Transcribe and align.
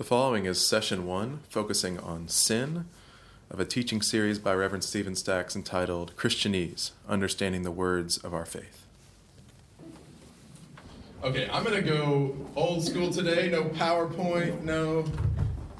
The 0.00 0.06
following 0.06 0.46
is 0.46 0.66
session 0.66 1.06
one, 1.06 1.40
focusing 1.50 1.98
on 1.98 2.26
sin, 2.28 2.86
of 3.50 3.60
a 3.60 3.66
teaching 3.66 4.00
series 4.00 4.38
by 4.38 4.54
Reverend 4.54 4.82
Stephen 4.82 5.14
Stacks 5.14 5.54
entitled 5.54 6.16
Christianese 6.16 6.92
Understanding 7.06 7.64
the 7.64 7.70
Words 7.70 8.16
of 8.16 8.32
Our 8.32 8.46
Faith. 8.46 8.86
Okay, 11.22 11.50
I'm 11.52 11.62
gonna 11.64 11.82
go 11.82 12.34
old 12.56 12.82
school 12.82 13.10
today. 13.10 13.50
No 13.50 13.64
PowerPoint, 13.64 14.62
no, 14.62 15.04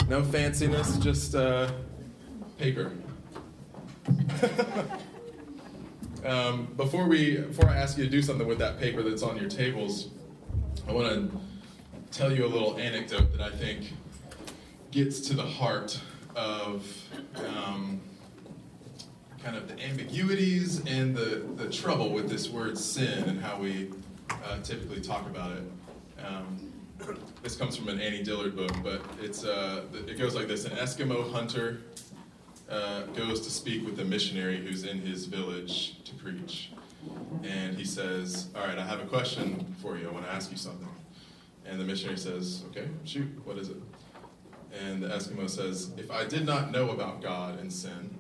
no 0.07 0.21
fanciness, 0.21 1.03
just 1.03 1.35
uh, 1.35 1.73
paper. 2.59 2.93
um, 6.27 6.67
before 6.77 7.07
we, 7.07 7.39
before 7.39 7.71
I 7.71 7.77
ask 7.79 7.97
you 7.97 8.05
to 8.05 8.11
do 8.11 8.21
something 8.21 8.47
with 8.47 8.59
that 8.59 8.79
paper 8.79 9.03
that's 9.03 9.23
on 9.23 9.39
your 9.39 9.49
tables, 9.49 10.11
I 10.87 10.93
want 10.93 11.09
to 11.09 11.31
tell 12.11 12.31
you 12.31 12.45
a 12.45 12.49
little 12.49 12.77
anecdote 12.77 13.33
that 13.33 13.41
I 13.41 13.49
think 13.49 13.95
gets 14.91 15.21
to 15.21 15.35
the 15.35 15.43
heart 15.43 16.01
of 16.35 16.87
um, 17.37 18.01
kind 19.43 19.57
of 19.57 19.69
the 19.69 19.83
ambiguities 19.83 20.85
and 20.87 21.17
the, 21.17 21.47
the 21.57 21.71
trouble 21.71 22.11
with 22.11 22.29
this 22.29 22.49
word 22.49 22.77
sin 22.77 23.25
and 23.25 23.41
how 23.41 23.59
we 23.59 23.91
uh, 24.45 24.59
typically 24.63 25.01
talk 25.01 25.27
about 25.27 25.53
it. 25.53 25.63
Um, 26.25 26.73
this 27.43 27.57
comes 27.57 27.77
from 27.77 27.89
an 27.89 28.01
Annie 28.01 28.23
Dillard 28.23 28.55
book, 28.55 28.73
but 28.83 29.03
it's, 29.21 29.45
uh, 29.45 29.85
it 30.07 30.19
goes 30.19 30.35
like 30.35 30.49
this 30.49 30.65
An 30.67 30.73
Eskimo 30.73 31.33
hunter 31.33 31.81
uh, 32.69 33.03
goes 33.17 33.41
to 33.41 33.51
speak 33.51 33.85
with 33.85 33.99
a 34.01 34.05
missionary 34.05 34.59
who's 34.59 34.85
in 34.85 35.01
his 35.01 35.27
village 35.27 36.03
to 36.05 36.15
preach. 36.17 36.71
And 37.43 37.77
he 37.77 37.85
says, 37.85 38.49
All 38.55 38.67
right, 38.67 38.79
I 38.79 38.85
have 38.85 39.01
a 39.01 39.07
question 39.07 39.75
for 39.81 39.97
you. 39.97 40.09
I 40.09 40.13
want 40.13 40.27
to 40.27 40.33
ask 40.33 40.51
you 40.51 40.59
something. 40.59 40.89
And 41.65 41.81
the 41.81 41.85
missionary 41.85 42.19
says, 42.19 42.65
Okay, 42.71 42.89
shoot, 43.05 43.29
what 43.45 43.57
is 43.57 43.71
it? 43.71 43.77
And 44.73 45.03
the 45.03 45.09
Eskimo 45.09 45.49
says, 45.49 45.91
If 45.97 46.11
I 46.11 46.25
did 46.25 46.47
not 46.47 46.71
know 46.71 46.91
about 46.91 47.21
God 47.21 47.59
and 47.59 47.73
sin, 47.73 48.19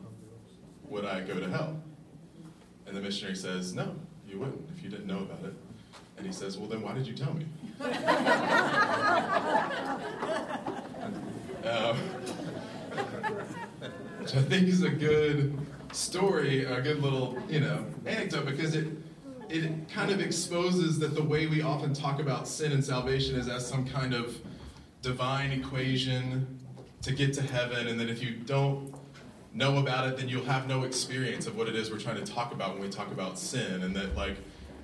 would 0.88 1.04
I 1.04 1.20
go 1.20 1.38
to 1.38 1.48
hell? 1.48 1.80
And 2.86 2.96
the 2.96 3.00
missionary 3.00 3.36
says, 3.36 3.74
No, 3.74 3.94
you 4.28 4.38
wouldn't 4.38 4.68
if 4.76 4.82
you 4.82 4.90
didn't 4.90 5.06
know 5.06 5.18
about 5.18 5.44
it. 5.44 5.54
And 6.16 6.26
he 6.26 6.32
says, 6.32 6.58
Well, 6.58 6.68
then 6.68 6.82
why 6.82 6.92
did 6.92 7.06
you 7.06 7.14
tell 7.14 7.32
me? 7.34 7.46
um, 11.70 11.96
which 14.18 14.34
I 14.34 14.42
think 14.42 14.68
is 14.68 14.82
a 14.82 14.90
good 14.90 15.56
story, 15.92 16.64
a 16.64 16.80
good 16.80 17.00
little, 17.00 17.38
you 17.48 17.60
know, 17.60 17.86
anecdote 18.06 18.46
because 18.46 18.74
it 18.74 18.88
it 19.48 19.88
kind 19.88 20.10
of 20.12 20.20
exposes 20.20 20.98
that 21.00 21.14
the 21.14 21.22
way 21.22 21.46
we 21.48 21.60
often 21.60 21.92
talk 21.92 22.20
about 22.20 22.46
sin 22.46 22.70
and 22.70 22.84
salvation 22.84 23.34
is 23.34 23.48
as 23.48 23.66
some 23.66 23.84
kind 23.84 24.14
of 24.14 24.40
divine 25.02 25.50
equation 25.52 26.58
to 27.02 27.12
get 27.12 27.32
to 27.34 27.42
heaven, 27.42 27.86
and 27.86 27.98
that 27.98 28.10
if 28.10 28.22
you 28.22 28.34
don't 28.34 28.94
know 29.52 29.78
about 29.78 30.06
it, 30.06 30.16
then 30.16 30.28
you'll 30.28 30.44
have 30.44 30.68
no 30.68 30.84
experience 30.84 31.46
of 31.46 31.56
what 31.56 31.68
it 31.68 31.74
is 31.74 31.90
we're 31.90 31.98
trying 31.98 32.22
to 32.22 32.32
talk 32.32 32.52
about 32.52 32.74
when 32.74 32.82
we 32.82 32.88
talk 32.88 33.10
about 33.10 33.38
sin, 33.38 33.82
and 33.82 33.96
that 33.96 34.14
like 34.16 34.36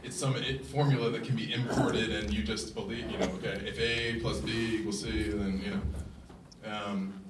it's 0.02 0.16
some 0.16 0.36
it, 0.36 0.64
formula 0.64 1.10
that 1.10 1.24
can 1.24 1.36
be 1.36 1.52
imported, 1.52 2.10
and 2.10 2.32
you 2.32 2.42
just 2.42 2.74
believe, 2.74 3.10
you 3.10 3.18
know, 3.18 3.26
okay, 3.26 3.60
if 3.66 3.78
A 3.78 4.20
plus 4.20 4.38
B 4.38 4.76
equals 4.76 5.02
C, 5.02 5.30
then 5.30 5.60
you 5.62 5.70
know. 5.72 6.72
Um, 6.72 7.20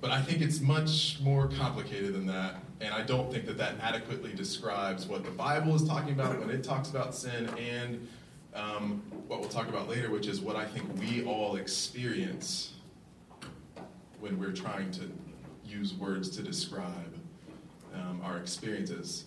but 0.00 0.10
I 0.10 0.20
think 0.22 0.42
it's 0.42 0.60
much 0.60 1.18
more 1.20 1.48
complicated 1.48 2.14
than 2.14 2.26
that, 2.26 2.56
and 2.80 2.94
I 2.94 3.02
don't 3.02 3.32
think 3.32 3.46
that 3.46 3.58
that 3.58 3.74
adequately 3.80 4.32
describes 4.32 5.06
what 5.06 5.24
the 5.24 5.30
Bible 5.30 5.74
is 5.74 5.84
talking 5.84 6.12
about 6.12 6.38
when 6.38 6.50
it 6.50 6.62
talks 6.62 6.90
about 6.90 7.14
sin, 7.14 7.48
and 7.58 8.06
um, 8.56 9.02
what 9.28 9.40
we'll 9.40 9.48
talk 9.48 9.68
about 9.68 9.88
later, 9.88 10.10
which 10.10 10.26
is 10.26 10.40
what 10.40 10.56
I 10.56 10.64
think 10.64 10.98
we 10.98 11.24
all 11.24 11.56
experience 11.56 12.72
when 14.18 14.38
we're 14.40 14.52
trying 14.52 14.90
to 14.92 15.10
use 15.64 15.94
words 15.94 16.30
to 16.30 16.42
describe 16.42 17.14
um, 17.94 18.20
our 18.24 18.38
experiences. 18.38 19.24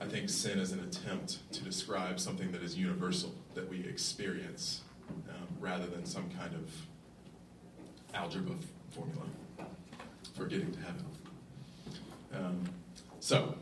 I 0.00 0.06
think 0.06 0.30
sin 0.30 0.58
is 0.58 0.72
an 0.72 0.80
attempt 0.80 1.52
to 1.52 1.62
describe 1.62 2.18
something 2.18 2.50
that 2.52 2.62
is 2.62 2.76
universal, 2.76 3.34
that 3.54 3.68
we 3.68 3.84
experience, 3.84 4.80
um, 5.28 5.46
rather 5.60 5.86
than 5.86 6.06
some 6.06 6.30
kind 6.30 6.54
of 6.54 6.70
algebra 8.14 8.56
formula 8.90 9.26
for 10.34 10.46
getting 10.46 10.72
to 10.72 10.80
heaven. 10.80 11.04
Um, 12.32 12.68
so, 13.20 13.56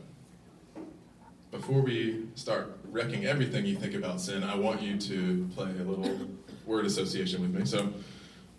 before 1.51 1.81
we 1.81 2.27
start 2.35 2.78
wrecking 2.91 3.25
everything 3.25 3.65
you 3.65 3.75
think 3.75 3.93
about 3.93 4.19
sin, 4.21 4.43
I 4.43 4.55
want 4.55 4.81
you 4.81 4.97
to 4.97 5.49
play 5.55 5.69
a 5.69 5.83
little 5.83 6.27
word 6.65 6.85
association 6.85 7.41
with 7.41 7.53
me. 7.53 7.65
So, 7.65 7.93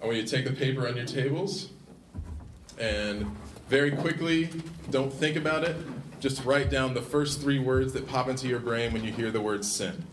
I 0.03 0.07
want 0.07 0.17
you 0.17 0.23
to 0.25 0.29
take 0.29 0.47
the 0.47 0.53
paper 0.53 0.89
on 0.89 0.97
your 0.97 1.05
tables 1.05 1.71
and 2.79 3.27
very 3.69 3.91
quickly, 3.93 4.49
don't 4.91 5.13
think 5.13 5.37
about 5.37 5.65
it, 5.65 5.77
just 6.19 6.45
write 6.45 6.71
down 6.71 6.95
the 6.95 7.03
first 7.03 7.41
three 7.41 7.59
words 7.59 7.93
that 7.93 8.09
pop 8.09 8.29
into 8.29 8.49
your 8.49 8.59
brain 8.59 8.93
when 8.93 9.05
you 9.05 9.13
hear 9.13 9.31
the 9.31 9.41
word 9.41 9.65
sin. 9.65 10.07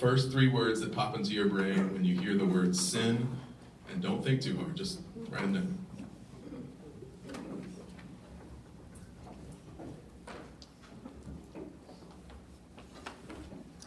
First 0.00 0.29
three 0.40 0.48
words 0.48 0.80
that 0.80 0.90
pop 0.94 1.14
into 1.14 1.34
your 1.34 1.48
brain 1.48 1.92
when 1.92 2.02
you 2.02 2.18
hear 2.18 2.34
the 2.34 2.46
word 2.46 2.74
sin, 2.74 3.28
and 3.92 4.00
don't 4.00 4.24
think 4.24 4.40
too 4.40 4.56
hard, 4.56 4.74
just 4.74 5.00
write 5.28 5.42
them 5.42 5.52
down. 5.52 5.78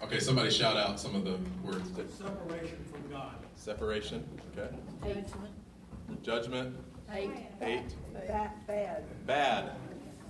Okay, 0.03 0.19
somebody 0.19 0.52
shout 0.52 0.78
out 0.78 1.00
some 1.00 1.16
of 1.16 1.24
the 1.24 1.40
words. 1.63 1.90
Separation 2.16 2.78
from 2.92 3.12
God. 3.12 3.34
Separation, 3.56 4.24
okay. 4.56 4.75
Judgment. 5.02 6.22
Judgment, 6.22 6.75
Hate. 7.09 7.31
hate, 7.59 7.96
Bad, 8.13 8.52
bad. 8.68 9.25
bad, 9.25 9.72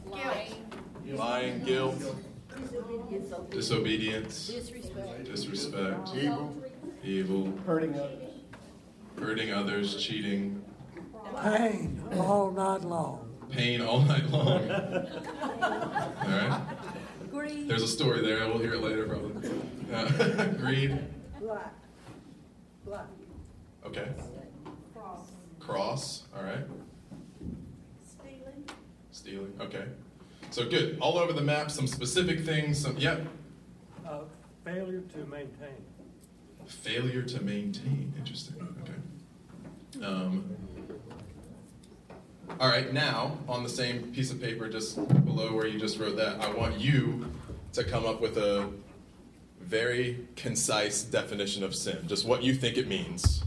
Lying. 0.05 0.53
lying, 1.17 1.63
guilt, 1.65 2.01
Disobedience. 2.57 3.29
disobedience, 3.49 4.47
Disrespect. 4.47 5.23
disrespect, 5.25 6.09
Evil. 6.15 6.55
evil, 7.03 7.53
Hurting 7.65 7.95
others. 7.95 8.29
hurting 9.19 9.51
others, 9.51 9.95
cheating, 10.03 10.63
Pain 11.41 12.01
all 12.17 12.51
night 12.51 12.81
long. 12.81 13.29
pain 13.49 13.81
all 13.81 14.01
night 14.01 14.29
long. 14.29 14.69
All 14.71 16.29
right? 16.29 16.61
Greed. 17.31 17.67
There's 17.67 17.81
a 17.81 17.87
story 17.87 18.21
there. 18.21 18.47
We'll 18.47 18.59
hear 18.59 18.73
it 18.75 18.81
later, 18.83 19.07
probably. 19.07 19.49
Uh, 19.91 20.45
greed. 20.59 20.97
Black. 21.39 21.73
Black. 22.85 23.05
Okay. 23.85 24.07
Cross. 24.93 25.27
Cross. 25.59 26.23
All 26.35 26.43
right. 26.43 26.65
Stealing. 28.05 28.65
Stealing. 29.11 29.53
Okay. 29.59 29.85
So 30.53 30.69
good. 30.69 30.99
All 31.01 31.17
over 31.17 31.33
the 31.33 31.41
map, 31.41 31.71
some 31.71 31.87
specific 31.87 32.41
things. 32.41 32.79
Some. 32.79 32.95
Yep. 32.95 33.25
Uh, 34.07 34.19
failure 34.63 35.01
to 35.01 35.17
maintain. 35.25 35.81
Failure 36.67 37.23
to 37.23 37.41
maintain. 37.41 38.13
Interesting. 38.15 38.67
Okay. 38.83 40.05
Um, 40.05 40.55
all 42.59 42.69
right. 42.69 42.93
Now, 42.93 43.39
on 43.49 43.63
the 43.63 43.69
same 43.69 44.11
piece 44.11 44.29
of 44.29 44.39
paper, 44.39 44.69
just 44.69 44.97
below 45.25 45.55
where 45.55 45.65
you 45.65 45.79
just 45.79 45.97
wrote 45.97 46.17
that, 46.17 46.39
I 46.39 46.53
want 46.53 46.79
you 46.79 47.31
to 47.71 47.83
come 47.83 48.05
up 48.05 48.21
with 48.21 48.37
a 48.37 48.69
very 49.59 50.27
concise 50.35 51.01
definition 51.01 51.63
of 51.63 51.73
sin. 51.73 51.97
Just 52.05 52.27
what 52.27 52.43
you 52.43 52.53
think 52.53 52.77
it 52.77 52.87
means. 52.87 53.43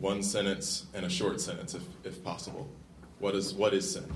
One 0.00 0.24
sentence 0.24 0.86
and 0.92 1.06
a 1.06 1.08
short 1.08 1.40
sentence, 1.40 1.74
if, 1.76 1.84
if 2.02 2.24
possible. 2.24 2.68
What 3.20 3.36
is 3.36 3.54
what 3.54 3.74
is 3.74 3.92
sin? 3.92 4.12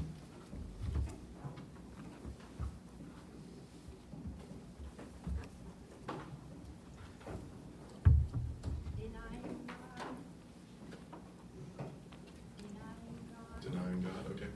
God. 14.02 14.30
Okay. 14.32 14.46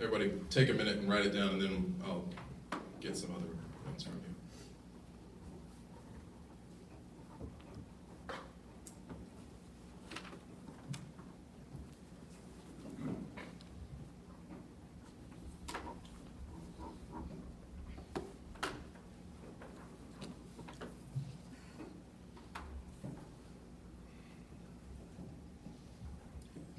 Everybody, 0.00 0.32
take 0.50 0.68
a 0.68 0.72
minute 0.72 0.98
and 0.98 1.08
write 1.08 1.26
it 1.26 1.30
down, 1.32 1.50
and 1.50 1.62
then 1.62 1.94
I'll 2.04 2.24
get 3.00 3.16
some 3.16 3.30
other 3.34 3.46
notes 3.86 4.04
from 4.04 4.14
you. 4.14 4.18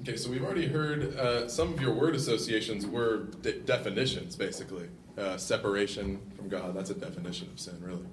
Okay, 0.06 0.16
so 0.16 0.22
we've 0.34 0.44
already 0.44 0.66
heard 0.66 1.16
uh, 1.16 1.48
some 1.48 1.72
of 1.72 1.80
your 1.80 1.94
word 1.94 2.16
associations 2.16 2.84
were 2.86 3.18
de- 3.42 3.60
definitions, 3.60 4.34
basically. 4.34 4.88
Uh, 5.16 5.36
separation 5.36 6.20
from 6.36 6.48
God, 6.48 6.74
that's 6.74 6.90
a 6.90 6.94
definition 6.94 7.48
of 7.52 7.60
sin, 7.60 7.78
really. 7.80 8.04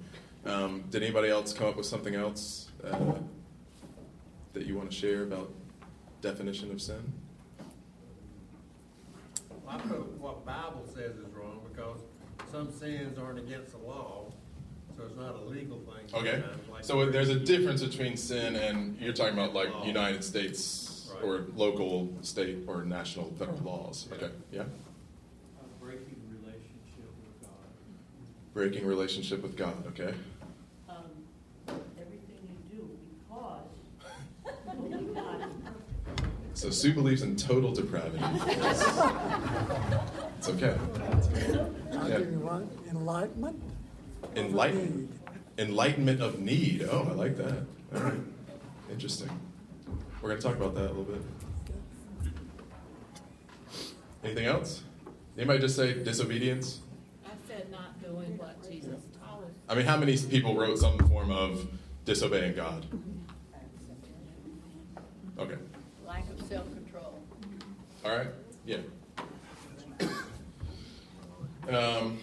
Um, 0.46 0.84
did 0.90 1.02
anybody 1.02 1.30
else 1.30 1.52
come 1.52 1.66
up 1.66 1.76
with 1.76 1.86
something 1.86 2.14
else 2.14 2.68
uh, 2.84 2.96
that 4.52 4.66
you 4.66 4.76
want 4.76 4.88
to 4.92 4.96
share 4.96 5.24
about 5.24 5.52
definition 6.20 6.70
of 6.70 6.80
sin? 6.80 7.12
I 9.68 9.78
put 9.78 10.06
what 10.20 10.46
Bible 10.46 10.86
says 10.86 11.16
is 11.16 11.26
wrong 11.34 11.60
because 11.72 11.98
some 12.52 12.70
sins 12.70 13.18
aren't 13.18 13.40
against 13.40 13.72
the 13.72 13.78
law, 13.78 14.30
so 14.96 15.02
it's 15.04 15.16
not 15.16 15.34
a 15.34 15.40
legal 15.40 15.78
thing. 15.80 16.14
Okay, 16.20 16.40
like- 16.70 16.84
so 16.84 17.04
there's 17.10 17.30
a 17.30 17.38
difference 17.38 17.82
between 17.82 18.16
sin 18.16 18.54
and 18.54 18.96
you're 19.00 19.12
talking 19.12 19.34
about 19.34 19.54
like 19.54 19.70
United 19.84 20.22
States. 20.22 20.81
Or 21.22 21.46
local, 21.56 22.12
state, 22.22 22.58
or 22.66 22.84
national 22.84 23.32
federal 23.38 23.58
laws. 23.58 24.08
Okay, 24.12 24.30
yeah. 24.50 24.64
breaking 25.80 26.16
relationship 26.30 27.10
with 27.22 27.42
God. 27.42 27.50
Breaking 28.54 28.86
relationship 28.86 29.42
with 29.42 29.56
God. 29.56 29.86
Okay. 29.88 30.14
Um, 30.88 31.04
everything 31.98 32.48
you 32.70 32.76
do 32.76 32.88
because 33.28 33.68
only 34.68 35.04
God. 35.14 35.48
So 36.54 36.70
Sue 36.70 36.92
believes 36.92 37.22
in 37.22 37.36
total 37.36 37.72
depravity. 37.72 38.22
it's 40.38 40.48
okay. 40.48 40.76
I'll 41.92 42.08
Yeah. 42.08 42.18
give 42.18 42.30
you 42.32 42.38
one. 42.40 42.68
Enlightenment. 42.90 43.62
of 44.36 45.08
enlightenment 45.58 46.20
of 46.20 46.38
need. 46.40 46.86
Oh, 46.90 47.06
I 47.10 47.12
like 47.14 47.36
that. 47.36 47.58
All 47.94 48.00
right. 48.02 48.20
Interesting. 48.90 49.30
We're 50.22 50.28
going 50.28 50.40
to 50.40 50.46
talk 50.46 50.56
about 50.56 50.74
that 50.76 50.84
a 50.84 50.94
little 50.94 51.02
bit. 51.02 51.20
Anything 54.22 54.46
else? 54.46 54.84
Anybody 55.36 55.58
just 55.58 55.74
say 55.74 55.94
disobedience? 55.94 56.78
I 57.26 57.30
said 57.48 57.72
not 57.72 58.00
doing 58.00 58.38
what 58.38 58.62
Jesus 58.62 59.00
taught 59.20 59.42
us. 59.42 59.50
I 59.68 59.74
mean, 59.74 59.84
how 59.84 59.96
many 59.96 60.16
people 60.16 60.54
wrote 60.54 60.78
some 60.78 60.96
form 61.08 61.32
of 61.32 61.66
disobeying 62.04 62.54
God? 62.54 62.86
Okay. 65.40 65.56
Lack 66.06 66.30
of 66.30 66.46
self-control. 66.46 67.18
All 68.04 68.16
right. 68.16 68.28
Yeah. 68.64 68.78
Um, 71.68 72.18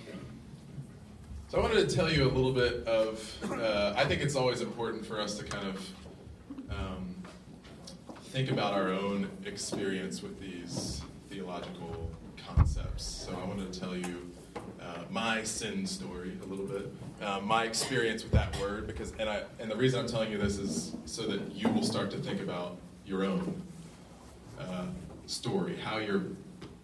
so 1.50 1.58
I 1.58 1.62
wanted 1.62 1.90
to 1.90 1.96
tell 1.96 2.10
you 2.10 2.24
a 2.24 2.32
little 2.32 2.54
bit 2.54 2.86
of. 2.88 3.52
Uh, 3.52 3.94
I 3.98 4.06
think 4.06 4.22
it's 4.22 4.36
always 4.36 4.62
important 4.62 5.06
for 5.06 5.20
us 5.20 5.38
to 5.38 5.44
kind 5.44 5.68
of 5.68 5.90
think 8.30 8.52
about 8.52 8.74
our 8.74 8.90
own 8.90 9.28
experience 9.46 10.22
with 10.22 10.40
these 10.40 11.02
theological 11.32 12.12
concepts. 12.38 13.04
So 13.04 13.36
I 13.36 13.44
wanted 13.48 13.74
to 13.74 13.80
tell 13.80 13.98
you 13.98 14.30
uh, 14.80 15.00
my 15.10 15.44
sin 15.44 15.88
story 15.88 16.38
a 16.44 16.46
little 16.46 16.66
bit, 16.66 16.94
uh, 17.24 17.40
my 17.42 17.64
experience 17.64 18.22
with 18.22 18.32
that 18.34 18.56
word, 18.60 18.86
because 18.86 19.14
and 19.18 19.28
I 19.28 19.44
and 19.60 19.72
the 19.72 19.76
reason 19.76 20.00
I'm 20.00 20.08
telling 20.08 20.32
you 20.32 20.38
this 20.38 20.60
is 20.60 20.96
so 21.06 21.24
that 21.24 21.56
you 21.56 21.70
will 21.70 21.82
start 21.82 22.12
to 22.12 22.18
think 22.18 22.40
about 22.40 22.78
your 23.04 23.26
own 23.26 23.64
uh, 24.60 24.86
story, 25.26 25.76
how 25.78 25.98
you're, 25.98 26.22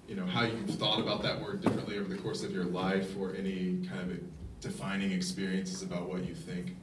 you 0.08 0.16
know, 0.16 0.26
how 0.26 0.46
you've 0.46 0.72
thought 0.72 1.00
about 1.00 1.22
that 1.22 1.40
word 1.40 1.62
differently 1.62 2.00
over 2.00 2.10
the 2.10 2.18
course 2.18 2.44
of 2.44 2.52
your 2.54 2.66
life, 2.66 3.16
or 3.20 3.36
any 3.36 3.88
kind 3.88 4.12
of 4.12 4.20
defining 4.62 5.12
experiences 5.12 5.84
about 5.84 6.10
what 6.10 6.26
you 6.26 6.34
think 6.34 6.76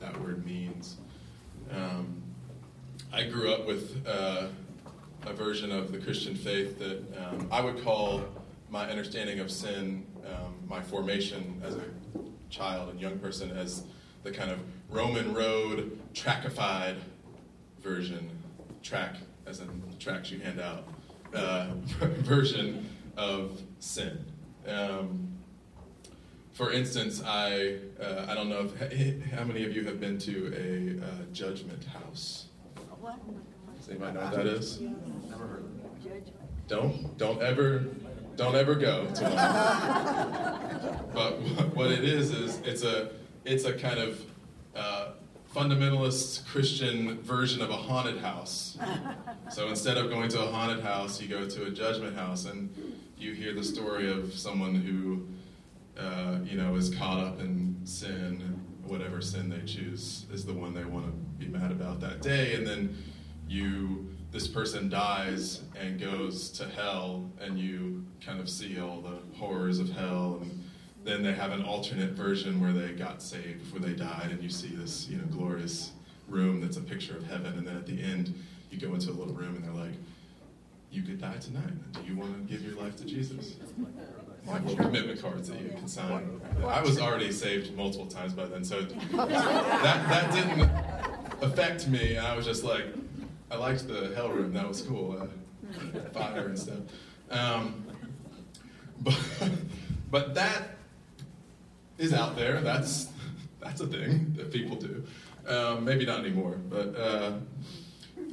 that 0.00 0.20
word 0.20 0.44
means. 0.44 0.96
Um, 1.70 2.22
I 3.12 3.24
grew 3.24 3.52
up 3.52 3.66
with 3.66 4.06
uh, 4.06 4.48
a 5.26 5.32
version 5.32 5.72
of 5.72 5.92
the 5.92 5.98
Christian 5.98 6.34
faith 6.34 6.78
that 6.78 7.02
um, 7.18 7.48
I 7.50 7.62
would 7.62 7.82
call 7.82 8.22
my 8.68 8.88
understanding 8.90 9.40
of 9.40 9.50
sin, 9.50 10.04
um, 10.26 10.54
my 10.66 10.82
formation 10.82 11.62
as 11.64 11.76
a 11.76 11.84
child 12.50 12.90
and 12.90 13.00
young 13.00 13.18
person, 13.18 13.50
as 13.50 13.84
the 14.24 14.30
kind 14.30 14.50
of 14.50 14.58
Roman 14.90 15.32
road 15.32 15.98
trackified 16.12 16.96
version, 17.82 18.30
track 18.82 19.16
as 19.46 19.60
in 19.60 19.82
the 19.88 19.96
tracks 19.96 20.30
you 20.30 20.40
hand 20.40 20.60
out, 20.60 20.86
uh, 21.34 21.68
version 22.20 22.90
of 23.16 23.62
sin. 23.78 24.22
Um, 24.66 25.28
for 26.52 26.72
instance, 26.72 27.22
I 27.24 27.76
uh, 28.00 28.26
I 28.28 28.34
don't 28.34 28.50
know 28.50 28.68
if 28.80 29.30
how 29.30 29.44
many 29.44 29.64
of 29.64 29.74
you 29.74 29.84
have 29.84 29.98
been 29.98 30.18
to 30.18 30.52
a 30.54 31.06
uh, 31.06 31.24
judgment 31.32 31.84
house. 31.84 32.47
Does 33.78 33.88
anybody 33.88 34.12
know 34.14 34.20
what 34.24 34.32
that 34.34 34.46
is? 34.46 34.80
Never 34.80 35.46
heard 35.46 35.64
of 35.64 36.06
it. 36.06 36.32
Don't 36.68 37.16
don't 37.18 37.42
ever 37.42 37.84
don't 38.36 38.54
ever 38.54 38.74
go 38.74 39.06
to 39.06 39.24
one. 39.24 39.32
but 41.14 41.40
what- 41.40 41.74
what 41.76 41.90
it 41.90 42.04
is 42.04 42.30
is 42.32 42.58
it's 42.64 42.82
a 42.82 43.10
it's 43.44 43.64
a 43.64 43.72
kind 43.72 43.98
of 43.98 44.20
uh, 44.76 45.08
fundamentalist 45.54 46.46
Christian 46.46 47.18
version 47.22 47.62
of 47.62 47.70
a 47.70 47.76
haunted 47.76 48.18
house. 48.18 48.76
So 49.50 49.68
instead 49.68 49.96
of 49.96 50.10
going 50.10 50.28
to 50.30 50.42
a 50.42 50.46
haunted 50.46 50.84
house, 50.84 51.20
you 51.20 51.28
go 51.28 51.48
to 51.48 51.64
a 51.66 51.70
judgment 51.70 52.14
house, 52.16 52.44
and 52.44 52.68
you 53.16 53.32
hear 53.32 53.54
the 53.54 53.64
story 53.64 54.10
of 54.10 54.34
someone 54.34 54.74
who 54.74 55.26
uh, 56.00 56.38
you 56.44 56.56
know 56.58 56.74
is 56.76 56.94
caught 56.94 57.18
up 57.18 57.40
in 57.40 57.76
sin, 57.84 58.60
whatever 58.88 59.20
sin 59.20 59.48
they 59.48 59.60
choose 59.66 60.26
is 60.32 60.44
the 60.44 60.52
one 60.52 60.74
they 60.74 60.84
want 60.84 61.06
to 61.06 61.12
be 61.44 61.46
mad 61.46 61.70
about 61.70 62.00
that 62.00 62.22
day, 62.22 62.54
and 62.54 62.66
then 62.66 62.96
you 63.48 64.08
this 64.30 64.46
person 64.46 64.88
dies 64.88 65.62
and 65.78 65.98
goes 65.98 66.50
to 66.50 66.68
hell 66.68 67.30
and 67.40 67.58
you 67.58 68.04
kind 68.24 68.40
of 68.40 68.48
see 68.48 68.78
all 68.78 69.00
the 69.00 69.18
horrors 69.38 69.78
of 69.78 69.88
hell. 69.88 70.38
And 70.42 70.64
then 71.04 71.22
they 71.22 71.32
have 71.32 71.52
an 71.52 71.62
alternate 71.62 72.10
version 72.10 72.60
where 72.60 72.72
they 72.72 72.92
got 72.92 73.22
saved 73.22 73.60
before 73.60 73.78
they 73.78 73.94
died 73.94 74.28
and 74.30 74.42
you 74.42 74.50
see 74.50 74.68
this 74.68 75.08
you 75.08 75.16
know 75.16 75.24
glorious 75.30 75.92
room 76.28 76.60
that's 76.60 76.76
a 76.76 76.82
picture 76.82 77.16
of 77.16 77.26
heaven. 77.26 77.56
And 77.56 77.66
then 77.66 77.76
at 77.76 77.86
the 77.86 78.02
end 78.02 78.34
you 78.70 78.78
go 78.78 78.92
into 78.94 79.10
a 79.10 79.12
little 79.12 79.34
room 79.34 79.56
and 79.56 79.64
they're 79.64 79.72
like 79.72 79.94
you 80.90 81.02
could 81.02 81.20
die 81.20 81.38
tonight. 81.38 81.72
Do 81.92 82.00
you 82.06 82.16
want 82.16 82.34
to 82.34 82.52
give 82.52 82.62
your 82.64 82.76
life 82.76 82.96
to 82.96 83.04
jesus 83.04 83.54
Commitment 84.76 85.20
cards 85.20 85.48
that 85.48 85.60
you 85.60 85.70
can 85.70 85.86
sign 85.88 86.40
i 86.66 86.80
was 86.80 86.98
already 86.98 87.30
saved 87.30 87.76
multiple 87.76 88.06
times 88.06 88.32
by 88.32 88.46
then 88.46 88.64
so 88.64 88.80
that, 89.12 89.28
that 89.28 90.32
didn't 90.32 90.70
affect 91.42 91.86
me 91.86 92.14
and 92.16 92.26
i 92.26 92.34
was 92.34 92.46
just 92.46 92.64
like 92.64 92.86
I 93.50 93.56
liked 93.56 93.88
the 93.88 94.12
hell 94.14 94.28
room. 94.28 94.52
That 94.52 94.68
was 94.68 94.82
cool. 94.82 95.18
Uh, 95.20 96.10
fire 96.10 96.46
and 96.46 96.58
stuff. 96.58 96.78
Um, 97.30 97.86
but, 99.00 99.18
but 100.10 100.34
that 100.34 100.76
is 101.96 102.12
out 102.12 102.36
there. 102.36 102.60
That's 102.60 103.08
that's 103.60 103.80
a 103.80 103.86
thing 103.86 104.34
that 104.36 104.52
people 104.52 104.76
do. 104.76 105.04
Um, 105.46 105.84
maybe 105.84 106.04
not 106.04 106.20
anymore. 106.20 106.58
But 106.68 106.94
uh, 106.96 107.32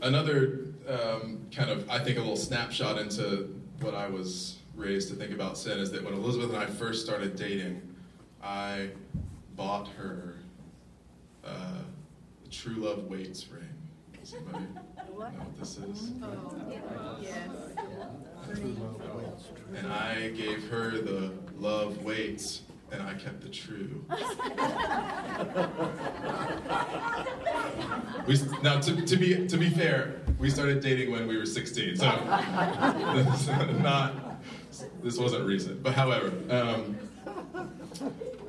another 0.01 0.65
um, 0.87 1.45
kind 1.51 1.69
of, 1.69 1.89
I 1.89 1.99
think, 1.99 2.17
a 2.17 2.21
little 2.21 2.35
snapshot 2.35 2.99
into 2.99 3.55
what 3.79 3.95
I 3.95 4.07
was 4.07 4.57
raised 4.75 5.09
to 5.09 5.15
think 5.15 5.31
about 5.31 5.57
sin 5.57 5.79
is 5.79 5.91
that 5.91 6.03
when 6.03 6.13
Elizabeth 6.13 6.49
and 6.49 6.57
I 6.57 6.65
first 6.65 7.05
started 7.05 7.35
dating, 7.35 7.81
I 8.43 8.89
bought 9.55 9.87
her 9.97 10.35
uh, 11.43 11.79
a 12.45 12.49
True 12.49 12.75
Love 12.75 13.05
Waits 13.05 13.47
ring. 13.49 13.63
Does 14.19 14.33
anybody 14.33 14.65
know 14.75 14.81
what 15.13 15.33
this 15.59 15.77
is? 15.77 16.11
Oh, 16.21 17.17
yes. 17.21 17.49
And 19.75 19.91
I 19.91 20.29
gave 20.29 20.69
her 20.69 20.91
the 20.91 21.31
love 21.57 22.03
waits, 22.03 22.61
and 22.91 23.01
I 23.01 23.13
kept 23.15 23.41
the 23.41 23.49
true. 23.49 24.05
we, 28.27 28.39
now, 28.61 28.79
to, 28.79 29.05
to 29.05 29.17
be 29.17 29.47
to 29.47 29.57
be 29.57 29.69
fair, 29.69 30.21
we 30.37 30.49
started 30.49 30.81
dating 30.81 31.11
when 31.11 31.27
we 31.27 31.37
were 31.37 31.45
16, 31.45 31.97
so 31.97 32.05
not 33.81 34.24
this 35.03 35.17
wasn't 35.17 35.45
recent. 35.45 35.83
But 35.83 35.93
however, 35.93 36.31
um, 36.49 36.97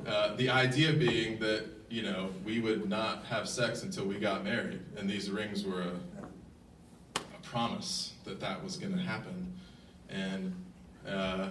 uh, 0.05 0.35
the 0.35 0.49
idea 0.49 0.93
being 0.93 1.39
that 1.39 1.65
you 1.89 2.03
know 2.03 2.29
we 2.45 2.59
would 2.59 2.89
not 2.89 3.25
have 3.25 3.47
sex 3.47 3.83
until 3.83 4.05
we 4.05 4.19
got 4.19 4.43
married, 4.43 4.79
and 4.97 5.09
these 5.09 5.29
rings 5.29 5.63
were 5.63 5.81
a, 5.81 5.91
a 7.15 7.39
promise 7.43 8.13
that 8.25 8.39
that 8.39 8.63
was 8.63 8.77
going 8.77 8.95
to 8.95 9.01
happen, 9.01 9.53
and 10.09 10.53
uh, 11.07 11.49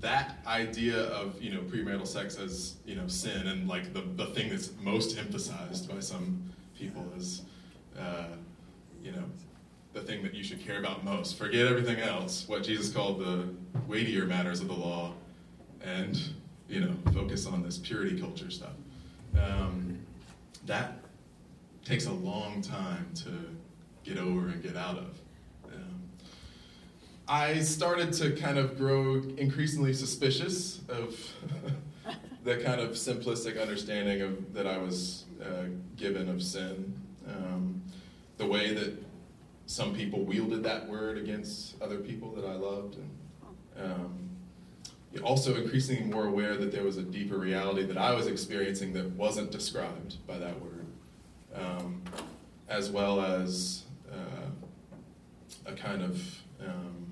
that 0.00 0.36
idea 0.46 0.98
of 0.98 1.40
you 1.42 1.52
know 1.52 1.60
premarital 1.62 2.06
sex 2.06 2.38
as 2.38 2.76
you 2.84 2.94
know 2.94 3.06
sin 3.08 3.46
and 3.48 3.68
like 3.68 3.92
the, 3.92 4.02
the 4.16 4.26
thing 4.26 4.50
that's 4.50 4.70
most 4.80 5.18
emphasized 5.18 5.88
by 5.88 6.00
some 6.00 6.42
people 6.78 7.04
is 7.16 7.42
uh, 7.98 8.26
you 9.02 9.12
know 9.12 9.24
the 9.96 10.02
thing 10.02 10.22
that 10.22 10.34
you 10.34 10.44
should 10.44 10.60
care 10.60 10.78
about 10.78 11.04
most. 11.04 11.38
Forget 11.38 11.66
everything 11.66 11.98
else 12.00 12.46
what 12.46 12.62
jesus 12.62 12.92
called 12.92 13.18
the 13.18 13.48
weightier 13.88 14.26
matters 14.26 14.60
of 14.60 14.68
the 14.68 14.74
law 14.74 15.14
and 15.80 16.20
you 16.68 16.80
know 16.80 16.94
focus 17.14 17.46
on 17.46 17.62
this 17.62 17.78
purity 17.78 18.20
culture 18.20 18.50
stuff. 18.50 18.74
Um, 19.40 19.98
that 20.66 20.98
takes 21.82 22.06
a 22.06 22.12
long 22.12 22.60
time 22.60 23.08
to 23.24 23.30
get 24.04 24.18
over 24.18 24.48
and 24.48 24.62
get 24.62 24.76
out 24.76 24.98
of. 24.98 25.18
Um, 25.72 26.02
I 27.26 27.60
started 27.60 28.12
to 28.14 28.32
kind 28.32 28.58
of 28.58 28.76
grow 28.76 29.22
increasingly 29.38 29.94
suspicious 29.94 30.80
of 30.90 31.18
the 32.44 32.58
kind 32.58 32.82
of 32.82 32.90
simplistic 32.90 33.60
understanding 33.60 34.20
of 34.20 34.52
that 34.52 34.66
I 34.66 34.76
was 34.76 35.24
uh, 35.42 35.68
given 35.96 36.28
of 36.28 36.42
sin. 36.42 37.00
Um, 37.26 37.80
the 38.36 38.46
way 38.46 38.74
that 38.74 39.05
some 39.66 39.94
people 39.94 40.24
wielded 40.24 40.62
that 40.62 40.88
word 40.88 41.18
against 41.18 41.80
other 41.82 41.98
people 41.98 42.32
that 42.32 42.44
I 42.44 42.54
loved, 42.54 42.96
and 42.96 43.10
um, 43.84 44.30
also 45.22 45.56
increasingly 45.56 46.04
more 46.04 46.26
aware 46.26 46.56
that 46.56 46.70
there 46.72 46.84
was 46.84 46.98
a 46.98 47.02
deeper 47.02 47.38
reality 47.38 47.82
that 47.84 47.98
I 47.98 48.14
was 48.14 48.26
experiencing 48.26 48.92
that 48.92 49.10
wasn't 49.12 49.50
described 49.50 50.24
by 50.26 50.38
that 50.38 50.60
word, 50.60 50.86
um, 51.54 52.02
as 52.68 52.90
well 52.90 53.20
as 53.20 53.84
uh, 54.12 54.50
a 55.66 55.72
kind 55.72 56.02
of 56.02 56.42
um, 56.64 57.06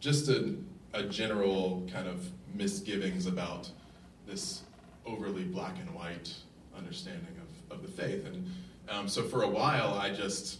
just 0.00 0.28
a, 0.28 0.54
a 0.94 1.02
general 1.02 1.88
kind 1.92 2.06
of 2.06 2.28
misgivings 2.54 3.26
about 3.26 3.70
this 4.26 4.62
overly 5.06 5.44
black 5.44 5.76
and 5.80 5.92
white 5.94 6.32
understanding 6.76 7.34
of, 7.70 7.78
of 7.78 7.82
the 7.82 7.88
faith. 7.88 8.26
And 8.26 8.50
um, 8.88 9.08
so 9.08 9.22
for 9.22 9.42
a 9.42 9.48
while, 9.48 9.94
I 9.94 10.10
just 10.10 10.58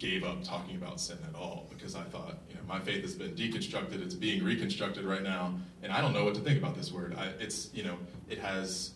gave 0.00 0.24
up 0.24 0.42
talking 0.42 0.76
about 0.76 0.98
sin 0.98 1.18
at 1.28 1.38
all 1.38 1.66
because 1.68 1.94
I 1.94 2.02
thought, 2.04 2.38
you 2.48 2.56
know, 2.56 2.62
my 2.66 2.80
faith 2.80 3.02
has 3.02 3.14
been 3.14 3.32
deconstructed, 3.32 4.02
it's 4.02 4.14
being 4.14 4.42
reconstructed 4.42 5.04
right 5.04 5.22
now, 5.22 5.54
and 5.82 5.92
I 5.92 6.00
don't 6.00 6.14
know 6.14 6.24
what 6.24 6.34
to 6.34 6.40
think 6.40 6.58
about 6.58 6.74
this 6.74 6.90
word. 6.90 7.14
I, 7.16 7.26
it's, 7.38 7.68
you 7.74 7.84
know, 7.84 7.98
it 8.28 8.38
has 8.38 8.92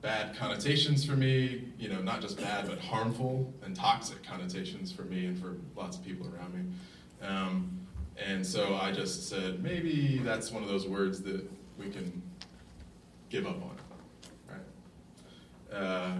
bad 0.00 0.36
connotations 0.36 1.04
for 1.04 1.12
me, 1.12 1.64
you 1.76 1.88
know, 1.88 2.00
not 2.00 2.20
just 2.20 2.40
bad, 2.40 2.68
but 2.68 2.78
harmful 2.78 3.52
and 3.64 3.74
toxic 3.74 4.22
connotations 4.22 4.92
for 4.92 5.02
me 5.02 5.26
and 5.26 5.38
for 5.38 5.56
lots 5.76 5.96
of 5.96 6.04
people 6.04 6.26
around 6.34 6.54
me. 6.54 7.26
Um, 7.26 7.80
and 8.16 8.46
so 8.46 8.76
I 8.76 8.92
just 8.92 9.28
said, 9.28 9.62
maybe 9.62 10.20
that's 10.22 10.52
one 10.52 10.62
of 10.62 10.68
those 10.68 10.86
words 10.86 11.22
that 11.22 11.44
we 11.78 11.90
can 11.90 12.22
give 13.28 13.46
up 13.46 13.60
on. 13.62 13.76
Right? 14.48 15.76
Uh, 15.80 16.12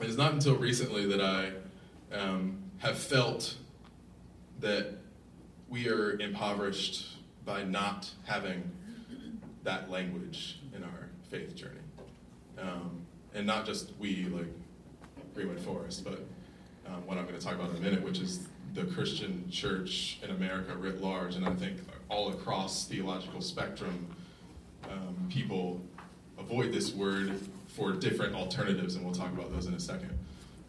it's 0.00 0.16
not 0.16 0.32
until 0.32 0.56
recently 0.56 1.06
that 1.06 1.20
I 1.20 1.52
um, 2.16 2.58
have 2.78 2.98
felt 2.98 3.56
that 4.60 4.98
we 5.68 5.88
are 5.88 6.18
impoverished 6.20 7.16
by 7.44 7.62
not 7.62 8.10
having 8.24 8.70
that 9.64 9.90
language 9.90 10.60
in 10.74 10.82
our 10.82 11.08
faith 11.30 11.54
journey. 11.54 11.80
Um, 12.58 13.00
and 13.34 13.46
not 13.46 13.66
just 13.66 13.92
we, 13.98 14.24
like 14.26 14.46
Greenwood 15.34 15.60
Forest, 15.60 16.04
but 16.04 16.24
um, 16.86 17.06
what 17.06 17.18
I'm 17.18 17.26
going 17.26 17.38
to 17.38 17.44
talk 17.44 17.54
about 17.54 17.70
in 17.70 17.76
a 17.76 17.80
minute, 17.80 18.02
which 18.02 18.18
is 18.20 18.48
the 18.74 18.84
Christian 18.84 19.48
church 19.50 20.18
in 20.22 20.30
America 20.30 20.74
writ 20.76 21.00
large. 21.00 21.34
And 21.34 21.46
I 21.46 21.52
think 21.54 21.78
all 22.08 22.30
across 22.30 22.86
theological 22.86 23.40
spectrum, 23.40 24.06
um, 24.88 25.28
people 25.30 25.80
avoid 26.38 26.72
this 26.72 26.94
word 26.94 27.40
for 27.68 27.92
different 27.92 28.34
alternatives, 28.34 28.94
and 28.94 29.04
we'll 29.04 29.14
talk 29.14 29.32
about 29.32 29.52
those 29.52 29.66
in 29.66 29.74
a 29.74 29.80
second. 29.80 30.16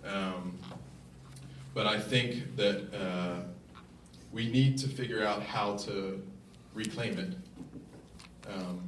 Um, 0.05 0.57
but 1.77 1.85
I 1.85 1.99
think 1.99 2.55
that 2.55 2.91
uh, 2.91 3.35
we 4.31 4.49
need 4.49 4.79
to 4.79 4.87
figure 4.87 5.23
out 5.23 5.43
how 5.43 5.75
to 5.75 6.25
reclaim 6.73 7.19
it, 7.19 7.35
um, 8.51 8.81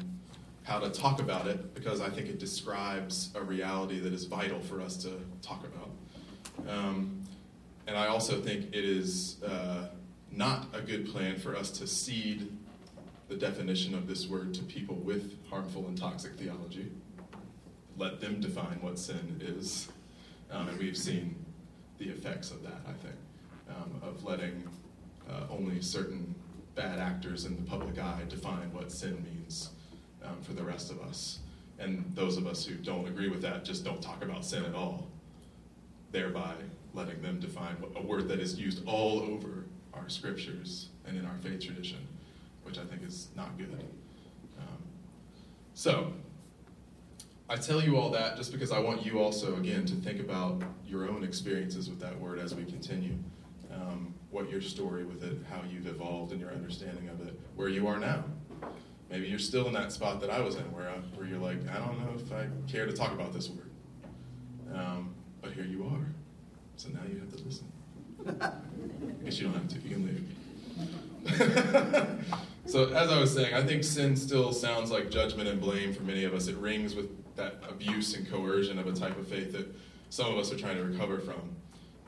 how 0.63 0.79
to 0.79 0.89
talk 0.89 1.19
about 1.19 1.45
it, 1.45 1.75
because 1.75 2.01
I 2.01 2.09
think 2.09 2.29
it 2.29 2.39
describes 2.39 3.29
a 3.35 3.43
reality 3.43 3.99
that 3.99 4.11
is 4.11 4.25
vital 4.25 4.59
for 4.59 4.81
us 4.81 4.97
to 5.03 5.11
talk 5.43 5.63
about. 5.67 6.67
Um, 6.67 7.23
and 7.85 7.95
I 7.95 8.07
also 8.07 8.41
think 8.41 8.73
it 8.73 8.83
is 8.83 9.37
uh, 9.43 9.89
not 10.31 10.65
a 10.73 10.81
good 10.81 11.11
plan 11.11 11.37
for 11.37 11.55
us 11.55 11.69
to 11.69 11.85
cede 11.85 12.51
the 13.27 13.35
definition 13.35 13.93
of 13.93 14.07
this 14.07 14.25
word 14.27 14.55
to 14.55 14.63
people 14.63 14.95
with 14.95 15.37
harmful 15.47 15.85
and 15.85 15.95
toxic 15.95 16.39
theology. 16.39 16.91
Let 17.97 18.19
them 18.19 18.41
define 18.41 18.79
what 18.81 18.97
sin 18.97 19.43
is. 19.45 19.89
Um, 20.49 20.69
and 20.69 20.79
we've 20.79 20.97
seen 20.97 21.35
the 21.99 22.09
effects 22.09 22.49
of 22.49 22.63
that, 22.63 22.81
I 22.87 22.93
think, 22.93 23.15
um, 23.69 24.01
of 24.01 24.23
letting 24.23 24.67
uh, 25.29 25.43
only 25.51 25.81
certain 25.81 26.33
bad 26.75 26.97
actors 26.99 27.45
in 27.45 27.55
the 27.55 27.61
public 27.61 27.99
eye 27.99 28.23
define 28.29 28.73
what 28.73 28.91
sin 28.91 29.23
means 29.23 29.69
um, 30.23 30.41
for 30.41 30.53
the 30.53 30.63
rest 30.63 30.91
of 30.91 31.01
us. 31.01 31.39
And 31.77 32.11
those 32.15 32.37
of 32.37 32.47
us 32.47 32.65
who 32.65 32.75
don't 32.75 33.07
agree 33.07 33.29
with 33.29 33.41
that 33.41 33.63
just 33.63 33.83
don't 33.83 34.01
talk 34.01 34.23
about 34.23 34.43
sin 34.43 34.65
at 34.65 34.73
all, 34.73 35.07
thereby 36.11 36.55
letting 36.93 37.21
them 37.21 37.39
define 37.39 37.75
a 37.95 38.01
word 38.01 38.27
that 38.29 38.39
is 38.39 38.59
used 38.59 38.85
all 38.85 39.21
over 39.21 39.65
our 39.93 40.09
scriptures 40.09 40.89
and 41.05 41.17
in 41.17 41.25
our 41.25 41.37
faith 41.43 41.61
tradition, 41.61 41.99
which 42.63 42.77
I 42.77 42.83
think 42.85 43.03
is 43.03 43.27
not 43.35 43.57
good. 43.57 43.83
Um, 44.57 44.77
so, 45.73 46.13
I 47.49 47.55
tell 47.55 47.81
you 47.81 47.97
all 47.97 48.11
that 48.11 48.37
just 48.37 48.51
because 48.51 48.71
I 48.71 48.77
want 48.77 49.03
you 49.03 49.19
also, 49.19 49.55
again, 49.55 49.83
to 49.87 49.95
think 49.95 50.19
about 50.19 50.61
your 50.85 51.09
own 51.09 51.23
experiences 51.23 51.89
with 51.89 51.99
that 51.99 52.19
word 52.19 52.37
as 52.37 52.53
we 52.53 52.63
continue. 52.63 53.15
Um, 53.73 54.13
what 54.29 54.51
your 54.51 54.61
story 54.61 55.03
with 55.03 55.23
it, 55.23 55.39
how 55.49 55.61
you've 55.67 55.87
evolved 55.87 56.31
in 56.31 56.39
your 56.39 56.51
understanding 56.51 57.09
of 57.09 57.27
it, 57.27 57.39
where 57.55 57.67
you 57.67 57.87
are 57.87 57.97
now. 57.97 58.23
Maybe 59.09 59.27
you're 59.27 59.39
still 59.39 59.65
in 59.65 59.73
that 59.73 59.91
spot 59.91 60.21
that 60.21 60.29
I 60.29 60.41
was 60.41 60.57
in, 60.57 60.71
where, 60.71 60.89
I, 60.89 60.97
where 61.17 61.25
you're 61.25 61.39
like, 61.39 61.57
I 61.69 61.77
don't 61.77 61.99
know 61.99 62.13
if 62.15 62.31
I 62.31 62.47
care 62.71 62.85
to 62.85 62.93
talk 62.93 63.13
about 63.13 63.33
this 63.33 63.49
word. 63.49 63.71
Um, 64.71 65.15
but 65.41 65.53
here 65.53 65.65
you 65.65 65.85
are. 65.85 66.05
So 66.75 66.89
now 66.89 66.99
you 67.11 67.19
have 67.19 67.35
to 67.35 67.43
listen. 67.43 67.71
I 68.41 69.23
guess 69.23 69.39
you 69.39 69.47
don't 69.47 69.55
have 69.55 69.67
to, 69.69 69.79
you 69.79 69.89
can 69.89 70.05
leave. 71.25 72.35
so, 72.69 72.85
as 72.93 73.09
I 73.09 73.19
was 73.19 73.33
saying, 73.33 73.53
I 73.53 73.63
think 73.63 73.83
sin 73.83 74.15
still 74.15 74.53
sounds 74.53 74.91
like 74.91 75.09
judgment 75.09 75.49
and 75.49 75.59
blame 75.59 75.91
for 75.91 76.03
many 76.03 76.23
of 76.23 76.33
us. 76.35 76.47
It 76.47 76.55
rings 76.57 76.93
with 76.93 77.09
that 77.35 77.63
abuse 77.67 78.15
and 78.15 78.29
coercion 78.29 78.77
of 78.77 78.85
a 78.85 78.93
type 78.93 79.17
of 79.17 79.27
faith 79.27 79.51
that 79.53 79.67
some 80.11 80.31
of 80.31 80.37
us 80.37 80.51
are 80.51 80.57
trying 80.57 80.77
to 80.77 80.83
recover 80.83 81.19
from. 81.19 81.55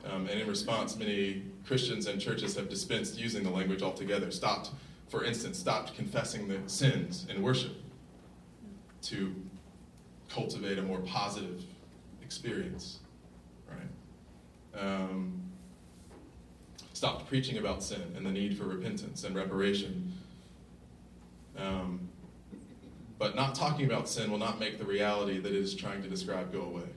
Um, 0.04 0.28
and 0.28 0.40
in 0.40 0.46
response, 0.46 0.96
many 0.96 1.42
Christians 1.66 2.06
and 2.06 2.20
churches 2.20 2.56
have 2.56 2.68
dispensed 2.68 3.18
using 3.18 3.42
the 3.42 3.50
language 3.50 3.82
altogether, 3.82 4.30
stopped, 4.30 4.70
for 5.08 5.24
instance, 5.24 5.58
stopped 5.58 5.94
confessing 5.94 6.46
the 6.46 6.58
sins 6.66 7.26
in 7.28 7.42
worship 7.42 7.72
to 9.02 9.34
cultivate 10.28 10.78
a 10.78 10.82
more 10.82 11.00
positive 11.00 11.62
experience, 12.22 13.00
right? 13.68 14.80
Um, 14.80 15.42
stopped 16.92 17.28
preaching 17.28 17.58
about 17.58 17.82
sin 17.82 18.00
and 18.16 18.24
the 18.24 18.30
need 18.30 18.56
for 18.56 18.64
repentance 18.64 19.24
and 19.24 19.34
reparation. 19.34 20.12
Um, 21.58 22.08
but 23.18 23.36
not 23.36 23.54
talking 23.54 23.86
about 23.86 24.08
sin 24.08 24.30
will 24.30 24.38
not 24.38 24.58
make 24.58 24.78
the 24.78 24.84
reality 24.84 25.38
that 25.38 25.52
it 25.52 25.54
is 25.54 25.74
trying 25.74 26.02
to 26.02 26.08
describe 26.08 26.52
go 26.52 26.62
away. 26.62 26.88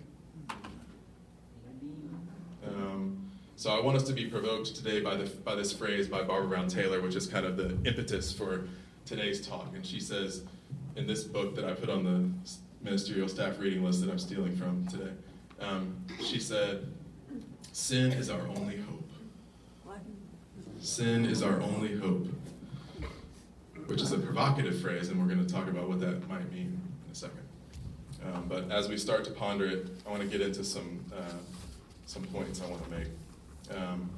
Um, 2.67 3.29
so 3.55 3.69
I 3.69 3.79
want 3.79 3.97
us 3.97 4.03
to 4.05 4.13
be 4.13 4.25
provoked 4.25 4.75
today 4.75 5.01
by, 5.01 5.15
the, 5.15 5.25
by 5.25 5.53
this 5.53 5.71
phrase 5.71 6.07
by 6.07 6.23
Barbara 6.23 6.49
Brown 6.49 6.67
Taylor, 6.67 6.99
which 6.99 7.15
is 7.15 7.27
kind 7.27 7.45
of 7.45 7.57
the 7.57 7.77
impetus 7.87 8.31
for 8.31 8.67
today's 9.05 9.45
talk. 9.45 9.67
And 9.75 9.85
she 9.85 9.99
says 9.99 10.43
in 10.95 11.05
this 11.05 11.23
book 11.23 11.55
that 11.55 11.65
I 11.65 11.73
put 11.73 11.89
on 11.89 12.03
the 12.03 12.29
ministerial 12.83 13.27
staff 13.27 13.59
reading 13.59 13.83
list 13.83 14.01
that 14.01 14.09
I'm 14.09 14.17
stealing 14.17 14.55
from 14.55 14.87
today, 14.87 15.11
um, 15.59 15.95
she 16.23 16.39
said, 16.39 16.87
Sin 17.71 18.11
is 18.13 18.29
our 18.29 18.47
only 18.47 18.77
hope. 18.77 19.09
Sin 20.79 21.25
is 21.25 21.43
our 21.43 21.61
only 21.61 21.95
hope 21.97 22.27
which 23.87 24.01
is 24.01 24.11
a 24.11 24.17
provocative 24.17 24.79
phrase, 24.81 25.09
and 25.09 25.19
we're 25.19 25.33
going 25.33 25.45
to 25.45 25.51
talk 25.51 25.67
about 25.67 25.87
what 25.87 25.99
that 25.99 26.27
might 26.27 26.51
mean 26.51 26.79
in 27.05 27.11
a 27.11 27.15
second. 27.15 27.39
Um, 28.25 28.45
but 28.47 28.71
as 28.71 28.89
we 28.89 28.97
start 28.97 29.23
to 29.25 29.31
ponder 29.31 29.65
it, 29.65 29.87
I 30.05 30.09
want 30.09 30.21
to 30.21 30.27
get 30.27 30.41
into 30.41 30.63
some 30.63 31.03
uh, 31.15 31.21
some 32.05 32.23
points 32.23 32.61
I 32.61 32.67
want 32.67 32.83
to 32.83 32.89
make. 32.89 33.07
Um, 33.75 34.09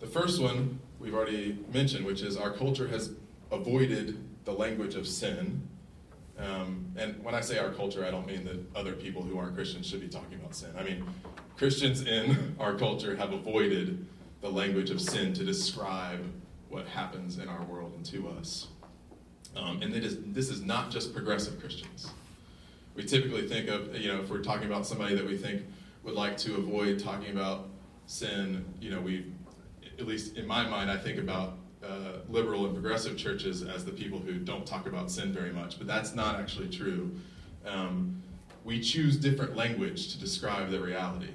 the 0.00 0.06
first 0.06 0.42
one 0.42 0.78
we've 0.98 1.14
already 1.14 1.58
mentioned, 1.72 2.04
which 2.04 2.22
is 2.22 2.36
our 2.36 2.50
culture 2.50 2.88
has 2.88 3.12
avoided 3.50 4.22
the 4.44 4.52
language 4.52 4.94
of 4.94 5.06
sin. 5.06 5.62
Um, 6.38 6.92
and 6.96 7.22
when 7.24 7.34
I 7.34 7.40
say 7.40 7.58
our 7.58 7.70
culture, 7.70 8.04
I 8.04 8.10
don't 8.10 8.26
mean 8.26 8.44
that 8.44 8.58
other 8.76 8.92
people 8.92 9.22
who 9.22 9.38
aren't 9.38 9.54
Christians 9.54 9.86
should 9.86 10.00
be 10.00 10.08
talking 10.08 10.34
about 10.34 10.54
sin. 10.54 10.70
I 10.78 10.82
mean, 10.82 11.04
Christians 11.56 12.02
in 12.02 12.56
our 12.60 12.74
culture 12.74 13.16
have 13.16 13.32
avoided 13.32 14.06
the 14.40 14.50
language 14.50 14.90
of 14.90 15.00
sin 15.00 15.32
to 15.34 15.44
describe 15.44 16.24
what 16.68 16.86
happens 16.86 17.38
in 17.38 17.48
our 17.48 17.62
world 17.64 17.94
and 17.96 18.04
to 18.06 18.28
us. 18.28 18.68
Um, 19.56 19.80
and 19.82 19.94
is, 19.94 20.18
this 20.26 20.50
is 20.50 20.62
not 20.62 20.90
just 20.90 21.14
progressive 21.14 21.58
Christians. 21.60 22.10
We 22.94 23.04
typically 23.04 23.48
think 23.48 23.68
of, 23.68 23.94
you 23.96 24.12
know, 24.12 24.20
if 24.20 24.30
we're 24.30 24.42
talking 24.42 24.66
about 24.66 24.86
somebody 24.86 25.14
that 25.14 25.26
we 25.26 25.36
think 25.36 25.62
would 26.02 26.14
like 26.14 26.36
to 26.38 26.56
avoid 26.56 26.98
talking 26.98 27.30
about 27.30 27.68
sin, 28.06 28.64
you 28.80 28.90
know, 28.90 29.00
we, 29.00 29.26
at 29.98 30.06
least 30.06 30.36
in 30.36 30.46
my 30.46 30.66
mind, 30.66 30.90
I 30.90 30.96
think 30.96 31.18
about 31.18 31.58
uh, 31.84 32.18
liberal 32.28 32.64
and 32.64 32.74
progressive 32.74 33.16
churches 33.16 33.62
as 33.62 33.84
the 33.84 33.92
people 33.92 34.18
who 34.18 34.34
don't 34.34 34.66
talk 34.66 34.86
about 34.86 35.10
sin 35.10 35.32
very 35.32 35.52
much, 35.52 35.78
but 35.78 35.86
that's 35.86 36.14
not 36.14 36.36
actually 36.36 36.68
true. 36.68 37.14
Um, 37.66 38.22
we 38.64 38.80
choose 38.80 39.16
different 39.16 39.56
language 39.56 40.12
to 40.12 40.18
describe 40.18 40.70
the 40.70 40.80
reality. 40.80 41.30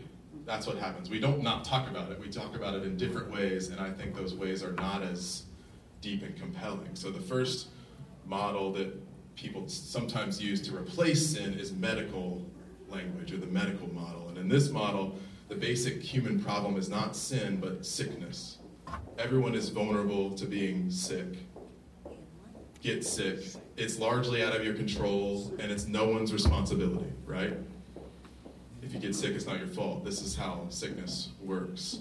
That's 0.45 0.67
what 0.67 0.77
happens. 0.77 1.09
We 1.09 1.19
don't 1.19 1.43
not 1.43 1.63
talk 1.63 1.89
about 1.89 2.11
it. 2.11 2.19
We 2.19 2.29
talk 2.29 2.55
about 2.55 2.73
it 2.75 2.83
in 2.83 2.97
different 2.97 3.31
ways, 3.31 3.69
and 3.69 3.79
I 3.79 3.91
think 3.91 4.15
those 4.15 4.33
ways 4.33 4.63
are 4.63 4.73
not 4.73 5.03
as 5.03 5.43
deep 6.01 6.23
and 6.23 6.35
compelling. 6.35 6.89
So 6.95 7.11
the 7.11 7.21
first 7.21 7.67
model 8.31 8.71
that 8.71 8.89
people 9.35 9.67
sometimes 9.67 10.41
use 10.41 10.61
to 10.61 10.75
replace 10.75 11.31
sin 11.31 11.53
is 11.53 11.73
medical 11.73 12.49
language 12.87 13.33
or 13.33 13.37
the 13.37 13.45
medical 13.45 13.93
model. 13.93 14.29
And 14.29 14.37
in 14.37 14.47
this 14.47 14.69
model, 14.69 15.19
the 15.49 15.55
basic 15.55 16.01
human 16.01 16.41
problem 16.41 16.77
is 16.77 16.87
not 16.87 17.13
sin, 17.13 17.59
but 17.59 17.85
sickness. 17.85 18.59
Everyone 19.19 19.53
is 19.53 19.67
vulnerable 19.67 20.31
to 20.35 20.45
being 20.45 20.89
sick. 20.89 21.27
Get 22.81 23.05
sick. 23.05 23.39
It's 23.75 23.99
largely 23.99 24.41
out 24.41 24.55
of 24.55 24.63
your 24.63 24.75
control, 24.75 25.53
and 25.59 25.69
it's 25.69 25.87
no 25.87 26.05
one's 26.07 26.31
responsibility, 26.31 27.11
right? 27.25 27.57
If 28.81 28.93
you 28.93 28.99
get 28.99 29.13
sick, 29.13 29.35
it's 29.35 29.45
not 29.45 29.59
your 29.59 29.67
fault. 29.67 30.05
This 30.05 30.21
is 30.21 30.37
how 30.37 30.67
sickness 30.69 31.29
works. 31.41 31.99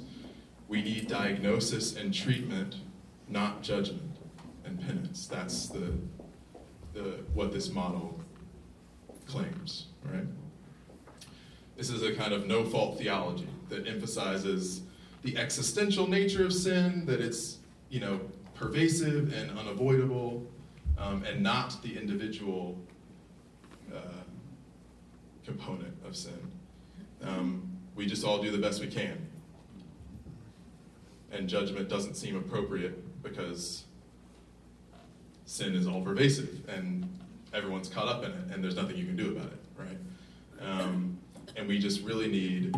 We 0.68 0.80
need 0.80 1.08
diagnosis 1.08 1.96
and 1.96 2.14
treatment, 2.14 2.76
not 3.28 3.62
judgment 3.62 4.16
and 4.64 4.80
penance. 4.80 5.26
That's 5.26 5.66
the, 5.66 5.92
the 6.94 7.20
what 7.34 7.52
this 7.52 7.70
model 7.70 8.20
claims, 9.26 9.86
right? 10.04 10.26
This 11.76 11.90
is 11.90 12.02
a 12.02 12.14
kind 12.14 12.32
of 12.32 12.46
no 12.46 12.64
fault 12.64 12.98
theology 12.98 13.48
that 13.68 13.86
emphasizes 13.86 14.82
the 15.22 15.36
existential 15.36 16.06
nature 16.06 16.44
of 16.44 16.52
sin, 16.52 17.06
that 17.06 17.20
it's, 17.20 17.58
you 17.88 18.00
know, 18.00 18.20
pervasive 18.54 19.32
and 19.32 19.58
unavoidable, 19.58 20.46
um, 20.98 21.24
and 21.24 21.42
not 21.42 21.82
the 21.82 21.96
individual 21.96 22.78
uh, 23.94 24.22
component 25.44 25.94
of 26.06 26.16
sin. 26.16 26.38
Um, 27.22 27.70
we 27.94 28.06
just 28.06 28.24
all 28.24 28.42
do 28.42 28.50
the 28.50 28.58
best 28.58 28.80
we 28.80 28.86
can. 28.86 29.26
And 31.32 31.48
judgment 31.48 31.88
doesn't 31.88 32.14
seem 32.14 32.36
appropriate 32.36 33.22
because 33.22 33.84
sin 35.50 35.74
is 35.74 35.88
all 35.88 36.00
pervasive 36.00 36.60
and 36.68 37.08
everyone's 37.52 37.88
caught 37.88 38.06
up 38.06 38.24
in 38.24 38.30
it, 38.30 38.54
and 38.54 38.62
there's 38.62 38.76
nothing 38.76 38.96
you 38.96 39.04
can 39.04 39.16
do 39.16 39.36
about 39.36 39.46
it, 39.46 39.58
right? 39.76 39.98
Um, 40.60 41.18
and 41.56 41.66
we 41.66 41.80
just 41.80 42.02
really 42.02 42.28
need 42.28 42.72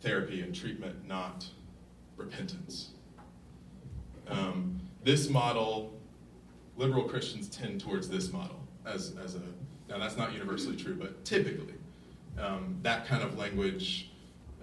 therapy 0.00 0.42
and 0.42 0.54
treatment, 0.54 1.08
not 1.08 1.44
repentance. 2.16 2.90
Um, 4.28 4.78
this 5.02 5.28
model, 5.28 5.98
liberal 6.76 7.02
Christians 7.02 7.48
tend 7.48 7.80
towards 7.80 8.08
this 8.08 8.32
model 8.32 8.60
as, 8.86 9.16
as 9.22 9.34
a, 9.34 9.40
now 9.88 9.98
that's 9.98 10.16
not 10.16 10.32
universally 10.32 10.76
true, 10.76 10.94
but 10.94 11.24
typically, 11.24 11.74
um, 12.38 12.78
that 12.82 13.04
kind 13.04 13.24
of 13.24 13.36
language 13.36 14.10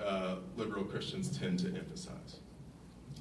uh, 0.02 0.36
liberal 0.56 0.86
Christians 0.86 1.38
tend 1.38 1.60
to 1.60 1.68
emphasize. 1.68 2.38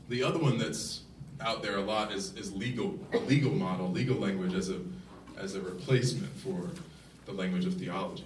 The 0.09 0.23
other 0.23 0.39
one 0.39 0.59
that's 0.59 1.03
out 1.41 1.63
there 1.63 1.77
a 1.77 1.83
lot 1.83 2.13
is, 2.13 2.37
is 2.37 2.53
legal, 2.53 2.99
a 3.13 3.19
legal 3.19 3.53
model, 3.53 3.91
legal 3.91 4.17
language 4.17 4.55
as 4.55 4.69
a, 4.69 4.81
as 5.39 5.55
a 5.55 5.61
replacement 5.61 6.35
for 6.37 6.71
the 7.27 7.33
language 7.33 7.65
of 7.65 7.75
theology. 7.75 8.25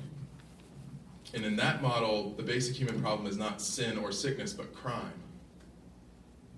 And 1.32 1.44
in 1.44 1.56
that 1.56 1.82
model, 1.82 2.30
the 2.36 2.42
basic 2.42 2.76
human 2.76 3.00
problem 3.00 3.26
is 3.26 3.36
not 3.36 3.60
sin 3.60 3.98
or 3.98 4.12
sickness, 4.12 4.52
but 4.52 4.74
crime. 4.74 5.12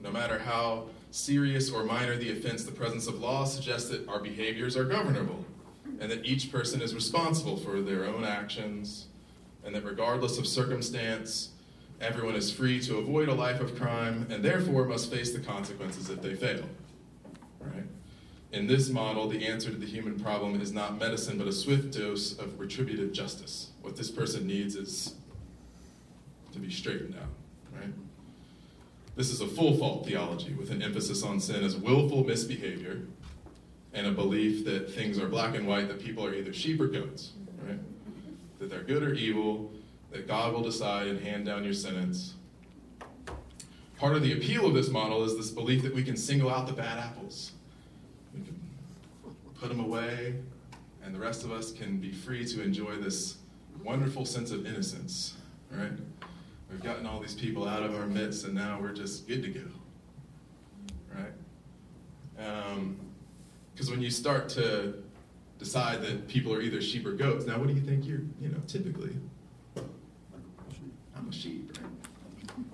No 0.00 0.10
matter 0.10 0.38
how 0.38 0.86
serious 1.10 1.70
or 1.70 1.82
minor 1.84 2.16
the 2.16 2.30
offense, 2.30 2.64
the 2.64 2.72
presence 2.72 3.06
of 3.06 3.20
law 3.20 3.44
suggests 3.44 3.88
that 3.88 4.06
our 4.08 4.20
behaviors 4.20 4.76
are 4.76 4.84
governable 4.84 5.44
and 5.98 6.10
that 6.10 6.24
each 6.26 6.52
person 6.52 6.82
is 6.82 6.94
responsible 6.94 7.56
for 7.56 7.80
their 7.80 8.04
own 8.04 8.24
actions, 8.24 9.06
and 9.64 9.74
that 9.74 9.84
regardless 9.84 10.36
of 10.36 10.46
circumstance, 10.46 11.50
everyone 12.00 12.34
is 12.34 12.52
free 12.52 12.80
to 12.80 12.98
avoid 12.98 13.28
a 13.28 13.34
life 13.34 13.60
of 13.60 13.76
crime 13.76 14.26
and 14.30 14.44
therefore 14.44 14.84
must 14.84 15.10
face 15.10 15.32
the 15.32 15.40
consequences 15.40 16.10
if 16.10 16.20
they 16.22 16.34
fail. 16.34 16.64
Right? 17.60 17.84
In 18.52 18.66
this 18.66 18.88
model, 18.88 19.28
the 19.28 19.46
answer 19.46 19.70
to 19.70 19.76
the 19.76 19.86
human 19.86 20.18
problem 20.18 20.60
is 20.60 20.72
not 20.72 20.98
medicine, 20.98 21.38
but 21.38 21.46
a 21.46 21.52
swift 21.52 21.96
dose 21.96 22.38
of 22.38 22.58
retributive 22.58 23.12
justice. 23.12 23.70
What 23.82 23.96
this 23.96 24.10
person 24.10 24.46
needs 24.46 24.76
is 24.76 25.14
to 26.52 26.58
be 26.58 26.70
straightened 26.70 27.16
out. 27.16 27.28
Right? 27.72 27.92
This 29.16 29.30
is 29.30 29.40
a 29.40 29.46
full 29.46 29.76
fault 29.78 30.06
theology 30.06 30.52
with 30.52 30.70
an 30.70 30.82
emphasis 30.82 31.22
on 31.22 31.40
sin 31.40 31.64
as 31.64 31.76
willful 31.76 32.24
misbehavior 32.24 33.02
and 33.94 34.06
a 34.06 34.12
belief 34.12 34.64
that 34.66 34.94
things 34.94 35.18
are 35.18 35.26
black 35.26 35.56
and 35.56 35.66
white, 35.66 35.88
that 35.88 36.00
people 36.00 36.24
are 36.24 36.34
either 36.34 36.52
sheep 36.52 36.78
or 36.80 36.86
goats, 36.86 37.32
right? 37.66 37.78
That 38.58 38.68
they're 38.68 38.82
good 38.82 39.02
or 39.02 39.14
evil, 39.14 39.72
that 40.10 40.26
God 40.26 40.52
will 40.52 40.62
decide 40.62 41.08
and 41.08 41.20
hand 41.20 41.46
down 41.46 41.64
your 41.64 41.74
sentence. 41.74 42.34
Part 43.98 44.14
of 44.14 44.22
the 44.22 44.32
appeal 44.32 44.66
of 44.66 44.74
this 44.74 44.88
model 44.90 45.24
is 45.24 45.36
this 45.36 45.50
belief 45.50 45.82
that 45.82 45.94
we 45.94 46.02
can 46.02 46.16
single 46.16 46.50
out 46.50 46.66
the 46.66 46.72
bad 46.72 46.98
apples. 46.98 47.52
We 48.34 48.42
can 48.42 48.60
put 49.58 49.70
them 49.70 49.80
away, 49.80 50.34
and 51.02 51.14
the 51.14 51.18
rest 51.18 51.44
of 51.44 51.50
us 51.50 51.72
can 51.72 51.98
be 51.98 52.12
free 52.12 52.44
to 52.46 52.62
enjoy 52.62 52.96
this 52.96 53.38
wonderful 53.82 54.26
sense 54.26 54.50
of 54.50 54.66
innocence, 54.66 55.34
right? 55.70 55.92
We've 56.70 56.82
gotten 56.82 57.06
all 57.06 57.20
these 57.20 57.34
people 57.34 57.66
out 57.66 57.82
of 57.82 57.94
our 57.94 58.06
midst, 58.06 58.44
and 58.44 58.54
now 58.54 58.78
we're 58.80 58.92
just 58.92 59.26
good 59.26 59.42
to 59.42 59.48
go, 59.48 59.60
right? 61.14 61.32
Because 62.36 63.88
um, 63.88 63.90
when 63.90 64.02
you 64.02 64.10
start 64.10 64.48
to 64.50 64.94
decide 65.58 66.02
that 66.02 66.28
people 66.28 66.52
are 66.52 66.60
either 66.60 66.82
sheep 66.82 67.06
or 67.06 67.12
goats, 67.12 67.46
now 67.46 67.58
what 67.58 67.68
do 67.68 67.74
you 67.74 67.80
think 67.80 68.04
you're, 68.04 68.20
you 68.40 68.48
know, 68.48 68.60
typically? 68.66 69.16
Sheep, 71.30 71.76
right? 71.80 72.64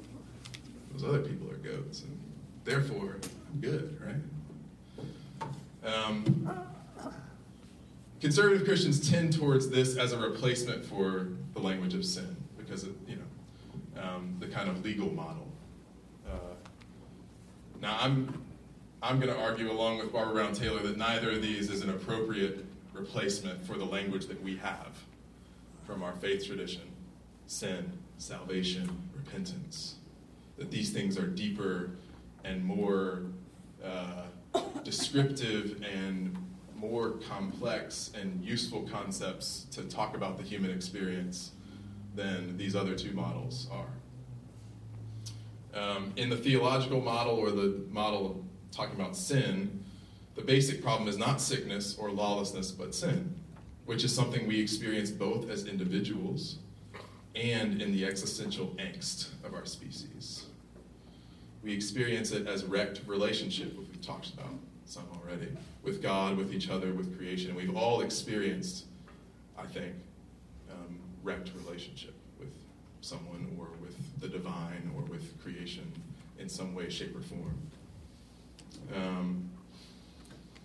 Those 0.93 1.05
other 1.05 1.21
people 1.21 1.51
are 1.51 1.57
goats, 1.57 2.03
and 2.03 2.19
therefore 2.65 3.17
I'm 3.51 3.61
good, 3.61 3.99
right? 4.05 4.17
Um, 5.85 6.51
conservative 8.21 8.65
Christians 8.67 9.11
tend 9.11 9.33
towards 9.33 9.69
this 9.69 9.97
as 9.97 10.13
a 10.13 10.19
replacement 10.19 10.85
for 10.85 11.29
the 11.55 11.61
language 11.61 11.95
of 11.95 12.05
sin 12.05 12.37
because 12.57 12.85
of, 12.85 12.95
you 13.09 13.17
know, 13.17 14.03
um, 14.03 14.37
the 14.39 14.47
kind 14.47 14.69
of 14.69 14.85
legal 14.85 15.11
model. 15.11 15.49
Uh, 16.27 16.55
now, 17.81 17.97
I'm, 18.01 18.45
I'm 19.03 19.19
going 19.19 19.33
to 19.33 19.41
argue, 19.41 19.71
along 19.71 19.99
with 19.99 20.13
Barbara 20.13 20.35
Brown 20.35 20.53
Taylor, 20.53 20.81
that 20.81 20.97
neither 20.97 21.33
of 21.33 21.43
these 21.43 21.71
is 21.71 21.83
an 21.83 21.91
appropriate 21.91 22.65
replacement 22.93 23.67
for 23.67 23.77
the 23.77 23.85
language 23.85 24.27
that 24.27 24.41
we 24.43 24.57
have 24.59 24.99
from 25.85 26.03
our 26.03 26.13
faith 26.13 26.47
tradition 26.47 26.83
sin, 27.53 27.93
salvation, 28.23 28.89
repentance. 29.15 29.97
That 30.57 30.71
these 30.71 30.91
things 30.91 31.19
are 31.19 31.27
deeper 31.27 31.91
and 32.45 32.65
more 32.65 33.25
uh, 33.85 34.27
descriptive 34.85 35.83
and 35.83 36.37
more 36.77 37.13
complex 37.29 38.13
and 38.19 38.45
useful 38.45 38.83
concepts 38.83 39.67
to 39.73 39.83
talk 39.85 40.17
about 40.17 40.37
the 40.37 40.43
human 40.43 40.71
experience 40.71 41.53
than 42.15 42.57
these 42.57 42.77
other 42.77 42.95
two 42.95 43.13
models 43.13 43.69
are. 43.73 43.87
Um, 45.79 46.13
in 46.17 46.29
the 46.29 46.37
theological 46.37 47.01
model 47.01 47.37
or 47.37 47.51
the 47.51 47.85
model 47.91 48.27
of 48.27 48.37
talking 48.77 48.95
about 48.95 49.17
sin, 49.17 49.85
the 50.35 50.43
basic 50.43 50.83
problem 50.83 51.09
is 51.09 51.17
not 51.17 51.41
sickness 51.41 51.97
or 51.97 52.11
lawlessness, 52.11 52.71
but 52.71 52.95
sin, 52.95 53.35
which 53.87 54.05
is 54.05 54.15
something 54.15 54.47
we 54.47 54.61
experience 54.61 55.11
both 55.11 55.49
as 55.49 55.67
individuals 55.67 56.59
and 57.35 57.81
in 57.81 57.93
the 57.93 58.05
existential 58.05 58.67
angst 58.79 59.29
of 59.45 59.55
our 59.55 59.65
species. 59.65 60.47
We 61.63 61.73
experience 61.73 62.33
it 62.33 62.47
as 62.47 62.65
wrecked 62.65 63.03
relationship, 63.07 63.77
which 63.79 63.89
we've 63.89 64.05
talked 64.05 64.33
about 64.35 64.55
some 64.85 65.05
already, 65.15 65.49
with 65.83 66.03
God, 66.03 66.37
with 66.37 66.53
each 66.53 66.69
other, 66.69 66.93
with 66.93 67.17
creation. 67.17 67.55
We've 67.55 67.77
all 67.77 68.01
experienced, 68.03 68.87
I 69.57 69.67
think, 69.67 69.95
um, 70.71 70.99
wrecked 71.23 71.51
relationship 71.65 72.15
with 72.39 72.53
someone 73.01 73.57
or 73.59 73.69
with 73.81 73.97
the 74.21 74.29
divine 74.29 74.91
or 74.97 75.03
with 75.03 75.41
creation 75.43 75.91
in 76.39 76.49
some 76.49 76.75
way, 76.75 76.91
shape, 76.91 77.17
or 77.17 77.23
form. 77.23 77.57
Um, 78.95 79.51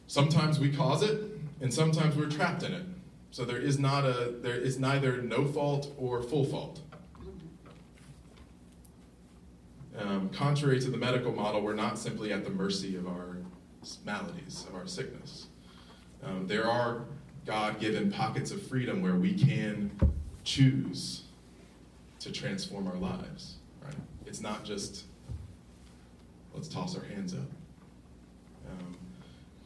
sometimes 0.07 0.59
we 0.59 0.71
cause 0.71 1.03
it, 1.03 1.21
and 1.61 1.73
sometimes 1.73 2.15
we're 2.15 2.29
trapped 2.29 2.63
in 2.63 2.73
it. 2.73 2.83
So 3.31 3.45
there 3.45 3.59
is 3.59 3.77
not 3.77 4.05
a 4.05 4.33
there 4.41 4.55
is 4.55 4.79
neither 4.79 5.21
no 5.21 5.45
fault 5.45 5.93
or 5.97 6.21
full 6.23 6.45
fault. 6.45 6.81
Um, 9.97 10.29
contrary 10.29 10.79
to 10.79 10.91
the 10.91 10.97
medical 10.97 11.31
model, 11.31 11.61
we're 11.61 11.73
not 11.73 11.97
simply 11.97 12.31
at 12.31 12.43
the 12.43 12.51
mercy 12.51 12.95
of 12.95 13.07
our 13.07 13.37
maladies, 14.05 14.65
of 14.69 14.75
our 14.75 14.85
sickness. 14.85 15.47
Um, 16.23 16.45
there 16.47 16.69
are 16.69 17.05
God 17.45 17.79
given 17.79 18.11
pockets 18.11 18.51
of 18.51 18.61
freedom 18.61 19.01
where 19.01 19.15
we 19.15 19.33
can 19.33 19.91
choose 20.43 21.23
to 22.19 22.31
transform 22.31 22.87
our 22.87 22.97
lives. 22.97 23.55
Right? 23.83 23.95
It's 24.25 24.41
not 24.41 24.63
just 24.63 25.05
let's 26.53 26.67
toss 26.67 26.95
our 26.97 27.03
hands 27.03 27.33
up. 27.33 27.49
Um, 28.69 28.97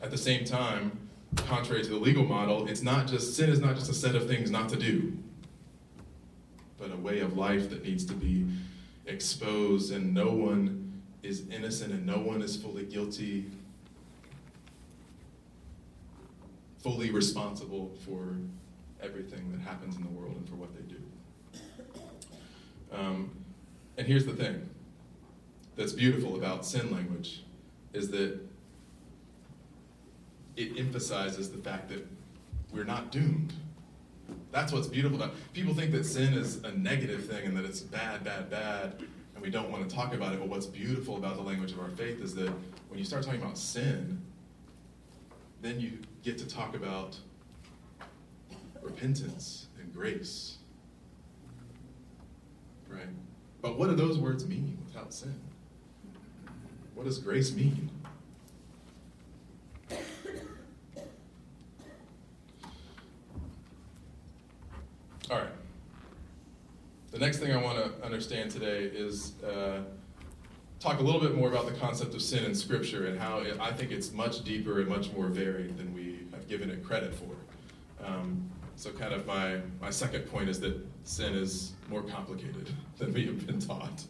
at 0.02 0.12
the 0.12 0.18
same 0.18 0.46
time, 0.46 1.10
contrary 1.36 1.84
to 1.84 1.90
the 1.90 1.98
legal 1.98 2.24
model, 2.24 2.68
it's 2.68 2.82
not 2.82 3.08
just 3.08 3.36
sin 3.36 3.50
is 3.50 3.60
not 3.60 3.76
just 3.76 3.90
a 3.90 3.94
set 3.94 4.16
of 4.16 4.28
things 4.28 4.52
not 4.52 4.70
to 4.70 4.78
do, 4.78 5.18
but 6.78 6.92
a 6.92 6.98
way 6.98 7.20
of 7.20 7.38
life 7.38 7.70
that 7.70 7.84
needs 7.84 8.06
to 8.06 8.14
be 8.14 8.46
exposed, 9.06 9.92
and 9.94 10.14
no 10.14 10.32
one 10.32 11.02
is 11.24 11.48
innocent 11.50 11.94
and 11.94 12.06
no 12.06 12.18
one 12.18 12.42
is 12.42 12.56
fully 12.56 12.84
guilty, 12.84 13.46
fully 16.80 17.12
responsible 17.12 17.92
for 18.06 18.38
everything 19.02 19.52
that 19.52 19.62
happens 19.62 19.96
in 19.96 20.04
the 20.04 20.10
world 20.10 20.36
and 20.36 20.50
for 20.50 20.56
what 20.56 20.70
they 20.76 20.82
do. 20.82 21.02
Um, 22.92 23.32
and 23.98 24.08
here's 24.08 24.26
the 24.26 24.34
thing 24.34 24.70
that's 25.76 25.94
beautiful 25.94 26.36
about 26.36 26.66
sin 26.66 26.92
language 26.92 27.44
is 27.94 28.10
that 28.12 28.40
it 30.58 30.78
emphasizes 30.78 31.52
the 31.52 31.58
fact 31.58 31.90
that 31.90 32.06
we're 32.74 32.84
not 32.84 33.12
doomed. 33.12 33.54
That's 34.52 34.72
what's 34.72 34.88
beautiful 34.88 35.18
about 35.18 35.34
it. 35.34 35.54
People 35.54 35.74
think 35.74 35.92
that 35.92 36.06
sin 36.06 36.34
is 36.34 36.64
a 36.64 36.72
negative 36.72 37.26
thing 37.28 37.46
and 37.46 37.58
that 37.58 37.66
it's 37.66 37.80
bad, 37.80 38.24
bad, 38.24 38.50
bad, 38.50 38.96
and 39.34 39.42
we 39.42 39.50
don't 39.50 39.72
want 39.72 39.88
to 39.88 39.94
talk 39.94 40.14
about 40.14 40.34
it. 40.34 40.40
But 40.40 40.50
what's 40.50 40.66
beautiful 40.66 41.18
about 41.18 41.36
the 41.36 41.42
language 41.42 41.72
of 41.72 41.80
our 41.80 41.90
faith 41.90 42.22
is 42.22 42.36
that 42.36 42.52
when 42.90 43.00
you 43.00 43.06
start 43.06 43.24
talking 43.24 43.42
about 43.42 43.58
sin, 43.58 44.22
then 45.62 45.80
you 45.80 46.00
get 46.24 46.38
to 46.40 46.48
talk 46.48 46.76
about 46.76 47.18
repentance 48.82 49.68
and 49.80 49.94
grace. 49.94 50.58
Right? 52.90 53.08
But 53.62 53.78
what 53.78 53.90
do 53.90 53.96
those 53.96 54.18
words 54.18 54.46
mean 54.46 54.78
without 54.86 55.14
sin? 55.14 55.36
What 56.94 57.06
does 57.06 57.20
grace 57.20 57.54
mean? 57.54 57.90
All 65.32 65.38
right. 65.38 65.48
The 67.12 67.20
next 67.20 67.38
thing 67.38 67.54
I 67.54 67.64
want 67.64 67.78
to 67.78 68.06
understand 68.06 68.52
today 68.52 68.84
is 68.84 69.42
uh, 69.42 69.80
talk 70.82 71.00
a 71.00 71.02
little 71.02 71.22
bit 71.22 71.36
more 71.36 71.48
about 71.48 71.68
the 71.68 71.80
concept 71.80 72.14
of 72.14 72.22
sin 72.22 72.44
in 72.44 72.54
Scripture 72.54 73.06
and 73.06 73.18
how 73.18 73.38
it, 73.38 73.58
I 73.58 73.72
think 73.72 73.92
it's 73.92 74.12
much 74.12 74.44
deeper 74.44 74.82
and 74.82 74.90
much 74.90 75.10
more 75.14 75.28
varied 75.28 75.78
than 75.78 75.94
we 75.94 76.28
have 76.34 76.50
given 76.50 76.70
it 76.70 76.84
credit 76.84 77.16
for. 77.16 78.06
Um, 78.06 78.50
so, 78.76 78.92
kind 78.92 79.14
of 79.14 79.26
my, 79.26 79.62
my 79.80 79.90
second 79.90 80.24
point 80.24 80.50
is 80.50 80.60
that 80.60 80.76
sin 81.06 81.34
is 81.34 81.72
more 81.88 82.02
complicated 82.02 82.70
than 82.98 83.14
we 83.14 83.26
have 83.26 83.48
been 83.48 83.62
taught, 83.62 84.04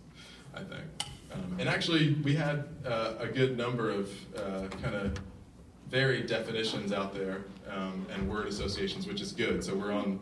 I 0.55 0.63
think. 0.63 0.85
Um, 1.31 1.55
and 1.59 1.69
actually, 1.69 2.15
we 2.23 2.33
had 2.33 2.67
uh, 2.83 3.13
a 3.19 3.27
good 3.27 3.55
number 3.55 3.91
of 3.91 4.09
uh, 4.35 4.67
kind 4.81 4.95
of 4.95 5.19
varied 5.87 6.25
definitions 6.25 6.91
out 6.91 7.13
there 7.13 7.43
um, 7.69 8.07
and 8.11 8.27
word 8.27 8.47
associations, 8.47 9.05
which 9.05 9.21
is 9.21 9.33
good. 9.33 9.63
So 9.63 9.75
we're 9.75 9.91
on 9.91 10.19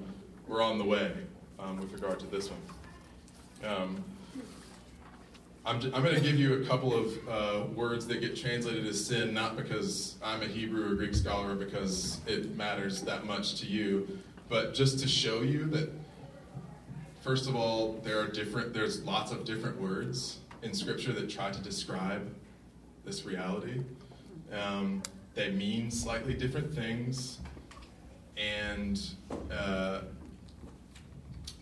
we're 0.49 0.63
on 0.63 0.79
the 0.79 0.83
way 0.83 1.11
um, 1.59 1.79
with 1.79 1.93
regard 1.93 2.19
to 2.19 2.25
this 2.25 2.49
one. 2.49 3.71
Um, 3.71 4.03
I'm, 5.63 5.79
j- 5.79 5.91
I'm 5.93 6.01
going 6.01 6.15
to 6.15 6.21
give 6.21 6.39
you 6.39 6.63
a 6.63 6.65
couple 6.65 6.95
of 6.95 7.29
uh, 7.29 7.65
words 7.67 8.07
that 8.07 8.19
get 8.19 8.35
translated 8.35 8.87
as 8.87 9.05
sin, 9.05 9.31
not 9.31 9.55
because 9.55 10.15
I'm 10.23 10.41
a 10.41 10.47
Hebrew 10.47 10.91
or 10.91 10.95
Greek 10.95 11.13
scholar, 11.13 11.53
because 11.53 12.19
it 12.25 12.55
matters 12.57 13.03
that 13.03 13.25
much 13.25 13.59
to 13.61 13.67
you, 13.67 14.19
but 14.47 14.73
just 14.73 14.97
to 14.99 15.07
show 15.07 15.41
you 15.41 15.65
that, 15.65 15.91
first 17.21 17.47
of 17.47 17.55
all, 17.55 18.01
there 18.03 18.19
are 18.19 18.27
different. 18.27 18.73
There's 18.73 19.03
lots 19.03 19.31
of 19.31 19.45
different 19.45 19.79
words 19.79 20.39
in 20.63 20.73
Scripture 20.73 21.13
that 21.13 21.29
try 21.29 21.51
to 21.51 21.61
describe 21.61 22.33
this 23.05 23.25
reality. 23.25 23.83
Um, 24.51 25.03
they 25.35 25.51
mean 25.51 25.91
slightly 25.91 26.33
different 26.33 26.73
things, 26.73 27.37
and 28.35 28.99
uh, 29.51 30.01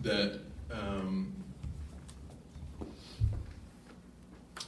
that 0.02 0.40
um, 0.72 1.34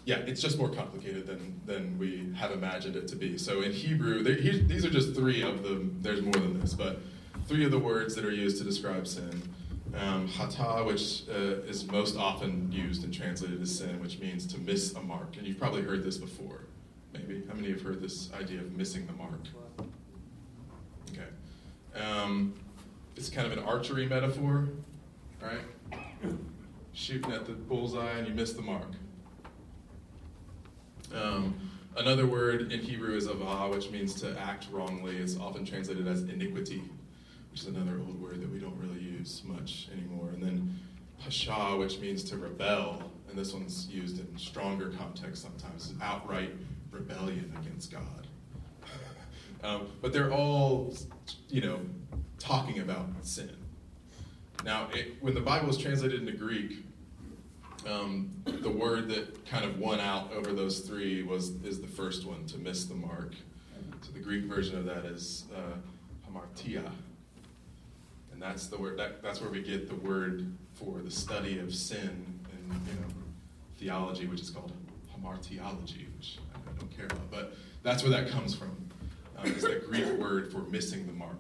yeah, 0.06 0.18
it's 0.26 0.42
just 0.42 0.58
more 0.58 0.70
complicated 0.70 1.28
than 1.28 1.62
than 1.65 1.98
we 2.00 2.34
have 2.36 2.52
imagined 2.52 2.96
it 2.96 3.08
to 3.10 3.15
be. 3.15 3.38
So 3.38 3.62
in 3.62 3.72
Hebrew, 3.72 4.24
these 4.24 4.84
are 4.86 4.89
just 4.89 5.13
three 5.15 5.42
of 5.44 5.63
them. 5.63 6.00
There's 6.02 6.22
more 6.22 6.34
than 6.34 6.60
this, 6.60 6.74
but 6.74 7.00
three 7.48 7.63
of 7.63 7.72
the 7.72 7.80
words 7.80 8.15
that 8.15 8.26
are 8.26 8.32
used 8.32 8.58
to 8.58 8.63
describe 8.63 9.08
sin. 9.08 9.42
Um, 9.96 10.28
hata, 10.28 10.84
which 10.84 11.24
uh, 11.30 11.68
is 11.68 11.86
most 11.92 12.15
often 12.15 12.72
used 12.72 13.04
and 13.04 13.13
translated 13.13 13.60
as 13.62 13.76
sin, 13.76 14.00
which 14.00 14.20
means 14.20 14.46
to 14.48 14.60
miss 14.60 14.94
a 14.94 15.02
mark. 15.02 15.38
And 15.38 15.48
you've 15.48 15.58
probably 15.58 15.82
heard 15.82 16.04
this 16.04 16.18
before, 16.18 16.62
maybe. 17.12 17.44
How 17.48 17.56
many 17.56 17.70
have 17.72 17.82
heard 17.82 18.00
this 18.00 18.32
idea 18.34 18.60
of 18.60 18.76
missing 18.78 19.08
the 19.08 19.13
mark? 19.13 19.42
Okay. 21.12 22.04
Um, 22.04 22.54
it's 23.15 23.30
kind 23.30 23.48
of 23.52 23.54
an 23.58 23.63
archery 23.63 24.06
metaphor, 24.06 24.70
right? 25.41 25.62
Shooting 26.93 27.32
at 27.32 27.45
the 27.45 27.54
bullseye 27.54 28.17
and 28.17 28.28
you 28.28 28.34
miss 28.34 28.54
the 28.54 28.62
mark. 28.62 28.91
Um, 31.13 31.71
another 31.97 32.25
word 32.25 32.71
in 32.71 32.80
Hebrew 32.80 33.15
is 33.15 33.28
avah, 33.28 33.71
which 33.71 33.89
means 33.89 34.13
to 34.21 34.38
act 34.39 34.67
wrongly. 34.71 35.17
It's 35.17 35.38
often 35.38 35.65
translated 35.65 36.08
as 36.08 36.23
iniquity, 36.23 36.84
which 37.52 37.62
is 37.62 37.67
another 37.67 37.99
old 37.99 38.21
word 38.21 38.41
that 38.41 38.52
we 38.52 38.60
don't 38.60 38.78
really 38.78 39.02
use 39.02 39.41
much 39.45 39.89
anymore. 39.93 40.30
And 40.30 40.43
then 40.43 40.80
pasha, 41.19 41.78
which 41.78 41.99
means 41.99 42.23
to 42.25 42.38
rebel, 42.38 43.12
and 43.30 43.38
this 43.38 43.54
one's 43.54 43.88
used 43.89 44.19
in 44.19 44.38
stronger 44.38 44.89
context 44.97 45.41
sometimes, 45.41 45.93
outright 46.02 46.54
rebellion 46.91 47.54
against 47.62 47.91
God. 47.91 48.28
um, 49.63 49.88
but 50.02 50.13
they're 50.13 50.32
all, 50.32 50.93
you 51.47 51.62
know, 51.62 51.80
talking 52.38 52.80
about 52.80 53.08
sin. 53.21 53.56
Now, 54.63 54.89
it, 54.93 55.15
when 55.22 55.34
the 55.34 55.41
Bible 55.41 55.69
is 55.69 55.78
translated 55.78 56.19
into 56.19 56.34
Greek, 56.34 56.84
um, 57.88 58.32
the 58.45 58.69
word 58.69 59.08
that 59.10 59.45
kind 59.45 59.63
of 59.63 59.80
won 59.80 60.00
out 60.00 60.34
over 60.34 60.52
those 60.52 60.80
three 60.80 61.24
was 61.24 61.50
is 61.63 61.80
the 61.80 61.88
first 61.88 62.26
one 62.26 62.45
to 62.48 62.58
miss 62.58 62.86
the 62.86 62.95
mark. 62.95 63.34
So 64.02 64.12
the 64.12 64.19
Greek 64.19 64.45
version 64.45 64.78
of 64.78 64.86
that 64.86 65.06
is 65.06 65.45
uh, 65.56 65.78
hamartia, 66.30 66.89
and 68.32 68.41
that's 68.41 68.67
the 68.67 68.78
word. 68.78 68.98
That, 68.98 69.22
that's 69.22 69.41
where 69.41 69.50
we 69.50 69.62
get 69.62 69.88
the 69.89 69.95
word 69.95 70.52
for 70.74 71.00
the 71.00 71.12
study 71.12 71.60
of 71.60 71.74
sin 71.74 72.39
in 72.52 72.76
you 72.88 73.00
know 73.00 73.08
theology, 73.78 74.26
which 74.26 74.41
is 74.41 74.50
called 74.50 74.72
hamartiology, 75.13 76.08
which 76.17 76.38
I 76.54 76.80
don't 76.80 76.95
care 76.95 77.06
about, 77.06 77.32
but 77.32 77.54
that's 77.84 78.04
where 78.04 78.12
that 78.12 78.30
comes 78.30 78.56
from. 78.56 78.76
Um, 79.38 79.52
it's 79.52 79.63
the 79.63 79.82
Greek 79.88 80.06
word 80.17 80.52
for 80.52 80.60
missing 80.60 81.06
the 81.08 81.13
mark. 81.13 81.39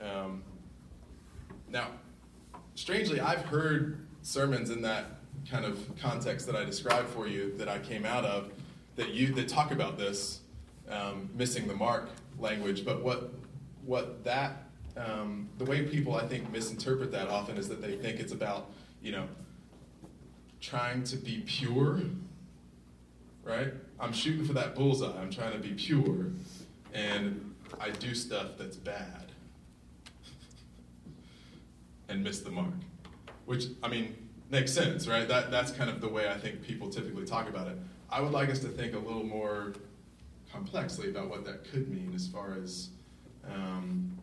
Um, 0.00 0.42
now, 1.72 1.88
strangely, 2.74 3.18
I've 3.18 3.46
heard 3.46 4.06
sermons 4.20 4.70
in 4.70 4.82
that 4.82 5.06
kind 5.50 5.64
of 5.64 5.80
context 6.00 6.46
that 6.46 6.54
I 6.54 6.64
described 6.64 7.08
for 7.08 7.26
you 7.26 7.54
that 7.56 7.68
I 7.68 7.78
came 7.78 8.04
out 8.04 8.24
of 8.24 8.52
that 8.94 9.10
you 9.10 9.32
that 9.34 9.48
talk 9.48 9.72
about 9.72 9.98
this 9.98 10.40
um, 10.88 11.30
missing 11.34 11.66
the 11.66 11.74
mark 11.74 12.10
language. 12.38 12.84
But 12.84 13.02
what 13.02 13.32
what 13.84 14.22
that 14.24 14.64
um, 14.96 15.48
the 15.58 15.64
way 15.64 15.82
people 15.82 16.14
I 16.14 16.26
think 16.26 16.52
misinterpret 16.52 17.10
that 17.12 17.28
often 17.28 17.56
is 17.56 17.68
that 17.70 17.80
they 17.80 17.96
think 17.96 18.20
it's 18.20 18.32
about 18.32 18.70
you 19.02 19.12
know 19.12 19.26
trying 20.60 21.02
to 21.04 21.16
be 21.16 21.42
pure, 21.46 22.02
right? 23.42 23.72
I'm 23.98 24.12
shooting 24.12 24.44
for 24.44 24.52
that 24.52 24.74
bullseye. 24.74 25.18
I'm 25.18 25.30
trying 25.30 25.52
to 25.52 25.58
be 25.58 25.72
pure, 25.72 26.26
and 26.92 27.54
I 27.80 27.90
do 27.90 28.14
stuff 28.14 28.58
that's 28.58 28.76
bad 28.76 29.21
and 32.12 32.22
miss 32.22 32.40
the 32.40 32.50
mark. 32.50 32.74
Which, 33.46 33.64
I 33.82 33.88
mean, 33.88 34.14
makes 34.50 34.72
sense, 34.72 35.08
right? 35.08 35.26
That, 35.26 35.50
that's 35.50 35.72
kind 35.72 35.90
of 35.90 36.00
the 36.00 36.08
way 36.08 36.28
I 36.28 36.36
think 36.38 36.62
people 36.62 36.90
typically 36.90 37.24
talk 37.24 37.48
about 37.48 37.66
it. 37.68 37.76
I 38.10 38.20
would 38.20 38.32
like 38.32 38.50
us 38.50 38.60
to 38.60 38.68
think 38.68 38.94
a 38.94 38.98
little 38.98 39.24
more 39.24 39.72
complexly 40.52 41.08
about 41.08 41.28
what 41.28 41.44
that 41.46 41.64
could 41.64 41.88
mean 41.88 42.12
as 42.14 42.28
far 42.28 42.54
as, 42.62 42.90
um, 43.50 44.16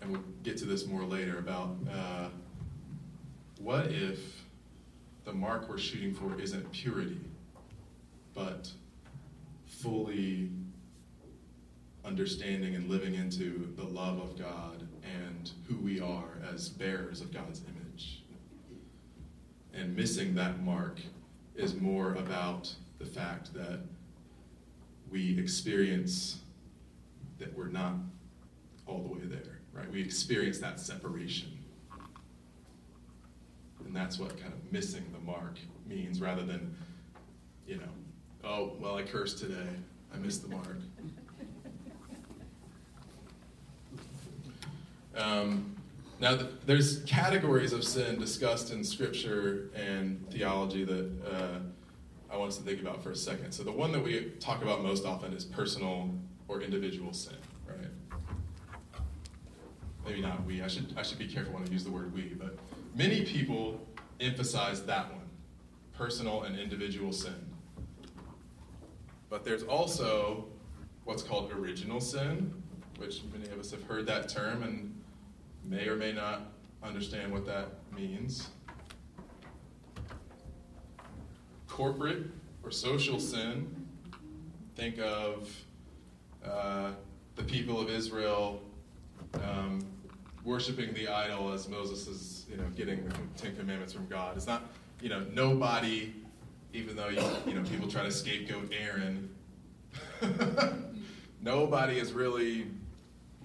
and 0.00 0.10
we'll 0.10 0.24
get 0.42 0.56
to 0.58 0.64
this 0.64 0.86
more 0.86 1.04
later, 1.04 1.38
about 1.38 1.76
uh, 1.90 2.28
what 3.60 3.86
if 3.86 4.18
the 5.24 5.32
mark 5.32 5.68
we're 5.68 5.78
shooting 5.78 6.12
for 6.12 6.38
isn't 6.40 6.70
purity, 6.72 7.20
but 8.34 8.70
fully 9.66 10.50
understanding 12.04 12.74
and 12.74 12.88
living 12.88 13.14
into 13.14 13.72
the 13.76 13.84
love 13.84 14.18
of 14.18 14.38
God 14.38 14.86
and 15.04 15.50
who 15.68 15.76
we 15.76 16.00
are 16.00 16.38
as 16.56 16.70
bearers 16.70 17.20
of 17.20 17.30
God's 17.32 17.60
image. 17.68 18.22
And 19.74 19.94
missing 19.94 20.34
that 20.36 20.62
mark 20.62 20.98
is 21.54 21.74
more 21.74 22.14
about 22.14 22.74
the 22.98 23.04
fact 23.04 23.52
that 23.52 23.80
we 25.10 25.38
experience 25.38 26.40
that 27.38 27.54
we're 27.56 27.68
not 27.68 27.92
all 28.86 29.02
the 29.02 29.08
way 29.08 29.20
there, 29.24 29.60
right? 29.74 29.90
We 29.92 30.00
experience 30.00 30.58
that 30.60 30.80
separation. 30.80 31.58
And 33.84 33.94
that's 33.94 34.18
what 34.18 34.40
kind 34.40 34.54
of 34.54 34.72
missing 34.72 35.04
the 35.12 35.20
mark 35.30 35.58
means 35.86 36.22
rather 36.22 36.42
than, 36.42 36.74
you 37.66 37.76
know, 37.76 37.92
oh, 38.44 38.72
well, 38.80 38.96
I 38.96 39.02
cursed 39.02 39.38
today. 39.38 39.68
I 40.12 40.16
missed 40.16 40.42
the 40.42 40.48
mark. 40.48 40.78
Um, 45.18 45.75
Now, 46.18 46.36
th- 46.36 46.50
there's 46.64 47.02
categories 47.04 47.72
of 47.72 47.84
sin 47.84 48.18
discussed 48.18 48.72
in 48.72 48.82
Scripture 48.82 49.70
and 49.74 50.26
theology 50.30 50.84
that 50.84 51.10
uh, 51.30 51.58
I 52.30 52.36
want 52.38 52.52
us 52.52 52.56
to 52.56 52.62
think 52.62 52.80
about 52.80 53.02
for 53.02 53.10
a 53.10 53.16
second. 53.16 53.52
So, 53.52 53.62
the 53.62 53.72
one 53.72 53.92
that 53.92 54.02
we 54.02 54.32
talk 54.40 54.62
about 54.62 54.82
most 54.82 55.04
often 55.04 55.34
is 55.34 55.44
personal 55.44 56.10
or 56.48 56.62
individual 56.62 57.12
sin, 57.12 57.36
right? 57.68 57.90
Maybe 60.06 60.22
not 60.22 60.42
we. 60.44 60.62
I 60.62 60.68
should 60.68 60.94
I 60.96 61.02
should 61.02 61.18
be 61.18 61.28
careful 61.28 61.52
when 61.52 61.64
I 61.64 61.66
use 61.66 61.84
the 61.84 61.90
word 61.90 62.14
we, 62.14 62.34
but 62.38 62.56
many 62.94 63.24
people 63.24 63.86
emphasize 64.18 64.82
that 64.84 65.12
one, 65.12 65.28
personal 65.92 66.44
and 66.44 66.58
individual 66.58 67.12
sin. 67.12 67.34
But 69.28 69.44
there's 69.44 69.64
also 69.64 70.46
what's 71.04 71.22
called 71.22 71.52
original 71.52 72.00
sin, 72.00 72.62
which 72.96 73.20
many 73.32 73.50
of 73.52 73.58
us 73.58 73.70
have 73.72 73.82
heard 73.82 74.06
that 74.06 74.28
term 74.30 74.62
and 74.62 74.95
may 75.68 75.88
or 75.88 75.96
may 75.96 76.12
not 76.12 76.52
understand 76.82 77.32
what 77.32 77.44
that 77.46 77.68
means. 77.94 78.48
Corporate 81.66 82.26
or 82.62 82.70
social 82.70 83.20
sin, 83.20 83.86
think 84.76 84.98
of 84.98 85.50
uh, 86.44 86.92
the 87.34 87.42
people 87.42 87.80
of 87.80 87.90
Israel 87.90 88.62
um, 89.42 89.84
worshiping 90.44 90.94
the 90.94 91.08
idol 91.08 91.52
as 91.52 91.68
Moses 91.68 92.06
is, 92.06 92.46
you 92.48 92.56
know, 92.56 92.64
getting 92.76 93.06
the 93.08 93.14
Ten 93.36 93.54
Commandments 93.56 93.92
from 93.92 94.06
God. 94.06 94.36
It's 94.36 94.46
not, 94.46 94.70
you 95.02 95.08
know, 95.08 95.24
nobody, 95.32 96.14
even 96.72 96.96
though 96.96 97.08
you, 97.08 97.22
you 97.46 97.54
know 97.54 97.68
people 97.68 97.88
try 97.88 98.02
to 98.04 98.12
scapegoat 98.12 98.72
Aaron. 98.72 99.28
nobody 101.42 101.98
is 101.98 102.12
really 102.12 102.68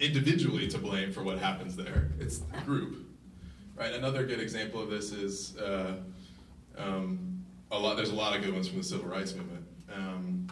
individually 0.01 0.67
to 0.67 0.77
blame 0.77 1.11
for 1.11 1.23
what 1.23 1.37
happens 1.37 1.75
there. 1.75 2.09
It's 2.19 2.39
the 2.39 2.57
group, 2.61 3.07
right? 3.75 3.93
Another 3.93 4.25
good 4.25 4.39
example 4.39 4.81
of 4.81 4.89
this 4.89 5.11
is 5.11 5.55
uh, 5.57 5.97
um, 6.77 7.43
a 7.71 7.77
lot. 7.77 7.95
There's 7.95 8.09
a 8.09 8.15
lot 8.15 8.35
of 8.35 8.43
good 8.43 8.53
ones 8.53 8.67
from 8.67 8.79
the 8.79 8.83
civil 8.83 9.05
rights 9.07 9.33
movement 9.33 9.65
um, 9.93 10.47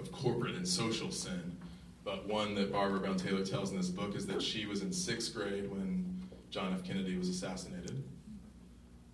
of 0.00 0.10
corporate 0.10 0.54
and 0.54 0.66
social 0.66 1.10
sin. 1.10 1.56
But 2.04 2.26
one 2.26 2.54
that 2.54 2.72
Barbara 2.72 3.00
Brown 3.00 3.18
Taylor 3.18 3.44
tells 3.44 3.70
in 3.70 3.76
this 3.76 3.90
book 3.90 4.16
is 4.16 4.26
that 4.28 4.40
she 4.40 4.64
was 4.64 4.80
in 4.80 4.92
sixth 4.92 5.34
grade 5.34 5.70
when 5.70 6.26
John 6.50 6.72
F. 6.72 6.82
Kennedy 6.82 7.18
was 7.18 7.28
assassinated. 7.28 8.02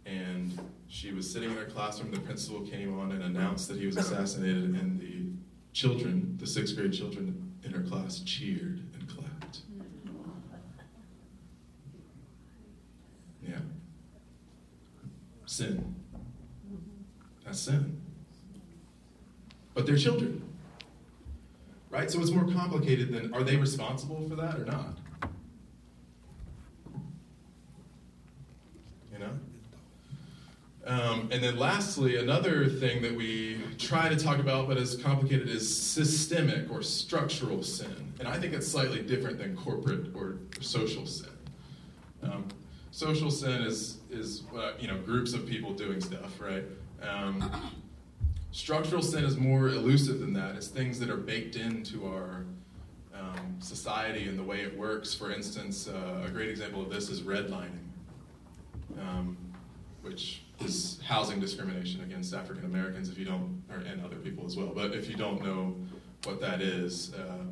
And 0.07 0.57
she 0.87 1.13
was 1.13 1.31
sitting 1.33 1.51
in 1.51 1.57
her 1.57 1.65
classroom, 1.65 2.13
the 2.13 2.21
principal 2.21 2.61
came 2.61 2.99
on 3.01 3.11
and 3.11 3.23
announced 3.23 3.69
that 3.69 3.79
he 3.79 3.87
was 3.87 3.97
assassinated, 3.97 4.63
and 4.63 5.01
the 5.01 5.33
children, 5.73 6.37
the 6.39 6.47
sixth 6.47 6.77
grade 6.77 6.93
children 6.93 7.53
in 7.65 7.73
her 7.73 7.83
class, 7.83 8.21
cheered 8.21 8.81
and 8.95 9.09
clapped. 9.09 9.61
Yeah. 13.43 13.59
Sin. 15.55 15.95
That's 17.45 17.61
sin. 17.61 18.01
But 19.73 19.87
they're 19.87 19.97
children. 19.97 20.43
Right? 21.91 22.11
So 22.11 22.21
it's 22.21 22.33
more 22.33 22.53
complicated 22.53 23.13
than 23.13 23.33
are 23.33 23.45
they 23.45 23.55
responsible 23.55 24.29
for 24.29 24.35
that 24.35 24.59
or 24.59 24.65
not? 24.65 24.99
You 29.13 29.21
know? 29.21 29.31
Um, 30.87 31.29
and 31.31 31.41
then 31.41 31.57
lastly, 31.57 32.17
another 32.17 32.67
thing 32.67 33.01
that 33.03 33.15
we 33.15 33.61
try 33.79 34.09
to 34.09 34.17
talk 34.17 34.41
about 34.41 34.67
but 34.67 34.77
is 34.77 34.97
complicated 34.97 35.49
is 35.49 35.73
systemic 35.73 36.69
or 36.69 36.83
structural 36.83 37.63
sin. 37.63 38.13
And 38.19 38.27
I 38.27 38.41
think 38.41 38.55
it's 38.55 38.67
slightly 38.67 39.03
different 39.03 39.39
than 39.39 39.57
corporate 39.57 40.17
or, 40.17 40.39
social 40.61 41.07
sin. 41.07 41.29
Um, 42.25 42.49
social 42.95 43.29
sin 43.29 43.63
is, 43.63 43.97
is 44.09 44.45
uh, 44.57 44.71
you 44.79 44.87
know, 44.87 44.97
groups 44.99 45.35
of 45.35 45.45
people 45.47 45.73
doing 45.73 46.01
stuff, 46.01 46.41
right? 46.41 46.63
Um, 47.03 47.73
structural 48.53 49.03
sin 49.03 49.25
is 49.25 49.37
more 49.37 49.67
elusive 49.67 50.21
than 50.21 50.33
that. 50.35 50.55
It's 50.55 50.69
things 50.69 51.01
that 51.01 51.11
are 51.11 51.17
baked 51.17 51.57
into 51.57 52.07
our 52.07 52.45
um, 53.13 53.57
society 53.59 54.29
and 54.29 54.39
the 54.39 54.45
way 54.45 54.61
it 54.61 54.79
works. 54.79 55.13
For 55.13 55.33
instance, 55.33 55.89
uh, 55.89 56.23
a 56.25 56.31
great 56.31 56.49
example 56.49 56.83
of 56.83 56.89
this 56.89 57.09
is 57.09 57.23
redlining, 57.23 57.83
um, 59.01 59.37
which 60.03 60.43
is 60.61 61.01
housing 61.05 61.41
discrimination 61.41 62.01
against 62.03 62.33
African 62.33 62.65
Americans. 62.65 63.09
If 63.09 63.19
you 63.19 63.25
don't, 63.25 63.61
or, 63.73 63.79
and 63.79 64.05
other 64.05 64.17
people 64.17 64.47
as 64.47 64.57
well, 64.57 64.71
but 64.73 64.95
if 64.95 65.11
you 65.11 65.17
don't 65.17 65.43
know 65.43 65.75
what 66.23 66.41
that 66.41 66.63
is, 66.63 67.13
uh, 67.15 67.43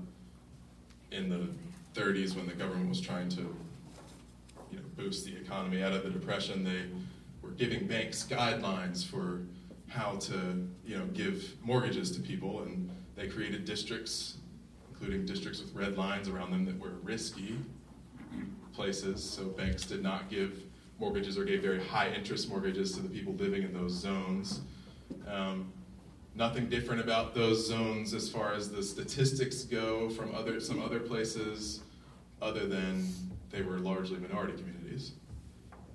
in 1.10 1.28
the 1.28 1.48
30s 2.00 2.36
when 2.36 2.46
the 2.46 2.54
government 2.54 2.88
was 2.88 3.00
trying 3.00 3.28
to, 3.30 3.54
boost 4.96 5.24
the 5.24 5.36
economy 5.36 5.82
out 5.82 5.92
of 5.92 6.02
the 6.02 6.10
depression, 6.10 6.64
they 6.64 6.84
were 7.40 7.50
giving 7.50 7.86
banks 7.86 8.26
guidelines 8.28 9.04
for 9.04 9.42
how 9.88 10.16
to, 10.16 10.66
you 10.84 10.96
know, 10.96 11.06
give 11.06 11.54
mortgages 11.62 12.10
to 12.12 12.20
people, 12.20 12.62
and 12.62 12.90
they 13.14 13.28
created 13.28 13.64
districts, 13.64 14.38
including 14.90 15.26
districts 15.26 15.60
with 15.60 15.74
red 15.74 15.96
lines 15.96 16.28
around 16.28 16.50
them 16.50 16.64
that 16.64 16.78
were 16.78 16.94
risky 17.02 17.58
places. 18.72 19.22
So 19.22 19.48
banks 19.48 19.84
did 19.84 20.02
not 20.02 20.30
give 20.30 20.62
mortgages 20.98 21.36
or 21.36 21.44
gave 21.44 21.62
very 21.62 21.84
high 21.84 22.10
interest 22.10 22.48
mortgages 22.48 22.94
to 22.94 23.02
the 23.02 23.08
people 23.08 23.34
living 23.34 23.62
in 23.62 23.72
those 23.74 23.92
zones. 23.92 24.60
Um, 25.28 25.72
nothing 26.34 26.68
different 26.68 27.00
about 27.00 27.34
those 27.34 27.66
zones 27.66 28.14
as 28.14 28.30
far 28.30 28.54
as 28.54 28.70
the 28.70 28.82
statistics 28.82 29.64
go 29.64 30.08
from 30.08 30.34
other 30.34 30.60
some 30.60 30.80
other 30.82 31.00
places, 31.00 31.80
other 32.40 32.66
than 32.66 33.06
they 33.50 33.62
were 33.62 33.78
largely 33.78 34.18
minority 34.18 34.54
communities. 34.54 34.81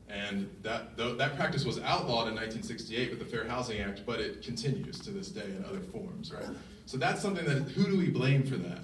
And 0.09 0.49
that, 0.63 0.95
that 0.95 1.35
practice 1.35 1.65
was 1.65 1.79
outlawed 1.79 2.29
in 2.29 2.35
1968 2.35 3.09
with 3.09 3.19
the 3.19 3.25
Fair 3.25 3.45
Housing 3.45 3.81
Act, 3.81 4.03
but 4.05 4.21
it 4.21 4.41
continues 4.41 4.99
to 5.01 5.11
this 5.11 5.29
day 5.29 5.45
in 5.45 5.65
other 5.65 5.81
forms, 5.81 6.31
right? 6.31 6.45
So 6.85 6.97
that's 6.97 7.21
something 7.21 7.45
that, 7.45 7.63
who 7.71 7.83
do 7.83 7.97
we 7.97 8.09
blame 8.09 8.43
for 8.43 8.55
that? 8.55 8.79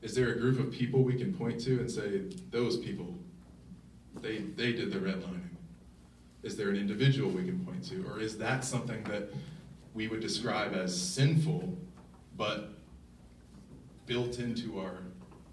Is 0.00 0.14
there 0.14 0.32
a 0.32 0.38
group 0.38 0.60
of 0.60 0.72
people 0.72 1.02
we 1.02 1.14
can 1.14 1.32
point 1.34 1.60
to 1.62 1.80
and 1.80 1.90
say, 1.90 2.22
those 2.50 2.76
people, 2.76 3.14
they, 4.20 4.38
they 4.38 4.72
did 4.72 4.92
the 4.92 4.98
redlining? 4.98 5.40
Is 6.42 6.56
there 6.56 6.68
an 6.68 6.76
individual 6.76 7.30
we 7.30 7.44
can 7.44 7.64
point 7.64 7.84
to? 7.88 8.04
Or 8.08 8.20
is 8.20 8.36
that 8.38 8.64
something 8.64 9.02
that 9.04 9.32
we 9.94 10.08
would 10.08 10.20
describe 10.20 10.74
as 10.74 11.00
sinful, 11.00 11.76
but 12.36 12.70
built 14.06 14.38
into 14.38 14.78
our 14.80 14.98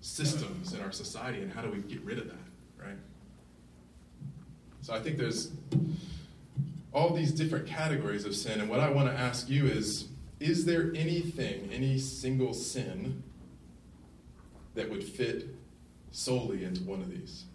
systems 0.01 0.73
and 0.73 0.83
our 0.83 0.91
society? 0.91 1.41
And 1.41 1.51
how 1.51 1.61
do 1.61 1.69
we 1.69 1.79
get 1.79 2.01
rid 2.01 2.17
of 2.17 2.27
that? 2.27 2.48
So 4.89 4.95
I 4.95 4.99
think 5.01 5.19
there's 5.19 5.51
all 6.91 7.13
these 7.13 7.31
different 7.31 7.67
categories 7.67 8.25
of 8.25 8.35
sin, 8.35 8.59
and 8.59 8.67
what 8.67 8.79
I 8.79 8.89
want 8.89 9.07
to 9.07 9.13
ask 9.15 9.47
you 9.47 9.67
is 9.67 10.07
is 10.39 10.65
there 10.65 10.91
anything, 10.95 11.69
any 11.71 11.99
single 11.99 12.55
sin, 12.55 13.21
that 14.73 14.89
would 14.89 15.03
fit 15.03 15.45
solely 16.09 16.63
into 16.63 16.81
one 16.81 17.01
of 17.01 17.11
these? 17.11 17.45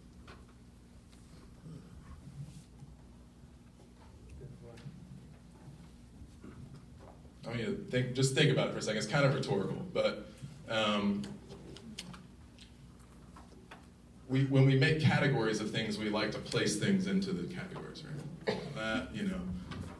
I 7.48 7.52
mean, 7.52 7.84
think, 7.90 8.14
just 8.14 8.36
think 8.36 8.52
about 8.52 8.68
it 8.68 8.72
for 8.74 8.78
a 8.78 8.82
second. 8.82 8.98
It's 8.98 9.08
kind 9.08 9.24
of 9.24 9.34
rhetorical, 9.34 9.84
but 9.92 10.28
um, 10.68 11.22
we, 14.28 14.44
when 14.44 14.64
we 14.66 14.76
make 14.76 15.00
categories 15.00 15.60
of 15.60 15.70
things, 15.70 15.98
we 15.98 16.08
like 16.08 16.30
to 16.32 16.38
place 16.38 16.76
things 16.76 17.06
into 17.06 17.32
the 17.32 17.52
categories, 17.54 18.02
right? 18.04 18.58
That, 18.74 19.14
you 19.14 19.24
know, 19.24 19.40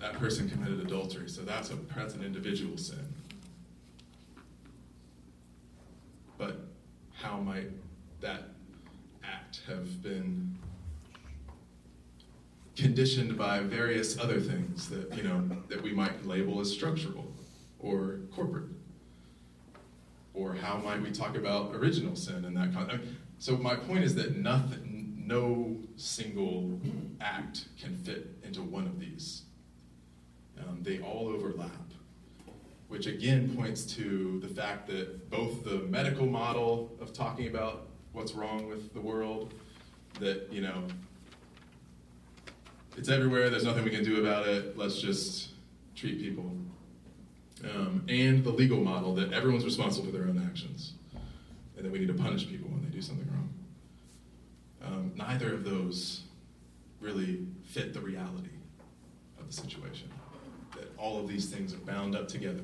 that 0.00 0.14
person 0.14 0.48
committed 0.48 0.80
adultery, 0.80 1.28
so 1.28 1.42
that's, 1.42 1.70
a, 1.70 1.76
that's 1.94 2.14
an 2.14 2.24
individual 2.24 2.76
sin. 2.76 3.06
But 6.38 6.60
how 7.12 7.38
might 7.38 7.70
that 8.20 8.44
act 9.22 9.62
have 9.66 10.02
been 10.02 10.58
conditioned 12.76 13.38
by 13.38 13.60
various 13.60 14.18
other 14.18 14.40
things 14.40 14.88
that, 14.88 15.14
you 15.16 15.22
know, 15.22 15.48
that 15.68 15.82
we 15.82 15.92
might 15.92 16.26
label 16.26 16.60
as 16.60 16.70
structural 16.70 17.32
or 17.78 18.20
corporate? 18.34 18.68
Or 20.32 20.54
how 20.54 20.78
might 20.78 21.00
we 21.00 21.12
talk 21.12 21.36
about 21.36 21.74
original 21.74 22.16
sin 22.16 22.44
in 22.44 22.54
that 22.54 22.74
context? 22.74 23.08
So 23.38 23.56
my 23.56 23.74
point 23.76 24.04
is 24.04 24.14
that 24.14 24.36
nothing, 24.36 25.22
no 25.26 25.76
single 25.96 26.80
act 27.20 27.66
can 27.78 27.96
fit 27.96 28.36
into 28.42 28.62
one 28.62 28.86
of 28.86 28.98
these. 28.98 29.42
Um, 30.58 30.78
they 30.82 31.00
all 31.00 31.28
overlap, 31.28 31.70
which 32.88 33.06
again 33.06 33.54
points 33.56 33.84
to 33.96 34.40
the 34.40 34.48
fact 34.48 34.86
that 34.88 35.28
both 35.30 35.64
the 35.64 35.78
medical 35.88 36.26
model 36.26 36.96
of 37.00 37.12
talking 37.12 37.48
about 37.48 37.88
what's 38.12 38.32
wrong 38.32 38.68
with 38.68 38.94
the 38.94 39.00
world, 39.00 39.52
that 40.20 40.50
you 40.52 40.60
know, 40.62 40.84
it's 42.96 43.08
everywhere. 43.08 43.50
There's 43.50 43.64
nothing 43.64 43.84
we 43.84 43.90
can 43.90 44.04
do 44.04 44.20
about 44.20 44.46
it. 44.46 44.78
Let's 44.78 45.00
just 45.00 45.48
treat 45.96 46.20
people, 46.20 46.50
um, 47.64 48.04
and 48.08 48.44
the 48.44 48.50
legal 48.50 48.78
model 48.78 49.14
that 49.16 49.32
everyone's 49.32 49.64
responsible 49.64 50.06
for 50.06 50.12
their 50.12 50.28
own 50.28 50.40
actions, 50.48 50.92
and 51.84 51.92
that 51.92 51.98
we 51.98 52.04
need 52.04 52.16
to 52.16 52.22
punish 52.22 52.48
people 52.48 52.70
when 52.70 52.82
they 52.82 52.88
do 52.88 53.02
something 53.02 53.28
wrong. 53.30 53.48
Um, 54.82 55.12
neither 55.16 55.52
of 55.52 55.64
those 55.64 56.22
really 56.98 57.46
fit 57.66 57.92
the 57.92 58.00
reality 58.00 58.48
of 59.38 59.46
the 59.46 59.52
situation. 59.52 60.08
That 60.72 60.90
all 60.96 61.20
of 61.20 61.28
these 61.28 61.50
things 61.50 61.74
are 61.74 61.78
bound 61.78 62.16
up 62.16 62.26
together. 62.26 62.62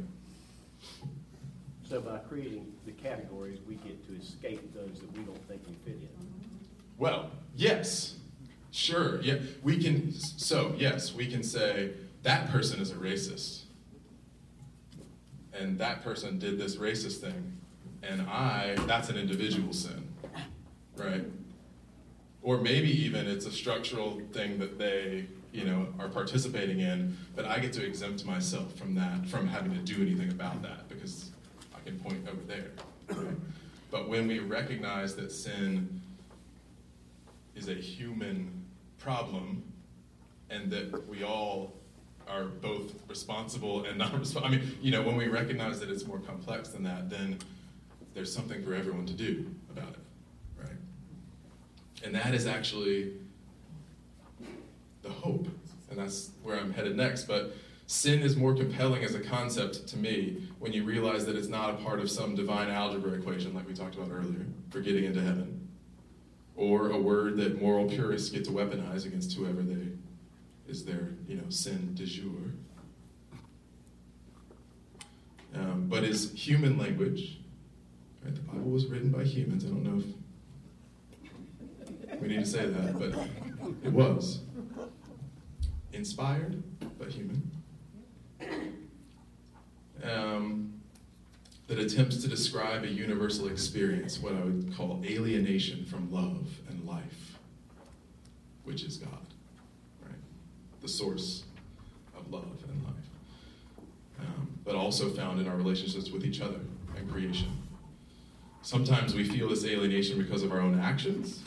So 1.87 2.00
by 2.00 2.18
creating 2.18 2.72
the 2.87 2.92
categories, 2.92 3.59
we 3.68 3.74
get 3.74 4.06
to 4.09 4.18
escape 4.18 4.72
those 4.74 5.00
that 5.00 5.12
we 5.12 5.22
don't 5.24 5.48
think 5.48 5.61
we 5.68 5.74
fit 5.85 6.00
in. 6.00 6.09
Well, 6.96 7.30
yes, 7.54 8.16
sure. 8.70 9.20
Yeah, 9.20 9.37
we 9.62 9.83
can. 9.83 10.12
So 10.12 10.74
yes, 10.78 11.12
we 11.12 11.26
can 11.26 11.42
say 11.42 11.90
that 12.22 12.48
person 12.50 12.80
is 12.80 12.90
a 12.90 12.94
racist, 12.94 13.64
and 15.52 15.78
that 15.78 16.02
person 16.02 16.38
did 16.38 16.59
this 16.59 16.76
racist 16.76 17.20
thing, 17.20 17.59
and 18.02 18.22
I 18.22 18.76
that's 18.86 19.08
an 19.08 19.16
individual 19.16 19.72
sin, 19.72 20.08
right? 20.96 21.24
Or 22.42 22.58
maybe 22.58 22.88
even 23.04 23.26
it's 23.26 23.46
a 23.46 23.52
structural 23.52 24.20
thing 24.32 24.58
that 24.58 24.78
they 24.78 25.26
you 25.52 25.64
know 25.64 25.88
are 25.98 26.08
participating 26.08 26.80
in, 26.80 27.16
but 27.36 27.44
I 27.44 27.58
get 27.58 27.72
to 27.74 27.84
exempt 27.84 28.24
myself 28.24 28.74
from 28.76 28.94
that, 28.94 29.26
from 29.26 29.46
having 29.46 29.72
to 29.72 29.80
do 29.80 30.00
anything 30.00 30.30
about 30.30 30.62
that 30.62 30.88
because 30.88 31.30
I 31.74 31.80
can 31.80 31.98
point 32.00 32.26
over 32.28 32.42
there. 32.46 32.70
But 33.90 34.08
when 34.08 34.28
we 34.28 34.38
recognize 34.38 35.16
that 35.16 35.32
sin 35.32 36.00
is 37.56 37.68
a 37.68 37.74
human 37.74 38.64
problem 38.98 39.62
and 40.48 40.70
that 40.70 41.08
we 41.08 41.24
all 41.24 41.74
are 42.28 42.44
both 42.44 42.94
responsible 43.08 43.84
and 43.84 43.98
not 44.04 44.18
responsible. 44.18 44.46
I 44.46 44.50
mean, 44.50 44.78
you 44.80 44.90
know, 44.90 45.02
when 45.02 45.16
we 45.16 45.28
recognize 45.28 45.80
that 45.80 45.90
it's 45.90 46.06
more 46.06 46.18
complex 46.18 46.68
than 46.70 46.84
that, 46.84 47.10
then 47.10 47.38
there's 48.14 48.32
something 48.32 48.62
for 48.62 48.74
everyone 48.74 49.06
to 49.06 49.12
do 49.12 49.46
about 49.70 49.90
it, 49.90 49.98
right? 50.58 50.78
And 52.04 52.14
that 52.14 52.34
is 52.34 52.46
actually 52.46 53.12
the 55.02 55.10
hope, 55.10 55.48
and 55.90 55.98
that's 55.98 56.30
where 56.42 56.58
I'm 56.58 56.72
headed 56.72 56.96
next. 56.96 57.24
But 57.24 57.54
sin 57.86 58.20
is 58.20 58.36
more 58.36 58.54
compelling 58.54 59.02
as 59.02 59.14
a 59.14 59.20
concept 59.20 59.86
to 59.88 59.96
me 59.96 60.48
when 60.58 60.72
you 60.72 60.84
realize 60.84 61.26
that 61.26 61.36
it's 61.36 61.48
not 61.48 61.70
a 61.70 61.74
part 61.74 62.00
of 62.00 62.10
some 62.10 62.34
divine 62.34 62.70
algebra 62.70 63.12
equation 63.12 63.54
like 63.54 63.66
we 63.66 63.74
talked 63.74 63.94
about 63.94 64.10
earlier 64.10 64.46
for 64.70 64.80
getting 64.80 65.04
into 65.04 65.20
heaven 65.20 65.68
or 66.56 66.90
a 66.90 66.98
word 66.98 67.36
that 67.38 67.60
moral 67.60 67.88
purists 67.88 68.28
get 68.28 68.44
to 68.44 68.50
weaponize 68.50 69.06
against 69.06 69.34
whoever 69.34 69.62
they 69.62 69.88
is 70.68 70.84
their 70.84 71.08
you 71.26 71.36
know 71.36 71.48
sin 71.48 71.94
de 71.94 72.04
jour. 72.04 72.52
Um, 75.54 75.86
but 75.88 76.04
is 76.04 76.32
human 76.32 76.78
language. 76.78 77.38
Right? 78.24 78.35
The 78.35 78.40
Bible 78.40 78.70
was 78.70 78.87
written 78.87 79.11
by 79.11 79.24
humans. 79.24 79.64
I 79.64 79.68
don't 79.68 79.83
know 79.83 80.02
if 82.12 82.20
we 82.20 82.28
need 82.28 82.40
to 82.40 82.46
say 82.46 82.66
that, 82.66 82.98
but 82.98 83.14
it 83.85 83.92
was 83.92 84.40
inspired 85.92 86.62
but 86.98 87.09
human. 87.09 87.50
Um, 90.02 90.80
that 91.68 91.78
attempts 91.78 92.16
to 92.22 92.28
describe 92.28 92.83
a 92.83 92.88
universal 92.88 93.46
experience, 93.46 94.18
what 94.18 94.35
I 94.35 94.40
would 94.40 94.74
call 94.76 95.00
alienation 95.04 95.85
from 95.85 96.11
love 96.11 96.48
and 96.68 96.85
life, 96.85 97.38
which 98.64 98.83
is 98.83 98.96
God, 98.96 99.26
right? 100.02 100.18
The 100.80 100.88
source 100.88 101.44
of 102.16 102.30
love 102.30 102.64
and 102.68 102.83
life. 102.83 102.94
Um, 104.20 104.48
but 104.64 104.74
also 104.74 105.11
found 105.11 105.40
in 105.40 105.46
our 105.46 105.56
relationships 105.56 106.11
with 106.11 106.24
each 106.24 106.40
other 106.40 106.61
and 106.96 107.11
creation. 107.11 107.59
Sometimes 108.62 109.14
we 109.14 109.24
feel 109.24 109.48
this 109.48 109.64
alienation 109.64 110.18
because 110.18 110.42
of 110.42 110.52
our 110.52 110.60
own 110.60 110.78
actions. 110.78 111.42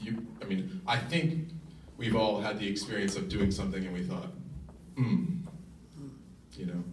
You, 0.00 0.26
I 0.42 0.44
mean, 0.44 0.80
I 0.86 0.98
think 0.98 1.48
we've 1.96 2.14
all 2.14 2.40
had 2.40 2.58
the 2.58 2.68
experience 2.68 3.16
of 3.16 3.28
doing 3.28 3.50
something 3.50 3.84
and 3.84 3.92
we 3.92 4.02
thought, 4.02 4.30
hmm, 4.96 5.36
you 6.52 6.66
know, 6.66 6.84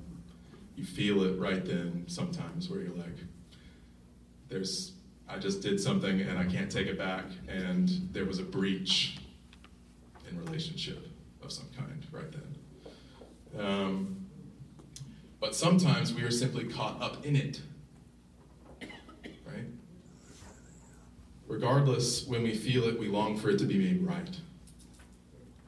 you 0.75 0.83
feel 0.83 1.23
it 1.23 1.39
right 1.39 1.63
then 1.65 2.05
sometimes 2.07 2.69
where 2.69 2.81
you're 2.81 2.95
like, 2.95 3.17
there's, 4.49 4.93
I 5.27 5.37
just 5.37 5.61
did 5.61 5.79
something 5.79 6.21
and 6.21 6.37
I 6.37 6.45
can't 6.45 6.71
take 6.71 6.87
it 6.87 6.97
back, 6.97 7.25
and 7.47 7.89
there 8.11 8.25
was 8.25 8.39
a 8.39 8.43
breach 8.43 9.17
in 10.29 10.37
relationship 10.45 11.07
of 11.41 11.51
some 11.51 11.67
kind 11.77 12.05
right 12.11 12.31
then. 12.31 13.65
Um, 13.65 14.25
but 15.39 15.55
sometimes 15.55 16.13
we 16.13 16.23
are 16.23 16.31
simply 16.31 16.65
caught 16.65 17.01
up 17.01 17.25
in 17.25 17.35
it, 17.35 17.61
right? 19.45 19.65
Regardless, 21.53 22.25
when 22.25 22.41
we 22.41 22.55
feel 22.55 22.85
it, 22.85 22.97
we 22.97 23.07
long 23.07 23.37
for 23.37 23.51
it 23.51 23.59
to 23.59 23.65
be 23.65 23.77
made 23.77 24.01
right, 24.01 24.35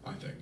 I 0.04 0.14
think. 0.14 0.34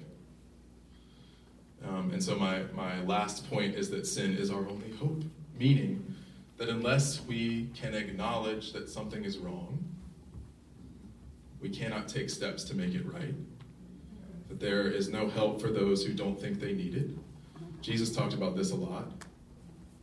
Um, 1.86 2.12
and 2.14 2.24
so, 2.24 2.38
my, 2.38 2.64
my 2.74 3.02
last 3.02 3.50
point 3.50 3.76
is 3.76 3.90
that 3.90 4.08
sin 4.08 4.38
is 4.38 4.50
our 4.50 4.66
only 4.70 4.92
hope, 4.92 5.22
meaning 5.60 6.16
that 6.56 6.70
unless 6.70 7.26
we 7.26 7.70
can 7.76 7.94
acknowledge 7.94 8.72
that 8.72 8.88
something 8.88 9.26
is 9.26 9.38
wrong, 9.38 9.84
we 11.60 11.68
cannot 11.68 12.08
take 12.08 12.30
steps 12.30 12.64
to 12.64 12.74
make 12.74 12.96
it 12.96 13.06
right. 13.14 13.36
That 14.48 14.62
there 14.62 14.88
is 14.88 15.10
no 15.10 15.28
help 15.28 15.60
for 15.60 15.72
those 15.72 16.06
who 16.06 16.14
don't 16.14 16.40
think 16.40 16.62
they 16.62 16.72
need 16.72 16.96
it. 16.96 17.10
Jesus 17.82 18.16
talked 18.16 18.34
about 18.34 18.56
this 18.56 18.72
a 18.72 18.76
lot. 18.76 19.12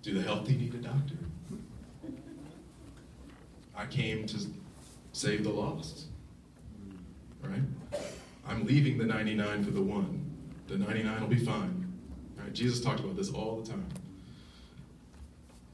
Do 0.02 0.12
the 0.12 0.22
healthy 0.22 0.54
need 0.54 0.74
a 0.74 0.78
doctor? 0.78 1.16
I 3.74 3.86
came 3.86 4.26
to 4.26 4.36
save 5.12 5.44
the 5.44 5.50
lost. 5.50 6.06
Right? 7.42 7.62
I'm 8.46 8.66
leaving 8.66 8.98
the 8.98 9.04
99 9.04 9.64
for 9.64 9.70
the 9.70 9.82
one. 9.82 10.26
The 10.68 10.78
99 10.78 11.20
will 11.20 11.28
be 11.28 11.44
fine. 11.44 11.92
Right? 12.36 12.52
Jesus 12.52 12.80
talked 12.80 13.00
about 13.00 13.16
this 13.16 13.30
all 13.30 13.60
the 13.60 13.70
time. 13.70 13.86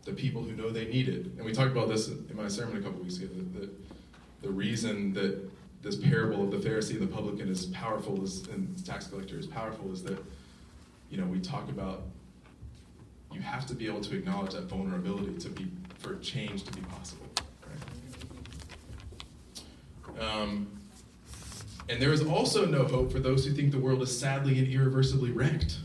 The 0.04 0.12
people 0.12 0.42
who 0.42 0.52
know 0.52 0.70
they 0.70 0.86
need 0.86 1.08
it. 1.08 1.26
And 1.36 1.44
we 1.44 1.52
talked 1.52 1.72
about 1.72 1.88
this 1.88 2.08
in 2.08 2.36
my 2.36 2.48
sermon 2.48 2.76
a 2.76 2.80
couple 2.80 3.00
weeks 3.02 3.18
ago. 3.18 3.28
That 3.58 3.70
the 4.42 4.50
reason 4.50 5.12
that 5.14 5.50
this 5.82 5.96
parable 5.96 6.42
of 6.42 6.50
the 6.50 6.68
Pharisee 6.68 6.92
and 6.92 7.02
the 7.02 7.06
publican 7.06 7.48
is 7.48 7.66
powerful 7.66 8.22
is, 8.22 8.46
and 8.48 8.84
tax 8.86 9.08
collector 9.08 9.38
is 9.38 9.46
powerful 9.46 9.92
is 9.92 10.02
that, 10.04 10.18
you 11.10 11.18
know, 11.18 11.26
we 11.26 11.40
talk 11.40 11.68
about 11.68 12.02
you 13.32 13.40
have 13.40 13.66
to 13.66 13.74
be 13.74 13.86
able 13.86 14.00
to 14.00 14.16
acknowledge 14.16 14.54
that 14.54 14.64
vulnerability 14.64 15.34
to 15.38 15.48
be 15.50 15.66
for 15.98 16.16
change 16.16 16.64
to 16.64 16.72
be 16.72 16.80
possible. 16.82 17.25
Um, 20.20 20.68
and 21.88 22.02
there 22.02 22.12
is 22.12 22.22
also 22.22 22.66
no 22.66 22.84
hope 22.84 23.12
for 23.12 23.20
those 23.20 23.46
who 23.46 23.52
think 23.52 23.70
the 23.70 23.78
world 23.78 24.02
is 24.02 24.18
sadly 24.18 24.58
and 24.58 24.68
irreversibly 24.68 25.30
wrecked. 25.30 25.78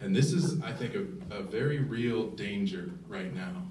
And 0.00 0.14
this 0.14 0.32
is, 0.32 0.62
I 0.62 0.72
think, 0.72 0.94
a, 0.94 1.34
a 1.34 1.42
very 1.42 1.80
real 1.80 2.28
danger 2.28 2.90
right 3.08 3.34
now 3.34 3.66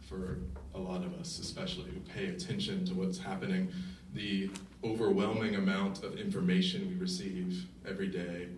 for 0.00 0.38
a 0.74 0.78
lot 0.78 1.04
of 1.04 1.14
us, 1.14 1.38
especially 1.38 1.90
who 1.90 2.00
pay 2.00 2.28
attention 2.28 2.84
to 2.86 2.94
what's 2.94 3.18
happening, 3.18 3.70
the 4.14 4.50
overwhelming 4.84 5.56
amount 5.56 6.02
of 6.02 6.16
information 6.16 6.88
we 6.88 6.94
receive 6.94 7.66
every 7.86 8.08
day 8.08 8.48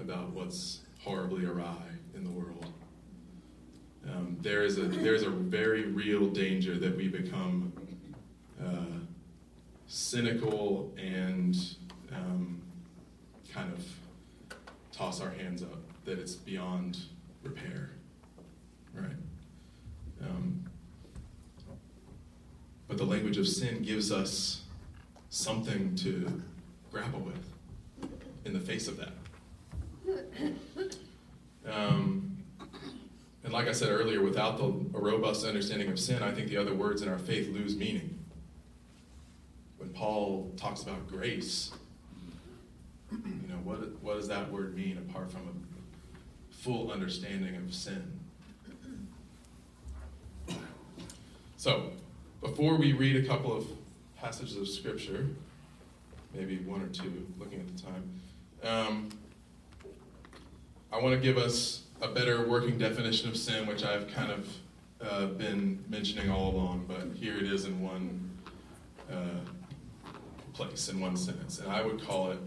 about 0.00 0.30
what's 0.30 0.80
horribly 1.00 1.44
awry 1.44 1.82
in 2.14 2.24
the 2.24 2.30
world. 2.30 2.66
Um, 4.08 4.36
there 4.40 4.62
is 4.62 4.78
a 4.78 4.82
there 4.82 5.14
is 5.14 5.22
a 5.22 5.30
very 5.30 5.86
real 5.86 6.28
danger 6.28 6.78
that 6.78 6.96
we 6.96 7.08
become 7.08 7.72
uh, 8.64 8.98
cynical 9.86 10.92
and 10.98 11.56
um, 12.12 12.60
kind 13.52 13.72
of 13.72 13.84
toss 14.92 15.20
our 15.20 15.30
hands 15.30 15.62
up 15.62 15.78
that 16.04 16.18
it's 16.18 16.34
beyond 16.34 16.98
repair, 17.42 17.90
right? 18.94 19.16
Um, 20.22 20.64
but 22.88 22.96
the 22.96 23.04
language 23.04 23.36
of 23.36 23.46
sin 23.46 23.82
gives 23.82 24.10
us 24.10 24.62
something 25.30 25.94
to 25.96 26.42
grapple 26.90 27.20
with 27.20 28.10
in 28.44 28.52
the 28.52 28.60
face 28.60 28.88
of 28.88 28.96
that. 28.96 29.12
Um, 31.70 32.38
and 33.44 33.52
like 33.52 33.68
I 33.68 33.72
said 33.72 33.90
earlier, 33.90 34.22
without 34.22 34.56
the, 34.56 34.64
a 34.64 35.00
robust 35.00 35.44
understanding 35.44 35.90
of 35.90 35.98
sin, 35.98 36.22
I 36.22 36.32
think 36.32 36.48
the 36.48 36.56
other 36.56 36.74
words 36.74 37.02
in 37.02 37.08
our 37.08 37.18
faith 37.18 37.48
lose 37.48 37.76
meaning. 37.76 38.17
Paul 39.98 40.52
talks 40.56 40.82
about 40.82 41.08
grace, 41.08 41.72
you 43.10 43.48
know, 43.48 43.56
what, 43.64 43.80
what 44.00 44.14
does 44.14 44.28
that 44.28 44.52
word 44.52 44.76
mean 44.76 44.96
apart 44.96 45.32
from 45.32 45.40
a 45.40 46.54
full 46.54 46.92
understanding 46.92 47.56
of 47.56 47.74
sin? 47.74 48.12
So, 51.56 51.90
before 52.40 52.76
we 52.76 52.92
read 52.92 53.16
a 53.16 53.26
couple 53.26 53.56
of 53.56 53.66
passages 54.16 54.56
of 54.56 54.68
Scripture, 54.68 55.26
maybe 56.32 56.58
one 56.58 56.80
or 56.80 56.88
two, 56.88 57.26
looking 57.36 57.58
at 57.58 57.76
the 57.76 57.82
time, 57.82 58.20
um, 58.62 59.08
I 60.92 61.00
want 61.00 61.16
to 61.16 61.20
give 61.20 61.38
us 61.38 61.82
a 62.00 62.06
better 62.06 62.48
working 62.48 62.78
definition 62.78 63.28
of 63.28 63.36
sin, 63.36 63.66
which 63.66 63.82
I've 63.82 64.06
kind 64.14 64.30
of 64.30 64.48
uh, 65.00 65.26
been 65.26 65.82
mentioning 65.88 66.30
all 66.30 66.54
along, 66.54 66.84
but 66.86 67.16
here 67.16 67.36
it 67.36 67.52
is 67.52 67.64
in 67.64 67.80
one 67.80 68.30
uh, 69.10 69.40
place 70.58 70.88
in 70.88 70.98
one 70.98 71.16
sentence, 71.16 71.60
and 71.60 71.70
I 71.70 71.82
would 71.82 72.04
call 72.04 72.32
it 72.32 72.38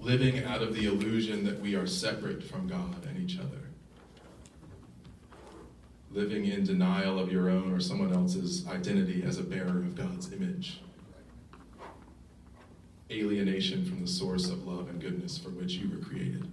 living 0.00 0.44
out 0.44 0.60
of 0.60 0.74
the 0.74 0.84
illusion 0.84 1.44
that 1.44 1.58
we 1.58 1.74
are 1.74 1.86
separate 1.86 2.44
from 2.44 2.68
God 2.68 3.06
and 3.06 3.18
each 3.18 3.38
other. 3.38 3.62
Living 6.10 6.44
in 6.44 6.62
denial 6.62 7.18
of 7.18 7.32
your 7.32 7.48
own 7.48 7.72
or 7.72 7.80
someone 7.80 8.12
else's 8.12 8.68
identity 8.68 9.22
as 9.26 9.38
a 9.38 9.42
bearer 9.42 9.78
of 9.78 9.94
God's 9.94 10.30
image. 10.30 10.82
Alienation 13.10 13.86
from 13.86 14.02
the 14.02 14.06
source 14.06 14.50
of 14.50 14.66
love 14.66 14.90
and 14.90 15.00
goodness 15.00 15.38
for 15.38 15.48
which 15.48 15.72
you 15.72 15.88
were 15.88 16.04
created. 16.04 16.46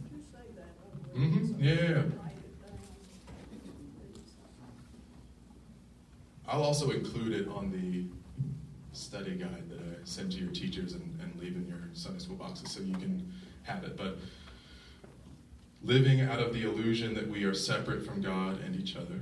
Would 0.00 0.12
you 0.12 0.22
say 0.32 0.38
that? 0.56 1.16
Mm-hmm. 1.16 1.62
Yeah, 1.62 1.74
yeah, 1.74 1.90
yeah. 1.90 2.02
I'll 6.48 6.62
also 6.62 6.90
include 6.90 7.32
it 7.32 7.48
on 7.48 7.70
the 7.70 8.04
study 8.96 9.32
guide 9.32 9.68
that 9.68 9.80
I 9.80 10.04
send 10.04 10.32
to 10.32 10.38
your 10.38 10.50
teachers 10.50 10.94
and, 10.94 11.20
and 11.22 11.38
leave 11.38 11.54
in 11.54 11.68
your 11.68 11.90
Sunday 11.92 12.20
school 12.20 12.36
boxes 12.36 12.70
so 12.70 12.80
you 12.80 12.94
can 12.94 13.30
have 13.64 13.84
it. 13.84 13.98
But 13.98 14.16
living 15.82 16.22
out 16.22 16.40
of 16.40 16.54
the 16.54 16.62
illusion 16.62 17.12
that 17.14 17.28
we 17.28 17.44
are 17.44 17.52
separate 17.52 18.04
from 18.04 18.22
God 18.22 18.60
and 18.62 18.74
each 18.74 18.96
other. 18.96 19.20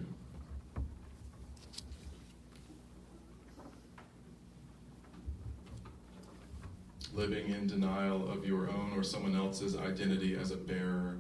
Living 7.13 7.51
in 7.51 7.67
denial 7.67 8.31
of 8.31 8.47
your 8.47 8.69
own 8.69 8.93
or 8.95 9.03
someone 9.03 9.35
else's 9.35 9.77
identity 9.77 10.37
as 10.37 10.53
a 10.53 10.57
bearer 10.57 11.17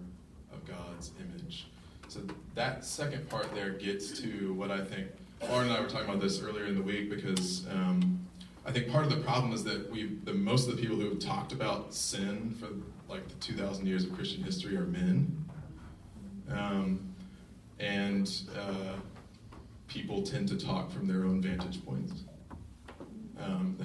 of 0.52 0.64
God's 0.66 1.10
image. 1.18 1.66
So 2.06 2.20
that 2.54 2.84
second 2.84 3.28
part 3.28 3.52
there 3.54 3.70
gets 3.70 4.20
to 4.20 4.52
what 4.52 4.70
I 4.70 4.84
think 4.84 5.08
Lauren 5.42 5.68
and 5.68 5.76
I 5.76 5.80
were 5.80 5.88
talking 5.88 6.08
about 6.08 6.20
this 6.20 6.40
earlier 6.40 6.64
in 6.64 6.74
the 6.74 6.82
week 6.82 7.10
because 7.10 7.66
um, 7.70 8.26
I 8.64 8.72
think 8.72 8.90
part 8.90 9.04
of 9.04 9.10
the 9.10 9.18
problem 9.18 9.52
is 9.52 9.62
that 9.64 9.90
we, 9.90 10.16
the 10.24 10.32
most 10.32 10.68
of 10.68 10.76
the 10.76 10.82
people 10.82 10.96
who 10.96 11.08
have 11.10 11.18
talked 11.18 11.52
about 11.52 11.94
sin 11.94 12.56
for 12.58 12.68
like 13.12 13.28
the 13.28 13.34
2,000 13.36 13.86
years 13.86 14.04
of 14.04 14.12
Christian 14.14 14.42
history 14.42 14.76
are 14.76 14.86
men, 14.86 15.44
um, 16.50 17.14
and 17.78 18.40
uh, 18.56 18.98
people 19.86 20.22
tend 20.22 20.48
to 20.48 20.56
talk 20.56 20.90
from 20.90 21.06
their 21.06 21.24
own 21.24 21.40
vantage 21.40 21.84
points. 21.84 22.24
Um, 23.40 23.76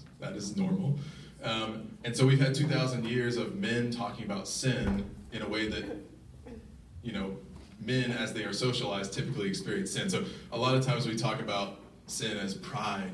that 0.20 0.32
is 0.34 0.56
normal, 0.56 0.98
um, 1.42 1.96
and 2.02 2.16
so 2.16 2.26
we've 2.26 2.40
had 2.40 2.54
2,000 2.54 3.04
years 3.04 3.36
of 3.36 3.54
men 3.56 3.90
talking 3.90 4.24
about 4.24 4.48
sin 4.48 5.08
in 5.32 5.42
a 5.42 5.48
way 5.48 5.68
that, 5.68 5.84
you 7.02 7.12
know, 7.12 7.36
men, 7.84 8.10
as 8.12 8.32
they 8.32 8.44
are 8.44 8.52
socialized, 8.52 9.12
typically 9.12 9.48
experience 9.48 9.92
sin. 9.92 10.08
So 10.08 10.24
a 10.52 10.58
lot 10.58 10.74
of 10.74 10.84
times 10.84 11.06
we 11.06 11.16
talk 11.16 11.40
about 11.40 11.78
sin 12.06 12.36
as 12.36 12.54
pride, 12.54 13.12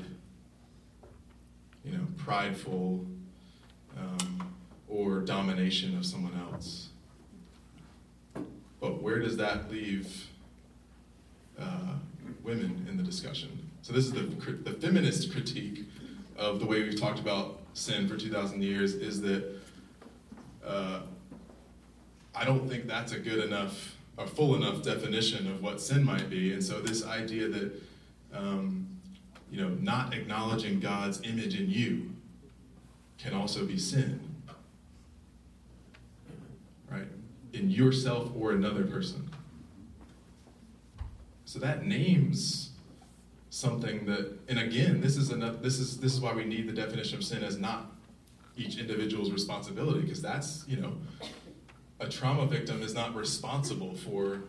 you 1.83 1.93
know, 1.93 2.07
prideful, 2.17 3.05
um, 3.97 4.53
or 4.87 5.19
domination 5.19 5.97
of 5.97 6.05
someone 6.05 6.33
else. 6.51 6.89
But 8.79 9.01
where 9.01 9.19
does 9.19 9.37
that 9.37 9.71
leave 9.71 10.27
uh, 11.59 11.95
women 12.43 12.85
in 12.89 12.97
the 12.97 13.03
discussion? 13.03 13.69
So 13.81 13.93
this 13.93 14.05
is 14.05 14.11
the, 14.11 14.21
the 14.21 14.73
feminist 14.73 15.31
critique 15.31 15.85
of 16.37 16.59
the 16.59 16.65
way 16.65 16.81
we've 16.81 16.99
talked 16.99 17.19
about 17.19 17.59
sin 17.73 18.07
for 18.07 18.17
2,000 18.17 18.61
years 18.61 18.93
is 18.93 19.21
that 19.21 19.43
uh, 20.65 21.01
I 22.35 22.45
don't 22.45 22.67
think 22.67 22.87
that's 22.87 23.11
a 23.11 23.19
good 23.19 23.43
enough 23.43 23.95
a 24.23 24.27
full 24.27 24.55
enough 24.55 24.83
definition 24.83 25.47
of 25.47 25.61
what 25.61 25.81
sin 25.81 26.03
might 26.03 26.29
be. 26.29 26.53
And 26.53 26.63
so 26.63 26.81
this 26.81 27.05
idea 27.05 27.47
that 27.47 27.81
um, 28.33 28.87
you 29.49 29.61
know 29.61 29.69
not 29.69 30.13
acknowledging 30.13 30.79
God's 30.79 31.21
image 31.23 31.59
in 31.59 31.69
you 31.69 32.11
can 33.17 33.33
also 33.33 33.65
be 33.65 33.77
sin, 33.77 34.19
right? 36.89 37.07
In 37.53 37.69
yourself 37.69 38.31
or 38.35 38.51
another 38.51 38.83
person. 38.83 39.29
So 41.45 41.59
that 41.59 41.85
names 41.85 42.71
something 43.49 44.05
that, 44.05 44.39
and 44.47 44.57
again, 44.57 45.01
this 45.01 45.17
is 45.17 45.31
enough. 45.31 45.61
This 45.61 45.77
is 45.77 45.99
this 45.99 46.13
is 46.13 46.21
why 46.21 46.33
we 46.33 46.45
need 46.45 46.67
the 46.67 46.73
definition 46.73 47.17
of 47.17 47.23
sin 47.23 47.43
as 47.43 47.57
not 47.57 47.91
each 48.57 48.77
individual's 48.77 49.31
responsibility, 49.31 50.01
because 50.01 50.21
that's 50.21 50.65
you 50.67 50.77
know 50.77 50.93
a 52.01 52.09
trauma 52.09 52.47
victim 52.47 52.81
is 52.81 52.95
not 52.95 53.15
responsible 53.15 53.95
for 53.95 54.41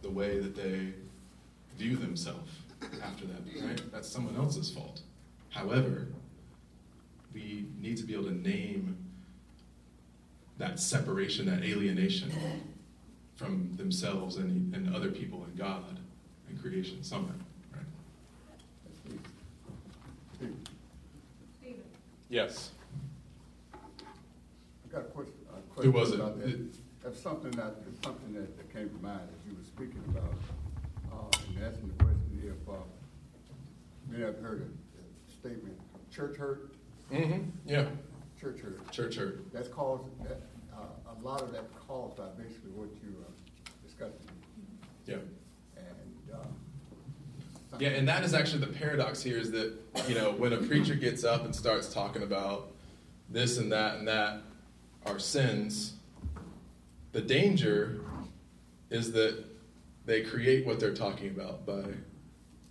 the 0.00 0.08
way 0.08 0.38
that 0.38 0.54
they 0.54 0.92
view 1.76 1.96
themselves 1.96 2.52
after 3.02 3.26
that, 3.26 3.40
right? 3.66 3.82
That's 3.92 4.08
someone 4.08 4.36
else's 4.36 4.70
fault. 4.70 5.00
However, 5.50 6.06
we 7.34 7.66
need 7.80 7.96
to 7.96 8.04
be 8.04 8.14
able 8.14 8.24
to 8.24 8.34
name 8.34 8.96
that 10.58 10.78
separation, 10.78 11.46
that 11.46 11.64
alienation 11.64 12.32
from 13.34 13.74
themselves 13.76 14.36
and, 14.36 14.72
and 14.74 14.94
other 14.94 15.10
people 15.10 15.42
and 15.42 15.56
God 15.58 15.98
and 16.48 16.62
creation 16.62 17.02
somehow, 17.02 17.34
right? 17.74 17.82
Stephen, 20.38 21.82
Yes. 22.28 22.70
I've 23.74 24.92
got 24.92 25.00
a 25.00 25.04
question. 25.04 25.41
A 25.82 25.86
Who 25.86 25.92
was 25.92 26.12
it? 26.12 26.20
about 26.20 26.38
that. 26.40 26.48
It- 26.48 26.76
That's 27.02 27.20
something 27.20 27.50
that, 27.52 27.74
it's 27.88 28.04
something 28.04 28.32
that 28.34 28.56
that 28.56 28.72
came 28.72 28.88
to 28.88 29.02
mind 29.02 29.28
as 29.36 29.44
you 29.50 29.56
were 29.56 29.64
speaking 29.64 30.02
about, 30.08 30.34
uh, 31.12 31.38
and 31.48 31.64
asking 31.64 31.88
the 31.88 32.04
question 32.04 32.42
if, 32.44 32.68
uh, 32.68 32.74
may 34.08 34.20
have 34.20 34.38
heard 34.38 34.70
a 34.98 35.32
statement, 35.32 35.78
church 36.10 36.36
hurt, 36.36 36.74
Mm-hmm. 37.10 37.42
Yeah. 37.66 37.86
church 38.40 38.60
hurt. 38.60 38.90
Church 38.90 39.16
hurt. 39.16 39.52
That's 39.52 39.68
caused, 39.68 40.04
that, 40.24 40.40
uh, 40.72 40.78
a 41.20 41.22
lot 41.26 41.42
of 41.42 41.52
that 41.52 41.64
caused 41.86 42.16
by 42.16 42.26
basically 42.38 42.70
what 42.70 42.88
you, 43.02 43.16
uh, 43.20 43.70
discussing. 43.84 44.26
Yeah. 45.06 45.16
And, 45.76 46.32
uh. 46.32 47.76
Yeah, 47.80 47.90
and 47.90 48.06
that 48.08 48.22
is 48.24 48.32
actually 48.32 48.60
the 48.64 48.72
paradox 48.72 49.22
here 49.22 49.38
is 49.38 49.50
that, 49.50 49.74
you 50.08 50.14
know, 50.14 50.32
when 50.32 50.52
a 50.54 50.58
preacher 50.58 50.94
gets 50.94 51.24
up 51.24 51.44
and 51.44 51.54
starts 51.54 51.92
talking 51.92 52.22
about 52.22 52.70
this 53.28 53.58
and 53.58 53.70
that 53.72 53.96
and 53.98 54.06
that 54.08 54.40
are 55.06 55.18
sins, 55.18 55.94
the 57.12 57.20
danger 57.20 58.00
is 58.90 59.12
that 59.12 59.44
they 60.04 60.22
create 60.22 60.66
what 60.66 60.80
they're 60.80 60.94
talking 60.94 61.30
about 61.30 61.64
by, 61.66 61.82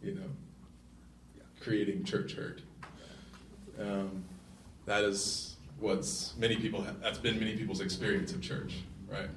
you 0.02 0.16
know, 0.16 1.44
creating 1.60 2.04
church 2.04 2.34
hurt. 2.34 2.62
Um, 3.80 4.24
that 4.86 5.04
is 5.04 5.56
what's 5.80 6.34
many 6.38 6.58
people 6.58 6.82
have, 6.82 7.02
that's 7.02 7.18
been 7.18 7.40
many 7.40 7.56
people's 7.56 7.82
experience 7.82 8.32
of 8.34 8.42
church, 8.42 8.76
right? 9.10 9.30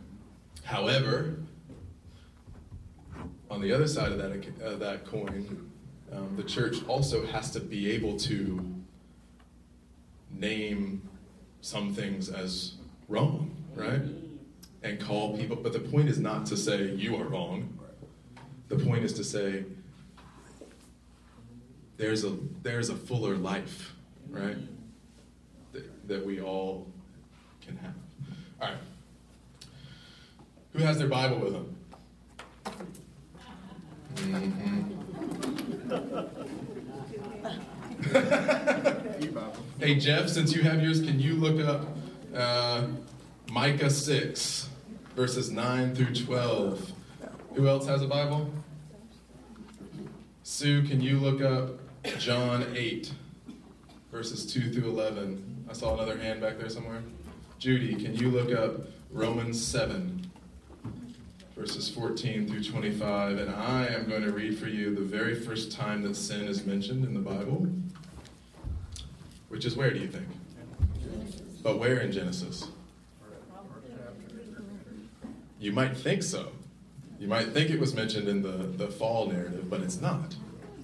However, 0.65 1.37
on 3.51 3.61
the 3.61 3.73
other 3.73 3.87
side 3.87 4.13
of 4.13 4.19
that, 4.19 4.65
uh, 4.65 4.77
that 4.77 5.07
coin, 5.07 5.71
um, 6.13 6.35
the 6.37 6.43
church 6.43 6.77
also 6.89 7.27
has 7.27 7.51
to 7.53 7.61
be 7.61 7.91
able 7.91 8.17
to 8.21 8.75
name 10.31 11.09
some 11.61 11.95
things 11.95 12.29
as 12.29 12.75
wrong, 13.09 13.51
right? 13.75 14.01
And 14.83 15.01
call 15.01 15.37
people, 15.37 15.57
but 15.57 15.73
the 15.73 15.81
point 15.81 16.09
is 16.09 16.19
not 16.19 16.47
to 16.47 16.57
say 16.57 16.91
you 16.91 17.17
are 17.17 17.25
wrong. 17.25 17.79
The 18.69 18.77
point 18.77 19.05
is 19.05 19.13
to 19.15 19.25
say 19.25 19.65
there's 21.97 22.25
a 22.25 22.37
there's 22.63 22.91
a 22.91 22.97
fuller 22.97 23.37
life, 23.37 23.95
right? 24.29 24.57
That, 25.73 26.09
that 26.09 26.27
we 26.27 26.41
all 26.41 26.87
can 27.65 27.77
have. 27.79 27.95
All 28.61 28.69
right. 28.69 28.79
Who 30.73 30.81
has 30.81 30.99
their 30.99 31.09
Bible 31.09 31.39
with 31.39 31.53
them? 31.53 31.77
mhm 34.17 34.91
hey 39.81 39.95
Jeff, 39.97 40.29
since 40.29 40.55
you 40.55 40.63
have 40.63 40.83
yours, 40.83 41.01
can 41.01 41.19
you 41.21 41.35
look 41.35 41.65
up 41.67 41.87
uh, 42.35 42.87
Micah 43.51 43.91
6, 43.91 44.69
verses 45.15 45.51
9 45.51 45.95
through 45.95 46.15
12? 46.15 46.93
Who 47.55 47.69
else 47.69 47.87
has 47.87 48.03
a 48.03 48.09
Bible? 48.09 48.51
Sue, 50.43 50.83
can 50.83 51.01
you 51.01 51.19
look 51.19 51.41
up 51.41 51.79
John 52.19 52.67
8, 52.75 53.13
verses 54.11 54.53
2 54.53 54.73
through 54.73 54.91
11? 54.91 55.67
I 55.69 55.73
saw 55.73 55.95
another 55.95 56.19
hand 56.19 56.41
back 56.41 56.59
there 56.59 56.69
somewhere. 56.69 57.03
Judy, 57.59 57.95
can 57.95 58.15
you 58.15 58.31
look 58.31 58.53
up 58.53 58.89
Romans 59.11 59.65
7, 59.65 60.31
verses 61.57 61.89
14 61.89 62.49
through 62.49 62.65
25? 62.65 63.39
And 63.39 63.51
I 63.55 63.87
am 63.87 64.09
going 64.09 64.23
to 64.23 64.33
read 64.33 64.59
for 64.59 64.67
you 64.67 64.95
the 64.95 65.01
very 65.01 65.35
first 65.35 65.73
time 65.73 66.03
that 66.03 66.17
sin 66.17 66.47
is 66.47 66.67
mentioned 66.67 67.05
in 67.05 67.15
the 67.15 67.21
Bible, 67.21 67.69
which 69.49 69.65
is 69.65 69.77
where 69.77 69.93
do 69.93 70.01
you 70.01 70.09
think? 70.09 70.27
But 71.65 71.79
where 71.79 71.99
in 71.99 72.13
Genesis? 72.13 72.69
You 75.59 75.73
might 75.73 75.97
think 75.97 76.23
so. 76.23 76.53
You 77.19 77.27
might 77.27 77.49
think 77.49 77.71
it 77.71 77.81
was 77.81 77.95
mentioned 77.95 78.29
in 78.29 78.43
the, 78.43 78.51
the 78.51 78.87
fall 78.87 79.29
narrative, 79.29 79.71
but 79.71 79.81
it's 79.81 79.99
not, 79.99 80.37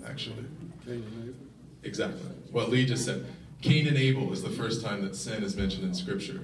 actually. 0.08 0.46
Cain 0.86 1.04
and 1.04 1.24
Abel. 1.24 1.34
Exactly. 1.82 2.22
What 2.50 2.70
Lee 2.70 2.86
just 2.86 3.04
said. 3.04 3.26
Cain 3.60 3.88
and 3.88 3.98
Abel 3.98 4.32
is 4.32 4.42
the 4.42 4.48
first 4.48 4.82
time 4.82 5.02
that 5.02 5.14
sin 5.14 5.42
is 5.42 5.54
mentioned 5.54 5.84
in 5.84 5.92
Scripture, 5.92 6.40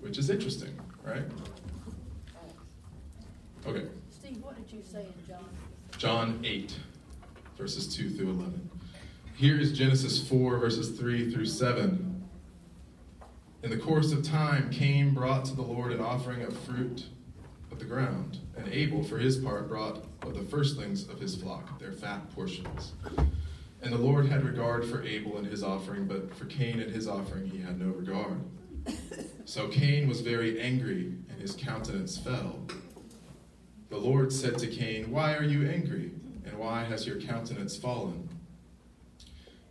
which 0.00 0.18
is 0.18 0.28
interesting, 0.28 0.78
right? 1.02 1.22
Okay. 3.66 3.86
Steve, 4.10 4.36
what 4.42 4.54
did 4.56 4.70
you 4.70 4.82
say 4.84 5.00
in 5.00 5.26
John? 5.26 5.48
John 5.96 6.40
8, 6.44 6.74
verses 7.56 7.96
2 7.96 8.10
through 8.10 8.32
11. 8.32 8.70
Here 9.34 9.58
is 9.58 9.72
Genesis 9.72 10.28
4, 10.28 10.58
verses 10.58 10.98
3 10.98 11.32
through 11.32 11.46
7. 11.46 12.05
In 13.66 13.72
the 13.72 13.84
course 13.84 14.12
of 14.12 14.22
time, 14.22 14.70
Cain 14.70 15.12
brought 15.12 15.44
to 15.46 15.56
the 15.56 15.62
Lord 15.62 15.90
an 15.90 15.98
offering 15.98 16.40
of 16.42 16.56
fruit 16.56 17.06
of 17.72 17.80
the 17.80 17.84
ground, 17.84 18.38
and 18.56 18.68
Abel, 18.68 19.02
for 19.02 19.18
his 19.18 19.38
part, 19.38 19.68
brought 19.68 20.04
of 20.22 20.36
the 20.36 20.42
firstlings 20.42 21.08
of 21.08 21.18
his 21.18 21.34
flock, 21.34 21.76
their 21.80 21.90
fat 21.90 22.30
portions. 22.30 22.92
And 23.82 23.92
the 23.92 23.98
Lord 23.98 24.26
had 24.26 24.44
regard 24.44 24.84
for 24.84 25.02
Abel 25.02 25.38
and 25.38 25.44
his 25.48 25.64
offering, 25.64 26.06
but 26.06 26.32
for 26.36 26.44
Cain 26.44 26.78
and 26.78 26.94
his 26.94 27.08
offering 27.08 27.50
he 27.50 27.58
had 27.58 27.80
no 27.80 27.88
regard. 27.88 28.40
So 29.46 29.66
Cain 29.66 30.08
was 30.08 30.20
very 30.20 30.60
angry, 30.60 31.14
and 31.28 31.40
his 31.40 31.56
countenance 31.56 32.16
fell. 32.16 32.60
The 33.88 33.98
Lord 33.98 34.32
said 34.32 34.58
to 34.58 34.68
Cain, 34.68 35.10
Why 35.10 35.34
are 35.34 35.42
you 35.42 35.68
angry? 35.68 36.12
And 36.44 36.56
why 36.56 36.84
has 36.84 37.04
your 37.04 37.20
countenance 37.20 37.76
fallen? 37.76 38.28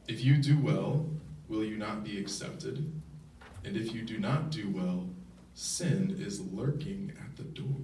If 0.09 0.21
you 0.21 0.35
do 0.35 0.59
well, 0.59 1.09
will 1.47 1.63
you 1.63 1.77
not 1.77 2.03
be 2.03 2.19
accepted? 2.19 2.91
And 3.65 3.75
if 3.75 3.93
you 3.93 4.03
do 4.03 4.19
not 4.19 4.51
do 4.51 4.69
well, 4.69 5.07
sin 5.55 6.15
is 6.19 6.39
lurking 6.39 7.11
at 7.19 7.35
the 7.35 7.43
door. 7.43 7.81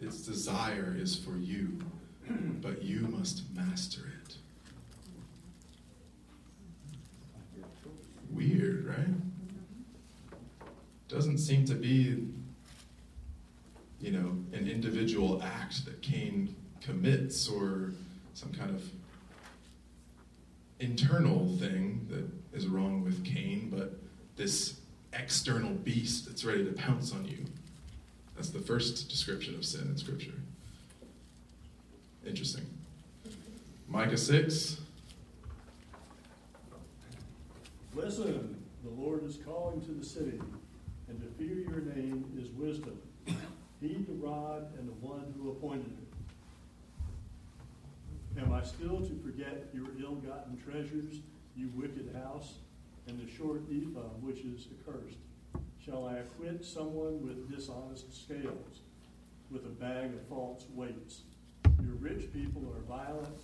Its 0.00 0.20
desire 0.20 0.94
is 0.98 1.16
for 1.16 1.36
you, 1.38 1.78
but 2.60 2.82
you 2.82 3.00
must 3.08 3.42
master 3.54 4.02
it. 4.22 4.36
Weird, 8.30 8.84
right? 8.84 9.14
Doesn't 11.08 11.38
seem 11.38 11.64
to 11.64 11.74
be 11.74 12.28
you 14.00 14.12
know, 14.12 14.36
an 14.52 14.68
individual 14.68 15.42
act 15.42 15.84
that 15.84 16.00
Cain 16.02 16.54
commits 16.80 17.48
or 17.48 17.92
some 18.34 18.52
kind 18.52 18.70
of 18.70 18.88
internal 20.80 21.48
thing 21.58 22.06
that 22.08 22.56
is 22.56 22.66
wrong 22.68 23.02
with 23.02 23.24
Cain, 23.24 23.57
this 24.38 24.80
external 25.12 25.70
beast 25.70 26.26
that's 26.26 26.44
ready 26.44 26.64
to 26.64 26.72
pounce 26.72 27.12
on 27.12 27.26
you. 27.26 27.44
That's 28.36 28.50
the 28.50 28.60
first 28.60 29.08
description 29.10 29.56
of 29.56 29.64
sin 29.64 29.82
in 29.82 29.96
Scripture. 29.96 30.34
Interesting. 32.24 32.64
Micah 33.88 34.16
6. 34.16 34.80
Listen, 37.94 38.62
the 38.84 38.90
Lord 38.90 39.24
is 39.24 39.38
calling 39.44 39.80
to 39.82 39.90
the 39.90 40.06
city, 40.06 40.40
and 41.08 41.20
to 41.20 41.26
fear 41.36 41.56
your 41.56 41.80
name 41.94 42.24
is 42.40 42.48
wisdom. 42.50 42.96
Heed 43.80 44.06
the 44.06 44.14
rod 44.14 44.68
and 44.78 44.88
the 44.88 44.94
one 45.04 45.34
who 45.36 45.50
appointed 45.50 45.86
it. 45.86 46.08
Am 48.40 48.52
I 48.52 48.62
still 48.62 49.00
to 49.00 49.20
forget 49.24 49.68
your 49.74 49.86
ill-gotten 50.00 50.58
treasures, 50.58 51.16
you 51.56 51.70
wicked 51.74 52.14
house, 52.22 52.58
and 53.08 53.18
the 53.18 53.30
short 53.30 53.62
ephah 53.70 54.08
which 54.20 54.40
is 54.40 54.68
accursed? 54.72 55.18
Shall 55.84 56.06
I 56.06 56.18
acquit 56.18 56.64
someone 56.64 57.26
with 57.26 57.50
dishonest 57.50 58.12
scales, 58.24 58.80
with 59.50 59.64
a 59.64 59.70
bag 59.70 60.12
of 60.12 60.26
false 60.28 60.66
weights? 60.74 61.22
Your 61.82 61.94
rich 61.94 62.32
people 62.32 62.62
are 62.74 62.82
violent, 62.82 63.40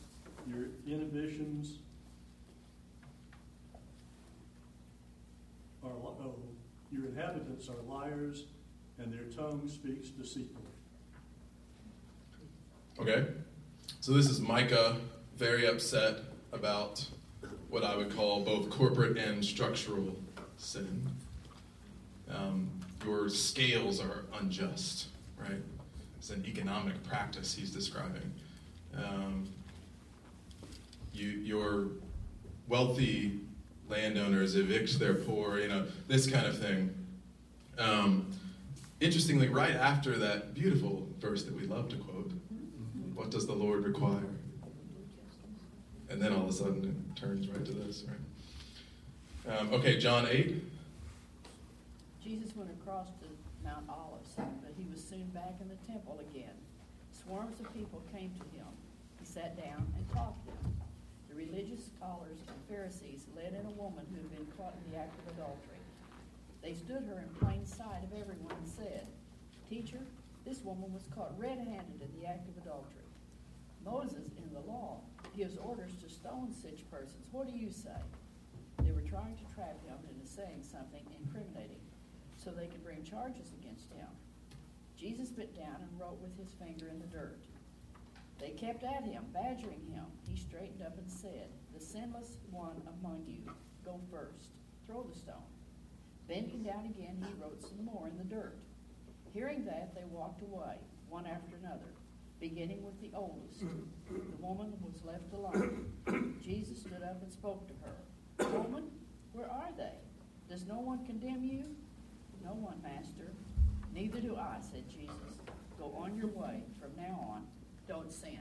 your 0.47 0.67
inhibitions 0.87 1.79
are, 5.83 5.91
oh, 5.91 6.37
your 6.93 7.07
inhabitants 7.07 7.69
are 7.69 7.81
liars, 7.89 8.45
and 8.99 9.13
their 9.13 9.25
tongue 9.25 9.69
speaks 9.69 10.09
deceitfully. 10.09 10.65
Okay? 13.01 13.27
So 14.01 14.13
this 14.13 14.29
is 14.29 14.41
Micah 14.41 14.99
very 15.37 15.67
upset 15.67 16.21
about 16.53 17.07
what 17.75 17.83
I 17.83 17.97
would 17.97 18.15
call 18.15 18.45
both 18.45 18.71
corporate 18.71 19.19
and 19.19 19.45
structural 19.45 20.15
sin. 20.59 21.11
Um, 22.31 22.71
your 23.05 23.29
scales 23.29 24.01
are 24.01 24.27
unjust, 24.39 25.09
right? 25.37 25.61
It's 26.17 26.31
an 26.31 26.45
economic 26.47 27.03
practice 27.03 27.53
he's 27.53 27.73
describing. 27.73 28.33
Um, 28.97 29.49
you, 31.13 31.31
your 31.31 31.89
wealthy 32.69 33.41
landowners 33.89 34.55
evict 34.55 35.01
their 35.01 35.15
poor, 35.15 35.59
you 35.59 35.67
know, 35.67 35.85
this 36.07 36.31
kind 36.31 36.47
of 36.47 36.57
thing. 36.57 36.95
Um, 37.77 38.31
interestingly, 39.01 39.49
right 39.49 39.75
after 39.75 40.17
that 40.19 40.55
beautiful 40.55 41.09
verse 41.19 41.43
that 41.43 41.57
we 41.57 41.67
love 41.67 41.89
to 41.89 41.97
quote, 41.97 42.31
what 43.17 43.33
does 43.33 43.49
the 43.49 43.53
Lord 43.53 43.85
require? 43.85 44.34
And 46.11 46.21
then 46.21 46.33
all 46.33 46.45
of 46.45 46.51
a 46.51 46.53
sudden 46.53 46.85
it 46.85 47.21
turns 47.21 47.49
right 47.49 47.65
to 47.65 47.73
this, 47.73 48.05
right? 48.07 49.59
Um, 49.59 49.73
okay, 49.75 49.99
John 49.99 50.27
8. 50.31 50.63
Jesus 52.23 52.57
went 52.57 52.71
across 52.71 53.09
to 53.21 53.29
Mount 53.63 53.85
Olives, 53.89 54.33
but 54.37 54.73
he 54.79 54.87
was 54.91 55.03
soon 55.03 55.27
back 55.35 55.57
in 55.61 55.69
the 55.69 55.81
temple 55.87 56.21
again. 56.31 56.57
Swarms 57.13 57.61
of 57.61 57.73
people 57.75 58.03
came 58.13 58.33
to 58.33 58.45
him. 58.57 58.69
He 59.21 59.27
sat 59.27 59.57
down 59.57 59.87
and 59.97 60.05
taught 60.13 60.37
them. 60.47 60.77
The 61.29 61.35
religious 61.35 61.85
scholars 61.93 62.39
and 62.49 62.57
Pharisees 62.69 63.27
led 63.37 63.53
in 63.53 63.67
a 63.67 63.77
woman 63.77 64.07
who 64.09 64.17
had 64.17 64.31
been 64.31 64.47
caught 64.57 64.75
in 64.81 64.93
the 64.93 64.99
act 64.99 65.13
of 65.19 65.37
adultery. 65.37 65.81
They 66.63 66.75
stood 66.75 67.05
her 67.09 67.21
in 67.21 67.29
plain 67.41 67.67
sight 67.67 68.05
of 68.05 68.13
everyone 68.17 68.57
and 68.57 68.69
said, 68.69 69.07
Teacher, 69.69 70.01
this 70.45 70.61
woman 70.65 70.93
was 70.93 71.05
caught 71.15 71.33
red-handed 71.39 72.01
in 72.01 72.13
the 72.21 72.27
act 72.29 72.49
of 72.49 72.57
adultery. 72.63 73.09
Moses, 73.85 74.33
in 74.41 74.49
the 74.53 74.65
law, 74.71 75.01
gives 75.37 75.57
orders 75.59 75.93
to 76.03 76.09
stone 76.09 76.53
such 76.53 76.89
persons. 76.91 77.27
What 77.33 77.51
do 77.51 77.59
you 77.59 77.71
say? 77.71 77.99
They 78.83 78.93
were 78.93 79.03
trying 79.03 79.37
to 79.37 79.55
trap 79.55 79.79
him 79.87 79.99
into 80.09 80.27
saying 80.27 80.63
something 80.63 81.03
incriminating 81.19 81.83
so 82.37 82.51
they 82.51 82.67
could 82.67 82.85
bring 82.85 83.03
charges 83.03 83.53
against 83.61 83.93
him. 83.93 84.09
Jesus 84.97 85.31
bent 85.31 85.57
down 85.57 85.83
and 85.83 86.01
wrote 86.01 86.21
with 86.23 86.37
his 86.39 86.55
finger 86.55 86.89
in 86.89 87.01
the 87.01 87.07
dirt. 87.07 87.39
They 88.39 88.51
kept 88.51 88.85
at 88.85 89.05
him, 89.05 89.25
badgering 89.33 89.85
him. 89.93 90.05
He 90.29 90.37
straightened 90.37 90.83
up 90.83 90.99
and 90.99 91.11
said, 91.11 91.49
The 91.73 91.85
sinless 91.85 92.37
one 92.51 92.81
among 93.01 93.25
you, 93.27 93.43
go 93.85 94.01
first. 94.11 94.51
Throw 94.87 95.03
the 95.03 95.19
stone. 95.19 95.51
Bending 96.29 96.63
down 96.63 96.87
again, 96.87 97.17
he 97.21 97.43
wrote 97.43 97.63
some 97.63 97.85
more 97.85 98.09
in 98.09 98.17
the 98.19 98.25
dirt. 98.25 98.57
Hearing 99.33 99.65
that, 99.65 99.95
they 99.95 100.05
walked 100.11 100.43
away, 100.43 100.77
one 101.09 101.27
after 101.27 101.57
another, 101.57 101.93
beginning 102.49 102.85
with 102.85 103.01
the 103.01 103.11
oldest. 103.17 103.61
The 103.61 104.21
woman 104.39 104.75
was 104.83 105.03
left 105.03 105.33
alone. 105.33 105.87
Jesus 106.45 106.81
stood 106.81 107.03
up 107.03 107.23
and 107.23 107.33
spoke 107.33 107.67
to 107.69 107.75
her. 107.83 108.51
Woman, 108.59 108.85
where 109.33 109.51
are 109.51 109.71
they? 109.79 109.95
Does 110.51 110.67
no 110.67 110.79
one 110.79 111.07
condemn 111.07 111.43
you? 111.43 111.65
No 112.45 112.53
one, 112.53 112.83
Master. 112.83 113.33
Neither 113.95 114.21
do 114.21 114.37
I, 114.37 114.57
said 114.61 114.85
Jesus. 114.91 115.39
Go 115.79 115.95
on 115.97 116.19
your 116.19 116.27
way. 116.27 116.65
From 116.79 116.91
now 117.03 117.19
on, 117.31 117.47
don't 117.89 118.13
sin. 118.13 118.41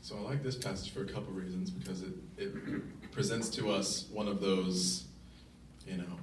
So 0.00 0.16
I 0.16 0.20
like 0.20 0.44
this 0.44 0.54
passage 0.54 0.92
for 0.92 1.02
a 1.02 1.06
couple 1.06 1.32
reasons 1.32 1.70
because 1.70 2.02
it, 2.02 2.14
it 2.38 3.10
presents 3.10 3.48
to 3.50 3.70
us 3.70 4.06
one 4.12 4.28
of 4.28 4.40
those, 4.40 5.06
you 5.88 5.96
know, 5.96 6.18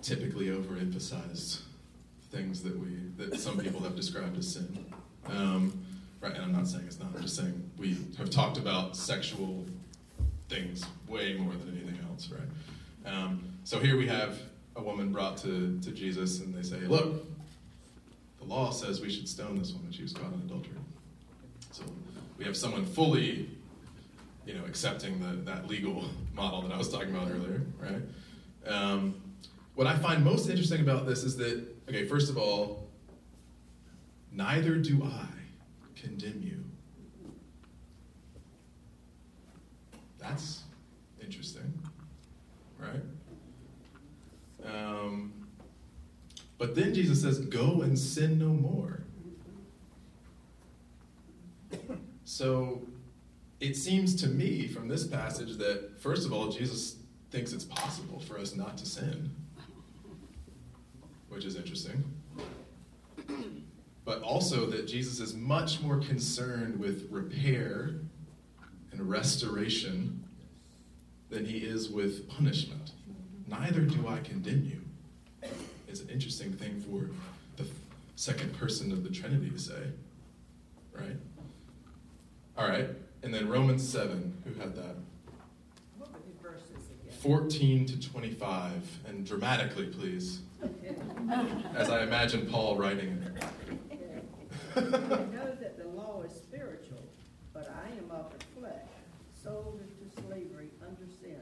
typically 0.00 0.46
overemphasized 0.46 1.62
things 2.34 2.62
that 2.62 2.78
we 2.78 2.88
that 3.16 3.38
some 3.38 3.58
people 3.58 3.80
have 3.80 3.96
described 3.96 4.36
as 4.38 4.52
sin. 4.52 4.84
Um, 5.26 5.84
right, 6.20 6.34
and 6.34 6.42
I'm 6.42 6.52
not 6.52 6.66
saying 6.66 6.84
it's 6.86 6.98
not. 6.98 7.10
I'm 7.14 7.22
just 7.22 7.36
saying 7.36 7.70
we 7.78 7.96
have 8.18 8.30
talked 8.30 8.58
about 8.58 8.96
sexual 8.96 9.64
things 10.48 10.84
way 11.08 11.34
more 11.34 11.52
than 11.52 11.68
anything 11.76 11.98
else, 12.10 12.30
right? 12.30 13.12
Um, 13.12 13.44
so 13.64 13.78
here 13.78 13.96
we 13.96 14.06
have 14.08 14.38
a 14.76 14.82
woman 14.82 15.12
brought 15.12 15.36
to, 15.38 15.78
to 15.80 15.90
Jesus, 15.92 16.40
and 16.40 16.54
they 16.54 16.62
say, 16.62 16.80
"Look, 16.80 17.24
the 18.38 18.44
law 18.44 18.70
says 18.70 19.00
we 19.00 19.10
should 19.10 19.28
stone 19.28 19.58
this 19.58 19.72
woman. 19.72 19.92
She 19.92 20.02
was 20.02 20.12
caught 20.12 20.32
in 20.32 20.40
adultery." 20.40 20.72
So 21.70 21.84
we 22.38 22.44
have 22.44 22.56
someone 22.56 22.84
fully, 22.84 23.48
you 24.46 24.54
know, 24.54 24.64
accepting 24.66 25.20
the, 25.20 25.50
that 25.50 25.68
legal 25.68 26.04
model 26.34 26.62
that 26.62 26.72
I 26.72 26.78
was 26.78 26.88
talking 26.88 27.14
about 27.14 27.30
earlier, 27.30 27.62
right? 27.80 28.02
Um, 28.66 29.20
what 29.74 29.86
I 29.86 29.96
find 29.96 30.24
most 30.24 30.48
interesting 30.48 30.80
about 30.80 31.06
this 31.06 31.24
is 31.24 31.36
that, 31.38 31.64
okay, 31.88 32.06
first 32.06 32.30
of 32.30 32.38
all, 32.38 32.88
neither 34.32 34.76
do 34.76 35.02
I 35.04 35.26
condemn 35.94 36.42
you. 36.42 36.64
That's 40.18 40.62
interesting, 41.20 41.72
right? 42.78 43.02
Um, 44.64 45.32
but 46.56 46.74
then 46.74 46.94
Jesus 46.94 47.20
says, 47.20 47.38
Go 47.40 47.82
and 47.82 47.98
sin 47.98 48.38
no 48.38 48.48
more. 48.48 49.02
So 52.24 52.82
it 53.60 53.76
seems 53.76 54.16
to 54.22 54.28
me 54.28 54.66
from 54.66 54.88
this 54.88 55.06
passage 55.06 55.56
that, 55.58 56.00
first 56.00 56.26
of 56.26 56.32
all, 56.32 56.48
Jesus 56.48 56.96
thinks 57.30 57.52
it's 57.52 57.64
possible 57.64 58.18
for 58.18 58.38
us 58.38 58.54
not 58.56 58.76
to 58.78 58.86
sin, 58.86 59.34
which 61.34 61.44
is 61.44 61.56
interesting. 61.56 62.04
But 64.04 64.22
also 64.22 64.66
that 64.66 64.86
Jesus 64.86 65.18
is 65.18 65.34
much 65.34 65.80
more 65.80 65.98
concerned 65.98 66.78
with 66.78 67.08
repair 67.10 67.96
and 68.92 69.08
restoration 69.08 70.22
than 71.30 71.44
he 71.44 71.58
is 71.58 71.90
with 71.90 72.28
punishment. 72.28 72.92
Neither 73.48 73.80
do 73.80 74.06
I 74.06 74.20
condemn 74.20 74.64
you. 74.64 75.50
It's 75.88 76.00
an 76.00 76.08
interesting 76.10 76.52
thing 76.52 76.80
for 76.80 77.10
the 77.56 77.68
second 78.16 78.56
person 78.56 78.92
of 78.92 79.02
the 79.02 79.10
Trinity 79.10 79.50
to 79.50 79.58
say, 79.58 79.82
right? 80.92 81.16
All 82.56 82.68
right, 82.68 82.88
and 83.22 83.34
then 83.34 83.48
Romans 83.48 83.86
7, 83.88 84.42
who 84.44 84.54
had 84.60 84.76
that? 84.76 84.96
What 85.98 86.12
were 86.12 86.18
the 86.20 86.42
verses 86.42 86.88
again? 87.02 87.13
14 87.24 87.86
to 87.86 87.98
25, 88.10 88.98
and 89.08 89.24
dramatically, 89.24 89.86
please, 89.86 90.40
as 91.74 91.88
I 91.88 92.02
imagine 92.02 92.46
Paul 92.46 92.76
writing 92.76 93.16
it. 93.24 93.44
I 94.76 94.80
know 94.82 95.56
that 95.58 95.78
the 95.78 95.88
law 95.88 96.20
is 96.20 96.34
spiritual, 96.34 97.02
but 97.54 97.74
I 97.82 97.88
am 97.96 98.10
of 98.10 98.30
the 98.30 98.44
flesh, 98.60 98.90
sold 99.42 99.80
into 99.80 100.20
slavery 100.20 100.68
under 100.86 101.10
sin. 101.10 101.40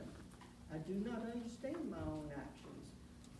I 0.72 0.76
do 0.86 0.94
not 1.04 1.26
understand 1.34 1.90
my 1.90 1.98
own 2.06 2.30
actions, 2.30 2.86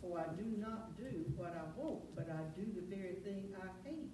for 0.00 0.18
I 0.18 0.26
do 0.34 0.42
not 0.58 0.96
do 0.96 1.24
what 1.36 1.54
I 1.54 1.80
want, 1.80 2.12
but 2.16 2.28
I 2.28 2.42
do 2.58 2.66
the 2.74 2.84
very 2.92 3.14
thing 3.22 3.54
I 3.54 3.88
hate. 3.88 4.10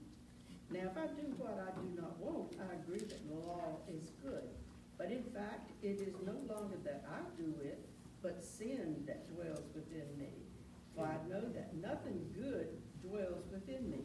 Now, 0.69 0.91
if 0.91 0.99
I 0.99 1.07
do 1.17 1.33
what 1.39 1.57
I 1.67 1.73
do 1.81 1.99
not 1.99 2.19
want, 2.19 2.53
I 2.61 2.75
agree 2.75 2.99
that 2.99 3.27
the 3.27 3.35
law 3.35 3.79
is 3.89 4.11
good. 4.23 4.51
But 4.99 5.13
in 5.13 5.23
fact, 5.23 5.71
it 5.83 6.03
is 6.03 6.13
no 6.27 6.35
longer 6.53 6.77
that 6.85 7.07
I 7.09 7.21
do 7.41 7.55
it, 7.65 7.88
but 8.29 8.45
sin 8.45 8.95
that 9.07 9.27
dwells 9.35 9.65
within 9.75 10.07
me. 10.19 10.29
For 10.95 11.07
I 11.07 11.17
know 11.31 11.41
that 11.55 11.75
nothing 11.81 12.21
good 12.37 12.69
dwells 13.01 13.45
within 13.51 13.89
me, 13.91 14.05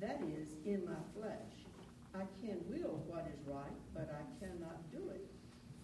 that 0.00 0.20
is, 0.38 0.54
in 0.64 0.84
my 0.84 1.02
flesh. 1.18 1.66
I 2.14 2.22
can 2.40 2.58
will 2.68 3.02
what 3.08 3.26
is 3.34 3.40
right, 3.44 3.74
but 3.92 4.08
I 4.14 4.22
cannot 4.38 4.78
do 4.92 5.10
it. 5.10 5.26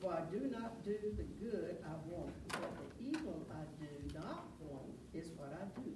For 0.01 0.15
I 0.15 0.21
do 0.31 0.47
not 0.49 0.85
do 0.85 0.97
the 1.17 1.27
good 1.45 1.79
I 1.85 1.95
want, 2.09 2.33
but 2.49 2.71
the 2.79 3.05
evil 3.05 3.47
I 3.51 3.65
do 3.83 4.15
not 4.15 4.47
want 4.61 4.95
is 5.13 5.31
what 5.37 5.53
I 5.59 5.81
do. 5.81 5.91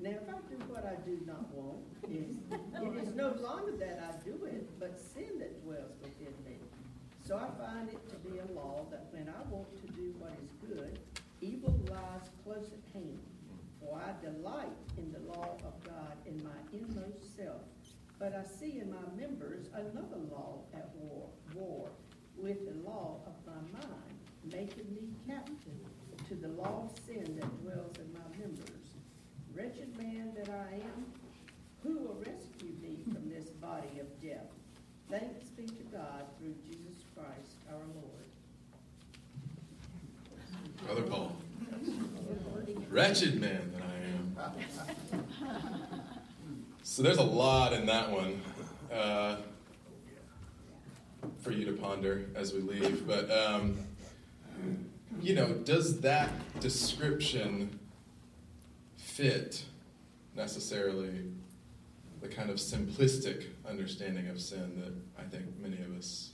Now, 0.00 0.10
if 0.10 0.28
I 0.28 0.38
do 0.48 0.56
what 0.72 0.86
I 0.86 0.96
do 1.04 1.18
not 1.26 1.52
want, 1.52 1.84
it 2.08 3.02
is 3.02 3.14
no 3.14 3.34
longer 3.42 3.76
that 3.76 4.00
I 4.00 4.24
do 4.24 4.46
it, 4.46 4.66
but 4.80 4.98
sin 4.98 5.38
that 5.40 5.62
dwells 5.62 5.92
within 6.00 6.32
me. 6.46 6.56
So 7.28 7.36
I 7.36 7.48
find 7.62 7.90
it 7.90 8.08
to 8.08 8.16
be 8.24 8.38
a 8.38 8.46
law 8.58 8.86
that 8.90 9.08
when 9.10 9.28
I 9.28 9.42
want 9.50 9.68
to 9.84 9.92
do 9.92 10.14
what 10.18 10.32
is 10.42 10.50
good, 10.66 10.98
evil 11.40 11.78
lies 11.90 12.28
close 12.44 12.66
at 12.66 12.92
hand. 12.92 13.18
For 13.80 13.96
I 13.96 14.12
delight 14.24 14.76
in 14.96 15.12
the 15.12 15.20
law 15.20 15.56
of 15.64 15.82
God 15.84 16.16
in 16.26 16.42
my 16.42 16.58
inmost 16.72 17.36
self. 17.36 17.62
But 18.18 18.34
I 18.34 18.42
see 18.42 18.80
in 18.80 18.90
my 18.90 19.06
members 19.16 19.66
another 19.72 20.18
law 20.30 20.60
at 20.74 20.90
war, 20.96 21.28
war 21.54 21.88
with 22.36 22.66
the 22.66 22.88
law 22.88 23.20
of 23.26 23.34
my 23.46 23.80
mind, 23.80 24.18
making 24.52 24.92
me 24.92 25.08
captive 25.26 25.80
to 26.28 26.34
the 26.34 26.48
law 26.48 26.88
of 26.90 27.04
sin 27.06 27.38
that 27.40 27.62
dwells 27.62 27.96
in 27.98 28.12
my 28.12 28.38
members. 28.38 28.96
Wretched 29.54 29.96
man 29.96 30.32
that 30.36 30.48
I 30.48 30.74
am, 30.74 31.06
who 31.82 31.98
will 31.98 32.22
rescue 32.26 32.74
me 32.82 32.98
from 33.04 33.28
this 33.30 33.50
body 33.50 34.00
of 34.00 34.20
death? 34.20 34.50
Thanks 35.08 35.48
be 35.50 35.66
to 35.66 35.82
God 35.84 36.24
through 36.38 36.54
Jesus 36.66 37.04
Christ 37.14 37.56
our 37.70 37.86
Lord. 37.94 38.17
Brother 40.88 41.02
Paul. 41.02 41.36
Wretched 42.88 43.38
man 43.38 43.74
that 43.74 43.82
I 43.82 43.96
am. 44.06 44.52
So 46.82 47.02
there's 47.02 47.18
a 47.18 47.22
lot 47.22 47.74
in 47.74 47.84
that 47.84 48.10
one 48.10 48.40
uh, 48.90 49.36
for 51.42 51.50
you 51.50 51.66
to 51.66 51.72
ponder 51.72 52.30
as 52.34 52.54
we 52.54 52.60
leave. 52.60 53.06
But, 53.06 53.30
um, 53.30 53.76
you 55.20 55.34
know, 55.34 55.52
does 55.52 56.00
that 56.00 56.30
description 56.58 57.78
fit 58.96 59.64
necessarily 60.34 61.26
the 62.22 62.28
kind 62.28 62.48
of 62.48 62.56
simplistic 62.56 63.44
understanding 63.68 64.28
of 64.28 64.40
sin 64.40 64.80
that 64.82 65.22
I 65.22 65.28
think 65.28 65.44
many 65.60 65.82
of 65.82 65.94
us 65.98 66.30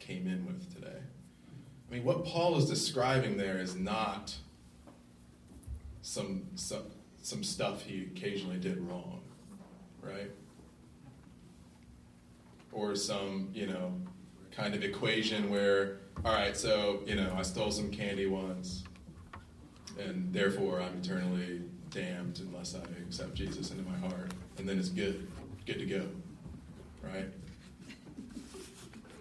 came 0.00 0.26
in 0.26 0.46
with 0.46 0.74
today? 0.74 0.96
I 1.92 1.96
mean, 1.96 2.04
what 2.04 2.24
Paul 2.24 2.56
is 2.56 2.64
describing 2.64 3.36
there 3.36 3.58
is 3.58 3.76
not 3.76 4.34
some, 6.00 6.46
some, 6.54 6.84
some 7.20 7.44
stuff 7.44 7.82
he 7.82 8.04
occasionally 8.04 8.56
did 8.56 8.78
wrong, 8.88 9.20
right? 10.00 10.30
Or 12.72 12.96
some, 12.96 13.50
you 13.52 13.66
know, 13.66 13.92
kind 14.52 14.74
of 14.74 14.82
equation 14.82 15.50
where, 15.50 15.98
all 16.24 16.32
right, 16.32 16.56
so, 16.56 17.02
you 17.04 17.14
know, 17.14 17.34
I 17.36 17.42
stole 17.42 17.70
some 17.70 17.90
candy 17.90 18.26
once, 18.26 18.84
and 19.98 20.32
therefore 20.32 20.80
I'm 20.80 20.96
eternally 20.96 21.60
damned 21.90 22.40
unless 22.40 22.74
I 22.74 22.80
accept 23.06 23.34
Jesus 23.34 23.70
into 23.70 23.82
my 23.82 23.98
heart, 23.98 24.32
and 24.56 24.66
then 24.66 24.78
it's 24.78 24.88
good, 24.88 25.30
good 25.66 25.78
to 25.78 25.84
go, 25.84 26.08
right? 27.02 27.28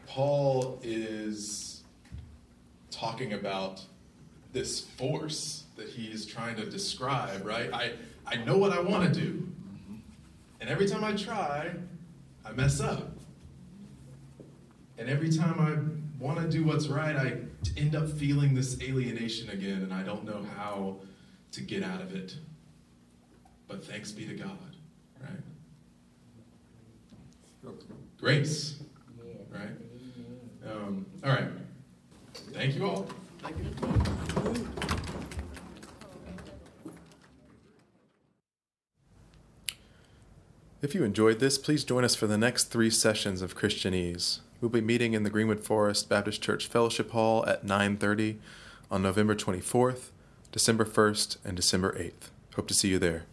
Paul 0.07 0.79
is 0.83 1.70
talking 2.91 3.33
about 3.33 3.81
this 4.53 4.81
force 4.81 5.63
that 5.77 5.87
he's 5.87 6.25
trying 6.25 6.55
to 6.57 6.69
describe, 6.69 7.45
right? 7.45 7.73
I, 7.73 7.93
I 8.27 8.35
know 8.37 8.57
what 8.57 8.71
I 8.71 8.79
want 8.79 9.11
to 9.11 9.19
do. 9.19 9.47
And 10.59 10.69
every 10.69 10.87
time 10.87 11.03
I 11.03 11.13
try, 11.13 11.71
I 12.45 12.51
mess 12.51 12.79
up. 12.79 13.09
And 14.97 15.09
every 15.09 15.31
time 15.31 15.59
I 15.59 16.23
want 16.23 16.39
to 16.39 16.47
do 16.47 16.63
what's 16.63 16.87
right, 16.87 17.15
I 17.15 17.37
end 17.77 17.95
up 17.95 18.07
feeling 18.09 18.53
this 18.53 18.79
alienation 18.81 19.49
again, 19.49 19.81
and 19.81 19.93
I 19.93 20.03
don't 20.03 20.23
know 20.23 20.45
how 20.55 20.97
to 21.53 21.61
get 21.61 21.83
out 21.83 22.01
of 22.01 22.13
it. 22.13 22.35
But 23.67 23.83
thanks 23.83 24.11
be 24.11 24.27
to 24.27 24.35
God, 24.35 24.57
right? 25.19 25.31
Grace, 28.19 28.79
right? 29.49 29.71
Um, 30.69 31.05
all 31.23 31.31
right. 31.31 31.47
Thank 32.53 32.75
you 32.75 32.85
all. 32.85 33.07
If 40.81 40.95
you 40.95 41.03
enjoyed 41.03 41.39
this, 41.39 41.57
please 41.57 41.83
join 41.83 42.03
us 42.03 42.15
for 42.15 42.27
the 42.27 42.37
next 42.37 42.65
three 42.65 42.89
sessions 42.89 43.41
of 43.41 43.55
Christianese. 43.55 44.39
We'll 44.59 44.69
be 44.69 44.81
meeting 44.81 45.13
in 45.13 45.23
the 45.23 45.29
Greenwood 45.29 45.59
Forest 45.59 46.09
Baptist 46.09 46.41
Church 46.41 46.67
Fellowship 46.67 47.11
Hall 47.11 47.45
at 47.47 47.65
9:30 47.65 48.37
on 48.89 49.01
November 49.01 49.35
24th, 49.35 50.11
December 50.51 50.85
1st, 50.85 51.37
and 51.45 51.55
December 51.55 51.93
8th. 51.97 52.31
Hope 52.55 52.67
to 52.67 52.73
see 52.73 52.89
you 52.89 52.99
there. 52.99 53.25